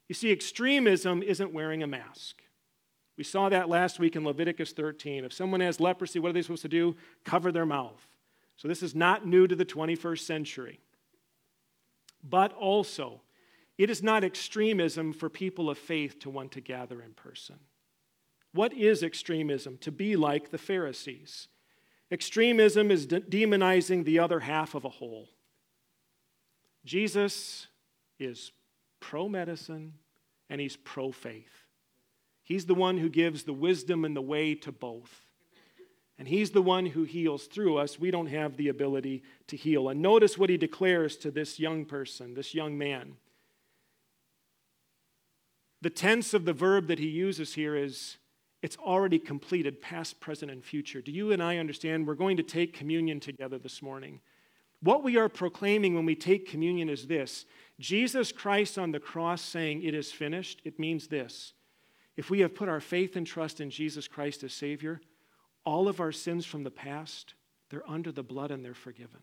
You 0.08 0.14
see, 0.14 0.32
extremism 0.32 1.22
isn't 1.22 1.52
wearing 1.52 1.82
a 1.82 1.86
mask. 1.86 2.42
We 3.16 3.24
saw 3.24 3.48
that 3.48 3.68
last 3.68 3.98
week 3.98 4.16
in 4.16 4.24
Leviticus 4.24 4.72
13. 4.72 5.24
If 5.24 5.32
someone 5.32 5.60
has 5.60 5.80
leprosy, 5.80 6.18
what 6.18 6.30
are 6.30 6.32
they 6.32 6.42
supposed 6.42 6.62
to 6.62 6.68
do? 6.68 6.96
Cover 7.24 7.52
their 7.52 7.66
mouth. 7.66 8.06
So 8.56 8.68
this 8.68 8.82
is 8.82 8.94
not 8.94 9.26
new 9.26 9.46
to 9.46 9.54
the 9.54 9.64
21st 9.64 10.20
century. 10.20 10.80
But 12.22 12.52
also, 12.54 13.20
it 13.76 13.90
is 13.90 14.02
not 14.02 14.24
extremism 14.24 15.12
for 15.12 15.28
people 15.28 15.68
of 15.68 15.78
faith 15.78 16.18
to 16.20 16.30
want 16.30 16.52
to 16.52 16.60
gather 16.60 17.02
in 17.02 17.12
person. 17.12 17.56
What 18.52 18.72
is 18.72 19.02
extremism? 19.02 19.78
To 19.78 19.92
be 19.92 20.16
like 20.16 20.50
the 20.50 20.58
Pharisees. 20.58 21.48
Extremism 22.10 22.90
is 22.90 23.06
de- 23.06 23.20
demonizing 23.20 24.04
the 24.04 24.18
other 24.18 24.40
half 24.40 24.74
of 24.74 24.84
a 24.84 24.88
whole. 24.88 25.28
Jesus 26.84 27.66
is 28.18 28.52
pro 29.00 29.28
medicine 29.28 29.94
and 30.50 30.60
he's 30.60 30.76
pro 30.76 31.12
faith. 31.12 31.64
He's 32.42 32.66
the 32.66 32.74
one 32.74 32.98
who 32.98 33.08
gives 33.08 33.42
the 33.42 33.52
wisdom 33.52 34.04
and 34.04 34.16
the 34.16 34.22
way 34.22 34.54
to 34.54 34.72
both. 34.72 35.26
And 36.18 36.26
he's 36.26 36.50
the 36.50 36.62
one 36.62 36.86
who 36.86 37.04
heals 37.04 37.46
through 37.46 37.78
us. 37.78 37.98
We 37.98 38.10
don't 38.10 38.26
have 38.26 38.56
the 38.56 38.68
ability 38.68 39.22
to 39.46 39.56
heal. 39.56 39.88
And 39.88 40.02
notice 40.02 40.36
what 40.36 40.50
he 40.50 40.56
declares 40.56 41.16
to 41.18 41.30
this 41.30 41.60
young 41.60 41.84
person, 41.84 42.34
this 42.34 42.54
young 42.54 42.76
man. 42.76 43.16
The 45.80 45.90
tense 45.90 46.34
of 46.34 46.44
the 46.44 46.52
verb 46.52 46.88
that 46.88 46.98
he 46.98 47.06
uses 47.06 47.54
here 47.54 47.76
is 47.76 48.16
it's 48.62 48.76
already 48.78 49.20
completed, 49.20 49.80
past, 49.80 50.18
present, 50.18 50.50
and 50.50 50.64
future. 50.64 51.00
Do 51.00 51.12
you 51.12 51.30
and 51.30 51.40
I 51.40 51.58
understand? 51.58 52.06
We're 52.06 52.14
going 52.14 52.38
to 52.38 52.42
take 52.42 52.72
communion 52.72 53.20
together 53.20 53.58
this 53.58 53.80
morning. 53.80 54.20
What 54.80 55.02
we 55.02 55.16
are 55.16 55.28
proclaiming 55.28 55.94
when 55.94 56.06
we 56.06 56.14
take 56.14 56.48
communion 56.48 56.88
is 56.88 57.06
this 57.06 57.46
Jesus 57.80 58.32
Christ 58.32 58.78
on 58.78 58.92
the 58.92 59.00
cross 59.00 59.42
saying, 59.42 59.82
It 59.82 59.94
is 59.94 60.12
finished, 60.12 60.60
it 60.64 60.78
means 60.78 61.08
this. 61.08 61.52
If 62.16 62.30
we 62.30 62.40
have 62.40 62.54
put 62.54 62.68
our 62.68 62.80
faith 62.80 63.14
and 63.14 63.26
trust 63.26 63.60
in 63.60 63.70
Jesus 63.70 64.08
Christ 64.08 64.42
as 64.42 64.52
Savior, 64.52 65.00
all 65.64 65.86
of 65.86 66.00
our 66.00 66.10
sins 66.10 66.44
from 66.44 66.64
the 66.64 66.70
past, 66.70 67.34
they're 67.70 67.88
under 67.88 68.10
the 68.10 68.22
blood 68.22 68.50
and 68.50 68.64
they're 68.64 68.74
forgiven. 68.74 69.20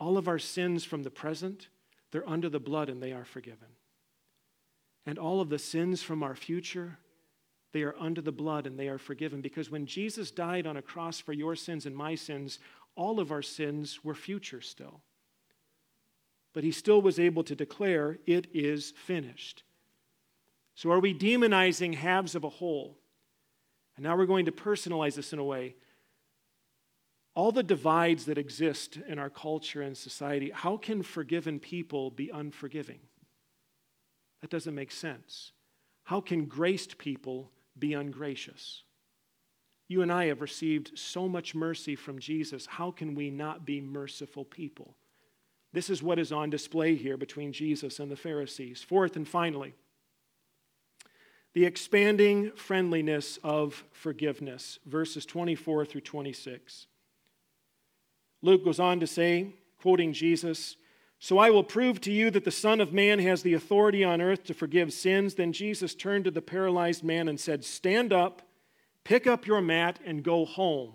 All 0.00 0.16
of 0.16 0.26
our 0.26 0.38
sins 0.38 0.84
from 0.84 1.02
the 1.02 1.10
present, 1.10 1.68
they're 2.10 2.28
under 2.28 2.48
the 2.48 2.60
blood 2.60 2.88
and 2.88 3.02
they 3.02 3.12
are 3.12 3.24
forgiven. 3.24 3.68
And 5.06 5.18
all 5.18 5.40
of 5.40 5.48
the 5.48 5.58
sins 5.58 6.02
from 6.02 6.22
our 6.22 6.34
future, 6.34 6.98
they 7.72 7.82
are 7.82 7.94
under 7.98 8.20
the 8.20 8.32
blood 8.32 8.66
and 8.66 8.78
they 8.78 8.88
are 8.88 8.98
forgiven. 8.98 9.40
Because 9.40 9.70
when 9.70 9.86
Jesus 9.86 10.30
died 10.30 10.66
on 10.66 10.76
a 10.76 10.82
cross 10.82 11.20
for 11.20 11.32
your 11.32 11.54
sins 11.54 11.86
and 11.86 11.94
my 11.94 12.14
sins, 12.14 12.58
all 12.98 13.20
of 13.20 13.30
our 13.30 13.42
sins 13.42 14.00
were 14.02 14.14
future 14.14 14.60
still. 14.60 15.00
But 16.52 16.64
he 16.64 16.72
still 16.72 17.00
was 17.00 17.20
able 17.20 17.44
to 17.44 17.54
declare, 17.54 18.18
It 18.26 18.48
is 18.52 18.92
finished. 19.06 19.62
So 20.74 20.90
are 20.90 21.00
we 21.00 21.14
demonizing 21.14 21.94
halves 21.94 22.34
of 22.34 22.44
a 22.44 22.48
whole? 22.48 22.98
And 23.96 24.04
now 24.04 24.16
we're 24.16 24.26
going 24.26 24.46
to 24.46 24.52
personalize 24.52 25.14
this 25.14 25.32
in 25.32 25.38
a 25.38 25.44
way. 25.44 25.76
All 27.34 27.52
the 27.52 27.62
divides 27.62 28.24
that 28.24 28.38
exist 28.38 28.98
in 29.08 29.18
our 29.18 29.30
culture 29.30 29.80
and 29.80 29.96
society, 29.96 30.50
how 30.52 30.76
can 30.76 31.02
forgiven 31.02 31.60
people 31.60 32.10
be 32.10 32.30
unforgiving? 32.30 32.98
That 34.40 34.50
doesn't 34.50 34.74
make 34.74 34.90
sense. 34.90 35.52
How 36.04 36.20
can 36.20 36.46
graced 36.46 36.98
people 36.98 37.52
be 37.78 37.94
ungracious? 37.94 38.82
You 39.88 40.02
and 40.02 40.12
I 40.12 40.26
have 40.26 40.42
received 40.42 40.98
so 40.98 41.26
much 41.26 41.54
mercy 41.54 41.96
from 41.96 42.18
Jesus. 42.18 42.66
How 42.66 42.90
can 42.90 43.14
we 43.14 43.30
not 43.30 43.64
be 43.64 43.80
merciful 43.80 44.44
people? 44.44 44.94
This 45.72 45.88
is 45.88 46.02
what 46.02 46.18
is 46.18 46.30
on 46.30 46.50
display 46.50 46.94
here 46.94 47.16
between 47.16 47.52
Jesus 47.52 47.98
and 47.98 48.10
the 48.10 48.16
Pharisees. 48.16 48.82
Fourth 48.82 49.16
and 49.16 49.26
finally, 49.26 49.74
the 51.54 51.64
expanding 51.64 52.52
friendliness 52.52 53.38
of 53.42 53.84
forgiveness, 53.92 54.78
verses 54.86 55.24
24 55.26 55.86
through 55.86 56.02
26. 56.02 56.86
Luke 58.42 58.64
goes 58.64 58.78
on 58.78 59.00
to 59.00 59.06
say, 59.06 59.54
quoting 59.80 60.12
Jesus, 60.12 60.76
So 61.18 61.38
I 61.38 61.50
will 61.50 61.64
prove 61.64 62.00
to 62.02 62.12
you 62.12 62.30
that 62.30 62.44
the 62.44 62.50
Son 62.50 62.80
of 62.80 62.92
Man 62.92 63.18
has 63.18 63.42
the 63.42 63.54
authority 63.54 64.04
on 64.04 64.20
earth 64.20 64.44
to 64.44 64.54
forgive 64.54 64.92
sins. 64.92 65.34
Then 65.34 65.52
Jesus 65.52 65.94
turned 65.94 66.24
to 66.24 66.30
the 66.30 66.42
paralyzed 66.42 67.02
man 67.02 67.28
and 67.28 67.40
said, 67.40 67.64
Stand 67.64 68.12
up 68.12 68.42
pick 69.08 69.26
up 69.26 69.46
your 69.46 69.62
mat 69.62 69.98
and 70.04 70.22
go 70.22 70.44
home. 70.44 70.92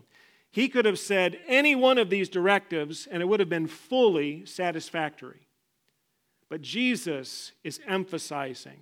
He 0.51 0.69
could 0.69 0.85
have 0.85 0.99
said 0.99 1.39
any 1.47 1.75
one 1.75 1.97
of 1.97 2.11
these 2.11 2.29
directives 2.29 3.07
and 3.09 3.23
it 3.23 3.25
would 3.25 3.39
have 3.39 3.49
been 3.49 3.65
fully 3.65 4.45
satisfactory. 4.45 5.47
But 6.47 6.61
Jesus 6.61 7.53
is 7.63 7.79
emphasizing. 7.87 8.81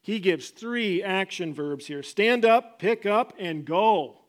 He 0.00 0.20
gives 0.20 0.50
three 0.50 1.02
action 1.02 1.52
verbs 1.52 1.88
here 1.88 2.04
stand 2.04 2.44
up, 2.44 2.78
pick 2.78 3.04
up, 3.04 3.32
and 3.36 3.64
go. 3.64 4.20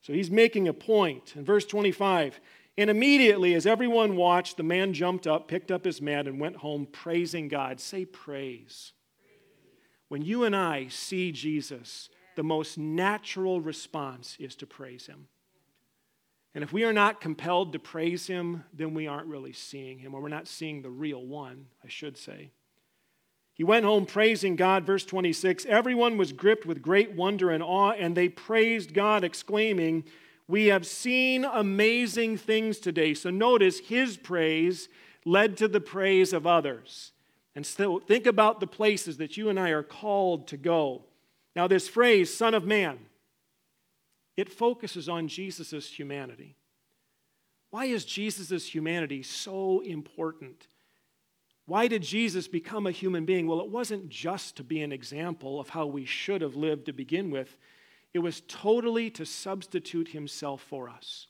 So 0.00 0.14
he's 0.14 0.30
making 0.30 0.66
a 0.66 0.72
point. 0.72 1.34
In 1.36 1.44
verse 1.44 1.66
25, 1.66 2.40
and 2.78 2.88
immediately, 2.88 3.52
as 3.54 3.66
everyone 3.66 4.16
watched, 4.16 4.56
the 4.56 4.62
man 4.62 4.94
jumped 4.94 5.26
up, 5.26 5.48
picked 5.48 5.70
up 5.70 5.84
his 5.84 6.00
mat, 6.00 6.26
and 6.26 6.40
went 6.40 6.56
home 6.56 6.86
praising 6.90 7.48
God. 7.48 7.78
Say 7.78 8.06
praise. 8.06 8.94
When 10.08 10.22
you 10.22 10.44
and 10.44 10.56
I 10.56 10.88
see 10.88 11.30
Jesus, 11.30 12.08
the 12.38 12.44
most 12.44 12.78
natural 12.78 13.60
response 13.60 14.36
is 14.38 14.54
to 14.54 14.64
praise 14.64 15.06
Him. 15.06 15.26
And 16.54 16.62
if 16.62 16.72
we 16.72 16.84
are 16.84 16.92
not 16.92 17.20
compelled 17.20 17.72
to 17.72 17.80
praise 17.80 18.28
Him, 18.28 18.62
then 18.72 18.94
we 18.94 19.08
aren't 19.08 19.26
really 19.26 19.52
seeing 19.52 19.98
Him, 19.98 20.14
or 20.14 20.22
we're 20.22 20.28
not 20.28 20.46
seeing 20.46 20.80
the 20.80 20.88
real 20.88 21.26
one, 21.26 21.66
I 21.84 21.88
should 21.88 22.16
say. 22.16 22.52
He 23.54 23.64
went 23.64 23.84
home 23.84 24.06
praising 24.06 24.54
God, 24.54 24.86
verse 24.86 25.04
26. 25.04 25.66
Everyone 25.66 26.16
was 26.16 26.32
gripped 26.32 26.64
with 26.64 26.80
great 26.80 27.10
wonder 27.10 27.50
and 27.50 27.60
awe, 27.60 27.90
and 27.90 28.16
they 28.16 28.28
praised 28.28 28.94
God, 28.94 29.24
exclaiming, 29.24 30.04
We 30.46 30.66
have 30.66 30.86
seen 30.86 31.44
amazing 31.44 32.36
things 32.36 32.78
today. 32.78 33.14
So 33.14 33.30
notice 33.30 33.80
his 33.80 34.16
praise 34.16 34.88
led 35.24 35.56
to 35.56 35.66
the 35.66 35.80
praise 35.80 36.32
of 36.32 36.46
others. 36.46 37.10
And 37.56 37.66
so 37.66 37.98
think 37.98 38.26
about 38.26 38.60
the 38.60 38.68
places 38.68 39.16
that 39.16 39.36
you 39.36 39.48
and 39.48 39.58
I 39.58 39.70
are 39.70 39.82
called 39.82 40.46
to 40.46 40.56
go. 40.56 41.07
Now, 41.58 41.66
this 41.66 41.88
phrase, 41.88 42.32
Son 42.32 42.54
of 42.54 42.64
Man, 42.64 43.00
it 44.36 44.48
focuses 44.48 45.08
on 45.08 45.26
Jesus' 45.26 45.90
humanity. 45.90 46.54
Why 47.70 47.86
is 47.86 48.04
Jesus' 48.04 48.72
humanity 48.72 49.24
so 49.24 49.80
important? 49.80 50.68
Why 51.66 51.88
did 51.88 52.02
Jesus 52.02 52.46
become 52.46 52.86
a 52.86 52.92
human 52.92 53.24
being? 53.24 53.48
Well, 53.48 53.58
it 53.58 53.70
wasn't 53.70 54.08
just 54.08 54.54
to 54.58 54.62
be 54.62 54.82
an 54.82 54.92
example 54.92 55.58
of 55.58 55.70
how 55.70 55.86
we 55.86 56.04
should 56.04 56.42
have 56.42 56.54
lived 56.54 56.86
to 56.86 56.92
begin 56.92 57.28
with, 57.28 57.56
it 58.14 58.20
was 58.20 58.44
totally 58.46 59.10
to 59.10 59.26
substitute 59.26 60.10
himself 60.10 60.62
for 60.62 60.88
us. 60.88 61.26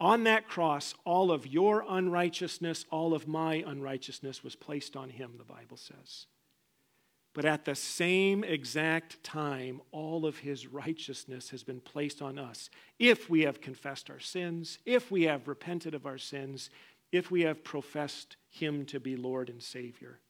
On 0.00 0.24
that 0.24 0.48
cross, 0.48 0.94
all 1.04 1.30
of 1.30 1.46
your 1.46 1.84
unrighteousness, 1.86 2.86
all 2.90 3.12
of 3.12 3.28
my 3.28 3.62
unrighteousness 3.66 4.42
was 4.42 4.56
placed 4.56 4.96
on 4.96 5.10
him, 5.10 5.34
the 5.36 5.44
Bible 5.44 5.76
says. 5.76 6.28
But 7.34 7.44
at 7.46 7.64
the 7.64 7.74
same 7.74 8.44
exact 8.44 9.22
time, 9.24 9.80
all 9.90 10.26
of 10.26 10.38
his 10.38 10.66
righteousness 10.66 11.48
has 11.50 11.62
been 11.62 11.80
placed 11.80 12.20
on 12.20 12.38
us. 12.38 12.68
If 12.98 13.30
we 13.30 13.42
have 13.42 13.60
confessed 13.60 14.10
our 14.10 14.20
sins, 14.20 14.78
if 14.84 15.10
we 15.10 15.22
have 15.22 15.48
repented 15.48 15.94
of 15.94 16.04
our 16.04 16.18
sins, 16.18 16.68
if 17.10 17.30
we 17.30 17.42
have 17.42 17.64
professed 17.64 18.36
him 18.48 18.84
to 18.86 19.00
be 19.00 19.16
Lord 19.16 19.48
and 19.48 19.62
Savior, 19.62 20.20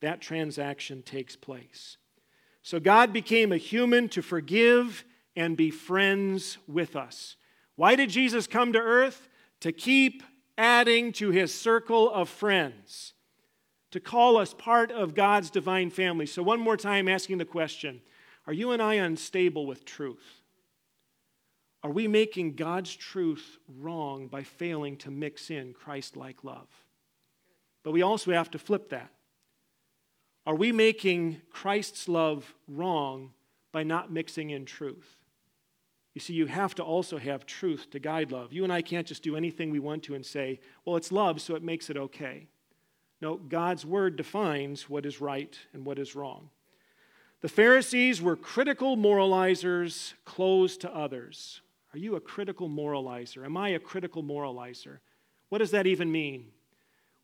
that 0.00 0.20
transaction 0.20 1.02
takes 1.02 1.34
place. 1.34 1.96
So 2.62 2.78
God 2.78 3.12
became 3.12 3.52
a 3.52 3.56
human 3.56 4.08
to 4.10 4.20
forgive 4.20 5.04
and 5.34 5.56
be 5.56 5.70
friends 5.70 6.58
with 6.66 6.94
us. 6.94 7.36
Why 7.76 7.94
did 7.94 8.10
Jesus 8.10 8.46
come 8.46 8.74
to 8.74 8.78
earth? 8.78 9.28
To 9.60 9.72
keep 9.72 10.22
adding 10.58 11.12
to 11.12 11.30
his 11.30 11.54
circle 11.54 12.10
of 12.10 12.28
friends 12.28 13.14
to 13.90 14.00
call 14.00 14.36
us 14.36 14.54
part 14.54 14.90
of 14.90 15.14
God's 15.14 15.50
divine 15.50 15.90
family. 15.90 16.26
So, 16.26 16.42
one 16.42 16.60
more 16.60 16.76
time, 16.76 17.08
asking 17.08 17.38
the 17.38 17.44
question 17.44 18.00
Are 18.46 18.52
you 18.52 18.72
and 18.72 18.82
I 18.82 18.94
unstable 18.94 19.66
with 19.66 19.84
truth? 19.84 20.40
Are 21.82 21.90
we 21.90 22.06
making 22.06 22.56
God's 22.56 22.94
truth 22.94 23.58
wrong 23.78 24.28
by 24.28 24.42
failing 24.42 24.96
to 24.98 25.10
mix 25.10 25.50
in 25.50 25.72
Christ 25.72 26.16
like 26.16 26.44
love? 26.44 26.68
But 27.82 27.92
we 27.92 28.02
also 28.02 28.32
have 28.32 28.50
to 28.50 28.58
flip 28.58 28.90
that. 28.90 29.10
Are 30.46 30.54
we 30.54 30.72
making 30.72 31.40
Christ's 31.50 32.06
love 32.06 32.54
wrong 32.68 33.32
by 33.72 33.82
not 33.82 34.12
mixing 34.12 34.50
in 34.50 34.66
truth? 34.66 35.16
You 36.14 36.20
see, 36.20 36.34
you 36.34 36.46
have 36.46 36.74
to 36.74 36.82
also 36.82 37.18
have 37.18 37.46
truth 37.46 37.90
to 37.92 37.98
guide 37.98 38.32
love. 38.32 38.52
You 38.52 38.64
and 38.64 38.72
I 38.72 38.82
can't 38.82 39.06
just 39.06 39.22
do 39.22 39.36
anything 39.36 39.70
we 39.70 39.78
want 39.78 40.02
to 40.04 40.14
and 40.14 40.26
say, 40.26 40.60
well, 40.84 40.96
it's 40.96 41.12
love, 41.12 41.40
so 41.40 41.54
it 41.54 41.62
makes 41.62 41.88
it 41.88 41.96
okay. 41.96 42.48
No, 43.20 43.36
God's 43.36 43.84
word 43.84 44.16
defines 44.16 44.88
what 44.88 45.04
is 45.04 45.20
right 45.20 45.58
and 45.74 45.84
what 45.84 45.98
is 45.98 46.14
wrong. 46.14 46.48
The 47.42 47.48
Pharisees 47.48 48.20
were 48.20 48.36
critical 48.36 48.96
moralizers 48.96 50.14
closed 50.24 50.80
to 50.82 50.94
others. 50.94 51.60
Are 51.92 51.98
you 51.98 52.16
a 52.16 52.20
critical 52.20 52.68
moralizer? 52.68 53.44
Am 53.44 53.56
I 53.56 53.70
a 53.70 53.78
critical 53.78 54.22
moralizer? 54.22 54.98
What 55.48 55.58
does 55.58 55.72
that 55.72 55.86
even 55.86 56.10
mean? 56.10 56.46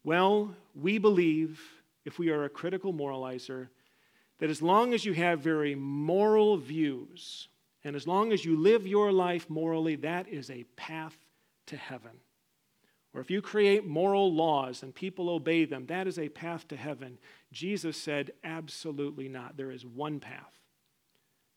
Well, 0.04 0.54
we 0.74 0.98
believe, 0.98 1.60
if 2.04 2.18
we 2.18 2.30
are 2.30 2.44
a 2.44 2.50
critical 2.50 2.92
moralizer, 2.92 3.68
that 4.38 4.50
as 4.50 4.60
long 4.60 4.92
as 4.92 5.04
you 5.04 5.12
have 5.14 5.40
very 5.40 5.74
moral 5.74 6.56
views 6.56 7.48
and 7.84 7.96
as 7.96 8.06
long 8.06 8.32
as 8.32 8.44
you 8.44 8.56
live 8.56 8.86
your 8.86 9.12
life 9.12 9.48
morally, 9.48 9.96
that 9.96 10.28
is 10.28 10.50
a 10.50 10.64
path 10.76 11.16
to 11.66 11.76
heaven 11.76 12.20
or 13.16 13.22
if 13.22 13.30
you 13.30 13.40
create 13.40 13.86
moral 13.86 14.30
laws 14.30 14.82
and 14.82 14.94
people 14.94 15.30
obey 15.30 15.64
them, 15.64 15.86
that 15.86 16.06
is 16.06 16.18
a 16.18 16.28
path 16.28 16.68
to 16.68 16.76
heaven. 16.76 17.16
Jesus 17.50 17.96
said, 17.96 18.32
absolutely 18.44 19.26
not. 19.26 19.56
There 19.56 19.70
is 19.70 19.86
one 19.86 20.20
path. 20.20 20.52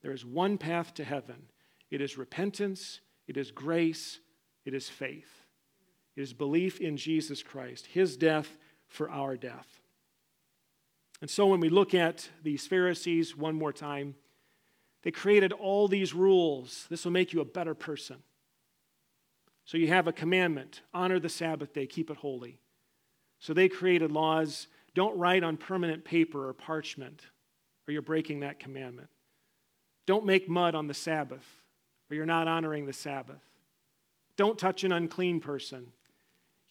There 0.01 0.13
is 0.13 0.23
one 0.23 0.57
path 0.57 0.93
to 0.93 1.03
heaven. 1.03 1.49
It 1.91 1.99
is 1.99 2.17
repentance, 2.17 3.01
it 3.27 3.35
is 3.35 3.51
grace, 3.51 4.21
it 4.63 4.73
is 4.73 4.87
faith. 4.87 5.43
It 6.15 6.21
is 6.21 6.31
belief 6.31 6.79
in 6.79 6.95
Jesus 6.95 7.43
Christ, 7.43 7.87
his 7.87 8.15
death 8.15 8.57
for 8.87 9.11
our 9.11 9.35
death. 9.35 9.81
And 11.19 11.29
so 11.29 11.47
when 11.47 11.59
we 11.59 11.67
look 11.67 11.93
at 11.93 12.29
these 12.41 12.67
Pharisees 12.67 13.35
one 13.35 13.55
more 13.55 13.73
time, 13.73 14.15
they 15.03 15.11
created 15.11 15.51
all 15.51 15.89
these 15.89 16.13
rules. 16.13 16.87
This 16.89 17.03
will 17.03 17.11
make 17.11 17.33
you 17.33 17.41
a 17.41 17.45
better 17.45 17.73
person. 17.75 18.23
So 19.69 19.77
you 19.77 19.89
have 19.89 20.07
a 20.07 20.11
commandment 20.11 20.81
honor 20.95 21.19
the 21.19 21.29
Sabbath 21.29 21.73
day, 21.73 21.85
keep 21.85 22.09
it 22.09 22.17
holy. 22.17 22.57
So 23.37 23.53
they 23.53 23.69
created 23.69 24.11
laws 24.11 24.65
don't 24.95 25.15
write 25.19 25.43
on 25.43 25.57
permanent 25.57 26.03
paper 26.03 26.49
or 26.49 26.53
parchment, 26.53 27.21
or 27.87 27.91
you're 27.91 28.01
breaking 28.01 28.39
that 28.39 28.57
commandment. 28.57 29.09
Don't 30.07 30.25
make 30.25 30.49
mud 30.49 30.73
on 30.73 30.87
the 30.87 30.95
Sabbath, 30.95 31.45
or 32.09 32.15
you're 32.15 32.25
not 32.25 32.47
honoring 32.47 32.87
the 32.87 32.93
Sabbath. 32.93 33.43
Don't 34.37 34.57
touch 34.57 34.83
an 34.83 34.91
unclean 34.91 35.39
person. 35.39 35.91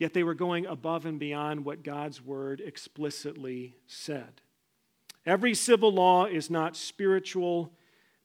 Yet 0.00 0.12
they 0.12 0.24
were 0.24 0.34
going 0.34 0.66
above 0.66 1.06
and 1.06 1.20
beyond 1.20 1.64
what 1.64 1.84
God's 1.84 2.20
word 2.20 2.60
explicitly 2.60 3.76
said. 3.86 4.40
Every 5.24 5.54
civil 5.54 5.92
law 5.92 6.24
is 6.24 6.50
not 6.50 6.76
spiritual, 6.76 7.72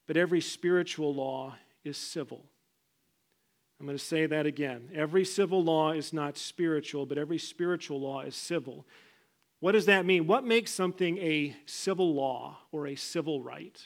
but 0.08 0.18
every 0.18 0.42
spiritual 0.42 1.14
law 1.14 1.58
is 1.84 1.96
civil. 1.96 2.48
I'm 3.80 3.86
going 3.86 3.98
to 3.98 4.04
say 4.04 4.26
that 4.26 4.46
again. 4.46 4.90
Every 4.94 5.26
civil 5.26 5.64
law 5.64 5.92
is 5.92 6.14
not 6.14 6.38
spiritual, 6.38 7.06
but 7.06 7.18
every 7.18 7.38
spiritual 7.38 8.00
law 8.00 8.22
is 8.22 8.36
civil. 8.36 8.86
What 9.60 9.74
does 9.74 9.86
that 9.88 10.06
mean? 10.06 10.28
What 10.28 10.46
makes 10.46 10.72
something 10.72 11.18
a 11.18 11.56
civil 11.66 12.14
law 12.14 12.58
or 12.72 12.88
a 12.88 12.96
civil 12.96 13.42
right? 13.42 13.78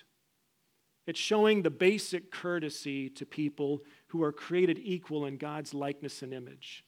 It's 1.06 1.20
showing 1.20 1.62
the 1.62 1.70
basic 1.70 2.32
courtesy 2.32 3.10
to 3.12 3.26
people 3.26 3.82
who 4.08 4.22
are 4.24 4.34
created 4.34 4.80
equal 4.84 5.26
in 5.26 5.38
God's 5.38 5.74
likeness 5.74 6.22
and 6.22 6.34
image. 6.34 6.84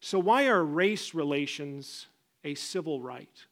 So, 0.00 0.18
why 0.18 0.48
are 0.48 0.64
race 0.64 1.14
relations 1.14 2.08
a 2.42 2.54
civil 2.56 3.00
right? 3.00 3.46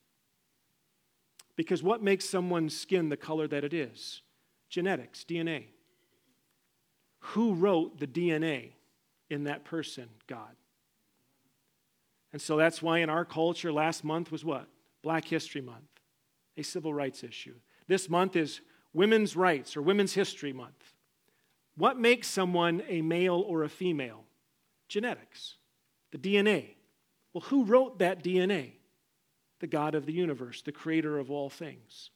Because 1.57 1.83
what 1.83 2.03
makes 2.03 2.29
someone's 2.29 2.77
skin 2.77 3.09
the 3.09 3.17
color 3.17 3.47
that 3.47 3.65
it 3.65 3.73
is? 3.73 4.23
Genetics, 4.69 5.25
DNA. 5.25 5.67
Who 7.31 7.55
wrote 7.55 7.99
the 7.99 8.07
DNA? 8.07 8.73
in 9.33 9.45
that 9.45 9.65
person, 9.65 10.09
God. 10.27 10.55
And 12.33 12.41
so 12.41 12.57
that's 12.57 12.83
why 12.83 12.99
in 12.99 13.09
our 13.09 13.25
culture, 13.25 13.73
last 13.73 14.05
month 14.05 14.31
was 14.31 14.45
what? 14.45 14.69
Black 15.03 15.25
History 15.25 15.63
Month, 15.63 15.89
a 16.57 16.63
civil 16.63 16.93
rights 16.93 17.25
issue. 17.25 17.55
This 17.89 18.11
month 18.11 18.37
is 18.37 18.61
Women's 18.93 19.35
Rights 19.35 19.75
or 19.75 19.83
Women's 19.83 20.13
History 20.13 20.53
Month. 20.53 20.93
What 21.77 21.99
makes 21.99 22.29
someone 22.29 22.83
a 22.89 23.01
male 23.01 23.43
or 23.47 23.65
a 23.65 23.71
female? 23.71 24.25
Genetics, 24.89 25.57
the 26.11 26.19
DNA. 26.19 26.75
Well, 27.33 27.45
who 27.49 27.65
wrote 27.65 28.01
that 28.01 28.23
DNA? 28.23 28.73
The 29.61 29.67
God 29.67 29.95
of 29.95 30.05
the 30.05 30.13
universe, 30.13 30.61
the 30.61 30.73
creator 30.73 31.19
of 31.19 31.31
all 31.31 31.49
things. 31.49 32.11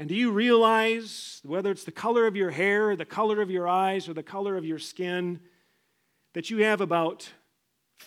And 0.00 0.08
do 0.08 0.14
you 0.14 0.32
realize, 0.32 1.42
whether 1.44 1.70
it's 1.70 1.84
the 1.84 1.92
color 1.92 2.26
of 2.26 2.34
your 2.34 2.50
hair, 2.50 2.96
the 2.96 3.04
color 3.04 3.42
of 3.42 3.50
your 3.50 3.68
eyes, 3.68 4.08
or 4.08 4.14
the 4.14 4.22
color 4.22 4.56
of 4.56 4.64
your 4.64 4.78
skin, 4.78 5.40
that 6.32 6.48
you 6.48 6.64
have 6.64 6.80
about 6.80 7.30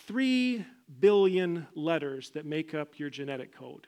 3 0.08 0.66
billion 0.98 1.68
letters 1.76 2.30
that 2.30 2.46
make 2.46 2.74
up 2.74 2.98
your 2.98 3.10
genetic 3.10 3.56
code. 3.56 3.86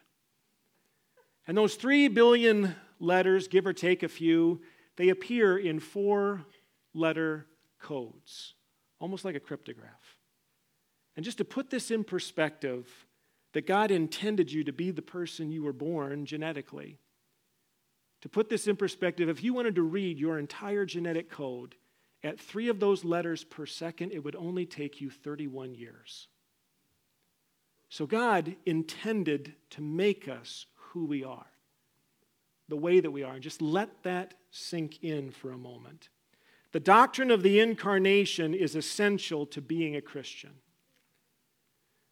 And 1.48 1.58
those 1.58 1.74
3 1.74 2.06
billion 2.06 2.76
letters, 3.00 3.48
give 3.48 3.66
or 3.66 3.72
take 3.72 4.04
a 4.04 4.08
few, 4.08 4.60
they 4.94 5.08
appear 5.08 5.58
in 5.58 5.80
four 5.80 6.44
letter 6.94 7.48
codes, 7.80 8.54
almost 9.00 9.24
like 9.24 9.34
a 9.34 9.40
cryptograph. 9.40 10.16
And 11.16 11.24
just 11.24 11.38
to 11.38 11.44
put 11.44 11.70
this 11.70 11.90
in 11.90 12.04
perspective, 12.04 12.88
that 13.52 13.66
God 13.66 13.90
intended 13.90 14.52
you 14.52 14.62
to 14.62 14.72
be 14.72 14.92
the 14.92 15.02
person 15.02 15.50
you 15.50 15.64
were 15.64 15.72
born 15.72 16.24
genetically. 16.24 17.00
To 18.26 18.30
put 18.30 18.48
this 18.48 18.66
in 18.66 18.74
perspective, 18.74 19.28
if 19.28 19.44
you 19.44 19.54
wanted 19.54 19.76
to 19.76 19.84
read 19.84 20.18
your 20.18 20.36
entire 20.36 20.84
genetic 20.84 21.30
code, 21.30 21.76
at 22.24 22.40
three 22.40 22.66
of 22.66 22.80
those 22.80 23.04
letters 23.04 23.44
per 23.44 23.66
second, 23.66 24.10
it 24.10 24.24
would 24.24 24.34
only 24.34 24.66
take 24.66 25.00
you 25.00 25.10
31 25.10 25.76
years. 25.76 26.26
So 27.88 28.04
God 28.04 28.56
intended 28.66 29.54
to 29.70 29.80
make 29.80 30.26
us 30.26 30.66
who 30.74 31.06
we 31.06 31.22
are, 31.22 31.46
the 32.68 32.76
way 32.76 32.98
that 32.98 33.12
we 33.12 33.22
are. 33.22 33.34
And 33.34 33.42
just 33.44 33.62
let 33.62 34.02
that 34.02 34.34
sink 34.50 35.04
in 35.04 35.30
for 35.30 35.52
a 35.52 35.56
moment. 35.56 36.08
The 36.72 36.80
doctrine 36.80 37.30
of 37.30 37.44
the 37.44 37.60
incarnation 37.60 38.54
is 38.54 38.74
essential 38.74 39.46
to 39.46 39.60
being 39.60 39.94
a 39.94 40.00
Christian. 40.00 40.54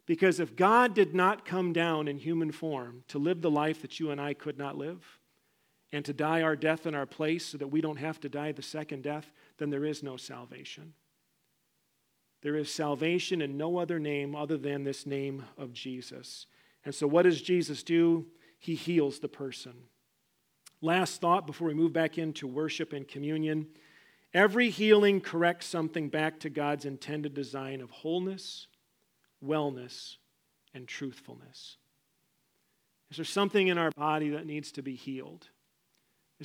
Because 0.05 0.39
if 0.39 0.55
God 0.55 0.93
did 0.93 1.13
not 1.13 1.43
come 1.43 1.73
down 1.73 2.07
in 2.07 2.19
human 2.19 2.53
form 2.53 3.03
to 3.09 3.19
live 3.19 3.41
the 3.41 3.51
life 3.51 3.81
that 3.81 3.99
you 3.99 4.11
and 4.11 4.21
I 4.21 4.33
could 4.33 4.57
not 4.57 4.77
live, 4.77 5.19
and 5.95 6.03
to 6.03 6.11
die 6.11 6.41
our 6.41 6.57
death 6.57 6.85
in 6.85 6.93
our 6.93 7.05
place 7.05 7.45
so 7.45 7.57
that 7.57 7.69
we 7.69 7.79
don't 7.79 7.95
have 7.95 8.19
to 8.19 8.27
die 8.27 8.51
the 8.51 8.61
second 8.61 9.01
death, 9.01 9.31
then 9.57 9.69
there 9.69 9.85
is 9.85 10.03
no 10.03 10.17
salvation. 10.17 10.93
There 12.41 12.57
is 12.57 12.69
salvation 12.69 13.41
in 13.41 13.55
no 13.55 13.77
other 13.77 13.97
name 13.97 14.35
other 14.35 14.57
than 14.57 14.83
this 14.83 15.05
name 15.05 15.45
of 15.57 15.71
Jesus. 15.71 16.47
And 16.83 16.93
so, 16.93 17.07
what 17.07 17.21
does 17.23 17.41
Jesus 17.41 17.81
do? 17.81 18.25
He 18.59 18.75
heals 18.75 19.19
the 19.19 19.29
person. 19.29 19.71
Last 20.81 21.21
thought 21.21 21.47
before 21.47 21.69
we 21.69 21.73
move 21.73 21.93
back 21.93 22.17
into 22.17 22.45
worship 22.45 22.91
and 22.91 23.07
communion 23.07 23.67
every 24.33 24.69
healing 24.69 25.21
corrects 25.21 25.65
something 25.65 26.09
back 26.09 26.41
to 26.41 26.49
God's 26.49 26.83
intended 26.83 27.33
design 27.33 27.79
of 27.79 27.89
wholeness, 27.89 28.67
wellness, 29.43 30.17
and 30.73 30.89
truthfulness. 30.89 31.77
Is 33.11 33.15
there 33.15 33.25
something 33.25 33.69
in 33.69 33.77
our 33.77 33.91
body 33.91 34.31
that 34.31 34.45
needs 34.45 34.73
to 34.73 34.81
be 34.81 34.95
healed? 34.95 35.47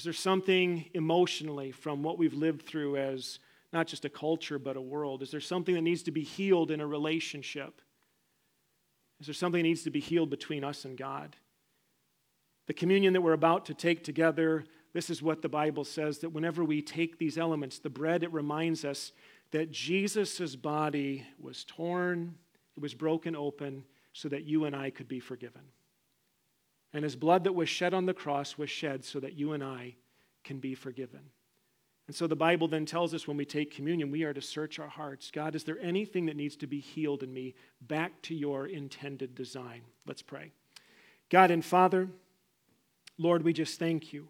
Is 0.00 0.04
there 0.04 0.14
something 0.14 0.86
emotionally 0.94 1.72
from 1.72 2.02
what 2.02 2.16
we've 2.16 2.32
lived 2.32 2.62
through 2.62 2.96
as 2.96 3.38
not 3.70 3.86
just 3.86 4.06
a 4.06 4.08
culture, 4.08 4.58
but 4.58 4.78
a 4.78 4.80
world? 4.80 5.20
Is 5.20 5.30
there 5.30 5.42
something 5.42 5.74
that 5.74 5.82
needs 5.82 6.02
to 6.04 6.10
be 6.10 6.22
healed 6.22 6.70
in 6.70 6.80
a 6.80 6.86
relationship? 6.86 7.82
Is 9.20 9.26
there 9.26 9.34
something 9.34 9.58
that 9.62 9.68
needs 9.68 9.82
to 9.82 9.90
be 9.90 10.00
healed 10.00 10.30
between 10.30 10.64
us 10.64 10.86
and 10.86 10.96
God? 10.96 11.36
The 12.66 12.72
communion 12.72 13.12
that 13.12 13.20
we're 13.20 13.34
about 13.34 13.66
to 13.66 13.74
take 13.74 14.02
together, 14.02 14.64
this 14.94 15.10
is 15.10 15.22
what 15.22 15.42
the 15.42 15.50
Bible 15.50 15.84
says 15.84 16.20
that 16.20 16.30
whenever 16.30 16.64
we 16.64 16.80
take 16.80 17.18
these 17.18 17.36
elements, 17.36 17.78
the 17.78 17.90
bread, 17.90 18.22
it 18.22 18.32
reminds 18.32 18.86
us 18.86 19.12
that 19.50 19.70
Jesus' 19.70 20.56
body 20.56 21.26
was 21.38 21.62
torn, 21.64 22.36
it 22.74 22.80
was 22.80 22.94
broken 22.94 23.36
open 23.36 23.84
so 24.14 24.30
that 24.30 24.44
you 24.44 24.64
and 24.64 24.74
I 24.74 24.88
could 24.88 25.08
be 25.08 25.20
forgiven. 25.20 25.60
And 26.92 27.04
his 27.04 27.16
blood 27.16 27.44
that 27.44 27.54
was 27.54 27.68
shed 27.68 27.94
on 27.94 28.06
the 28.06 28.14
cross 28.14 28.58
was 28.58 28.70
shed 28.70 29.04
so 29.04 29.20
that 29.20 29.34
you 29.34 29.52
and 29.52 29.62
I 29.62 29.94
can 30.42 30.58
be 30.58 30.74
forgiven. 30.74 31.20
And 32.06 32.16
so 32.16 32.26
the 32.26 32.34
Bible 32.34 32.66
then 32.66 32.86
tells 32.86 33.14
us 33.14 33.28
when 33.28 33.36
we 33.36 33.44
take 33.44 33.72
communion, 33.72 34.10
we 34.10 34.24
are 34.24 34.34
to 34.34 34.42
search 34.42 34.80
our 34.80 34.88
hearts. 34.88 35.30
God, 35.30 35.54
is 35.54 35.62
there 35.62 35.78
anything 35.80 36.26
that 36.26 36.34
needs 36.34 36.56
to 36.56 36.66
be 36.66 36.80
healed 36.80 37.22
in 37.22 37.32
me 37.32 37.54
back 37.80 38.20
to 38.22 38.34
your 38.34 38.66
intended 38.66 39.36
design? 39.36 39.82
Let's 40.06 40.22
pray. 40.22 40.50
God 41.28 41.52
and 41.52 41.64
Father, 41.64 42.08
Lord, 43.16 43.44
we 43.44 43.52
just 43.52 43.78
thank 43.78 44.12
you. 44.12 44.26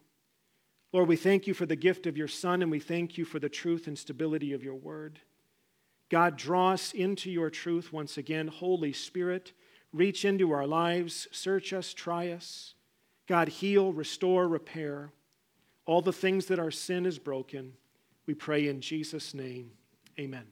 Lord, 0.92 1.08
we 1.08 1.16
thank 1.16 1.46
you 1.46 1.54
for 1.54 1.64
the 1.64 1.76
gift 1.76 2.06
of 2.06 2.18
your 2.18 2.28
Son, 2.28 2.60
and 2.60 2.70
we 2.70 2.80
thank 2.80 3.16
you 3.16 3.24
for 3.24 3.38
the 3.38 3.48
truth 3.48 3.86
and 3.86 3.96
stability 3.96 4.52
of 4.52 4.62
your 4.62 4.74
word. 4.74 5.20
God, 6.10 6.36
draw 6.36 6.72
us 6.72 6.92
into 6.92 7.30
your 7.30 7.48
truth 7.48 7.92
once 7.92 8.18
again. 8.18 8.48
Holy 8.48 8.92
Spirit, 8.92 9.52
reach 9.92 10.24
into 10.24 10.52
our 10.52 10.66
lives, 10.66 11.28
search 11.32 11.72
us, 11.72 11.92
try 11.92 12.30
us. 12.30 12.74
God, 13.26 13.48
heal, 13.48 13.92
restore, 13.92 14.46
repair 14.48 15.12
all 15.86 16.02
the 16.02 16.12
things 16.12 16.46
that 16.46 16.58
our 16.58 16.70
sin 16.70 17.06
is 17.06 17.18
broken. 17.18 17.72
We 18.26 18.34
pray 18.34 18.68
in 18.68 18.80
Jesus' 18.80 19.34
name. 19.34 19.72
Amen. 20.18 20.46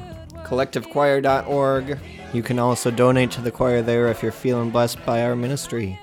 collectivechoir.org. 0.45 1.99
You 2.33 2.41
can 2.41 2.57
also 2.57 2.89
donate 2.89 3.29
to 3.31 3.41
the 3.41 3.51
choir 3.51 3.83
there 3.83 4.07
if 4.07 4.23
you're 4.23 4.31
feeling 4.31 4.71
blessed 4.71 5.05
by 5.05 5.23
our 5.23 5.35
ministry. 5.35 5.99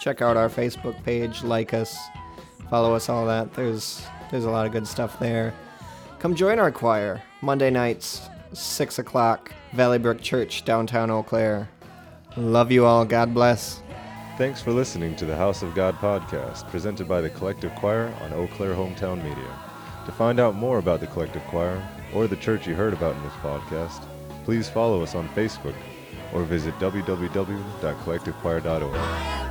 Check 0.00 0.20
out 0.20 0.36
our 0.36 0.50
Facebook 0.50 1.02
page, 1.02 1.42
like 1.42 1.72
us, 1.72 1.98
follow 2.68 2.94
us, 2.94 3.08
all 3.08 3.24
that. 3.26 3.54
There's 3.54 4.04
there's 4.30 4.44
a 4.44 4.50
lot 4.50 4.66
of 4.66 4.72
good 4.72 4.86
stuff 4.86 5.18
there. 5.18 5.54
Come 6.18 6.34
join 6.34 6.58
our 6.58 6.70
choir 6.70 7.22
Monday 7.40 7.70
nights, 7.70 8.28
six 8.52 8.98
o'clock, 8.98 9.52
Valley 9.72 9.98
Brook 9.98 10.20
Church, 10.20 10.64
downtown 10.66 11.10
Eau 11.10 11.22
Claire. 11.22 11.70
Love 12.36 12.70
you 12.70 12.84
all. 12.84 13.06
God 13.06 13.32
bless. 13.32 13.82
Thanks 14.40 14.62
for 14.62 14.72
listening 14.72 15.14
to 15.16 15.26
the 15.26 15.36
House 15.36 15.60
of 15.60 15.74
God 15.74 15.94
podcast, 15.96 16.66
presented 16.70 17.06
by 17.06 17.20
the 17.20 17.28
Collective 17.28 17.74
Choir 17.74 18.10
on 18.22 18.32
Eau 18.32 18.46
Claire 18.46 18.72
Hometown 18.72 19.22
Media. 19.22 19.50
To 20.06 20.12
find 20.12 20.40
out 20.40 20.54
more 20.54 20.78
about 20.78 21.00
the 21.00 21.08
Collective 21.08 21.42
Choir 21.48 21.86
or 22.14 22.26
the 22.26 22.36
church 22.36 22.66
you 22.66 22.74
heard 22.74 22.94
about 22.94 23.16
in 23.16 23.22
this 23.22 23.34
podcast, 23.42 24.02
please 24.44 24.66
follow 24.66 25.02
us 25.02 25.14
on 25.14 25.28
Facebook 25.34 25.74
or 26.32 26.44
visit 26.44 26.72
www.collectivechoir.org. 26.78 29.49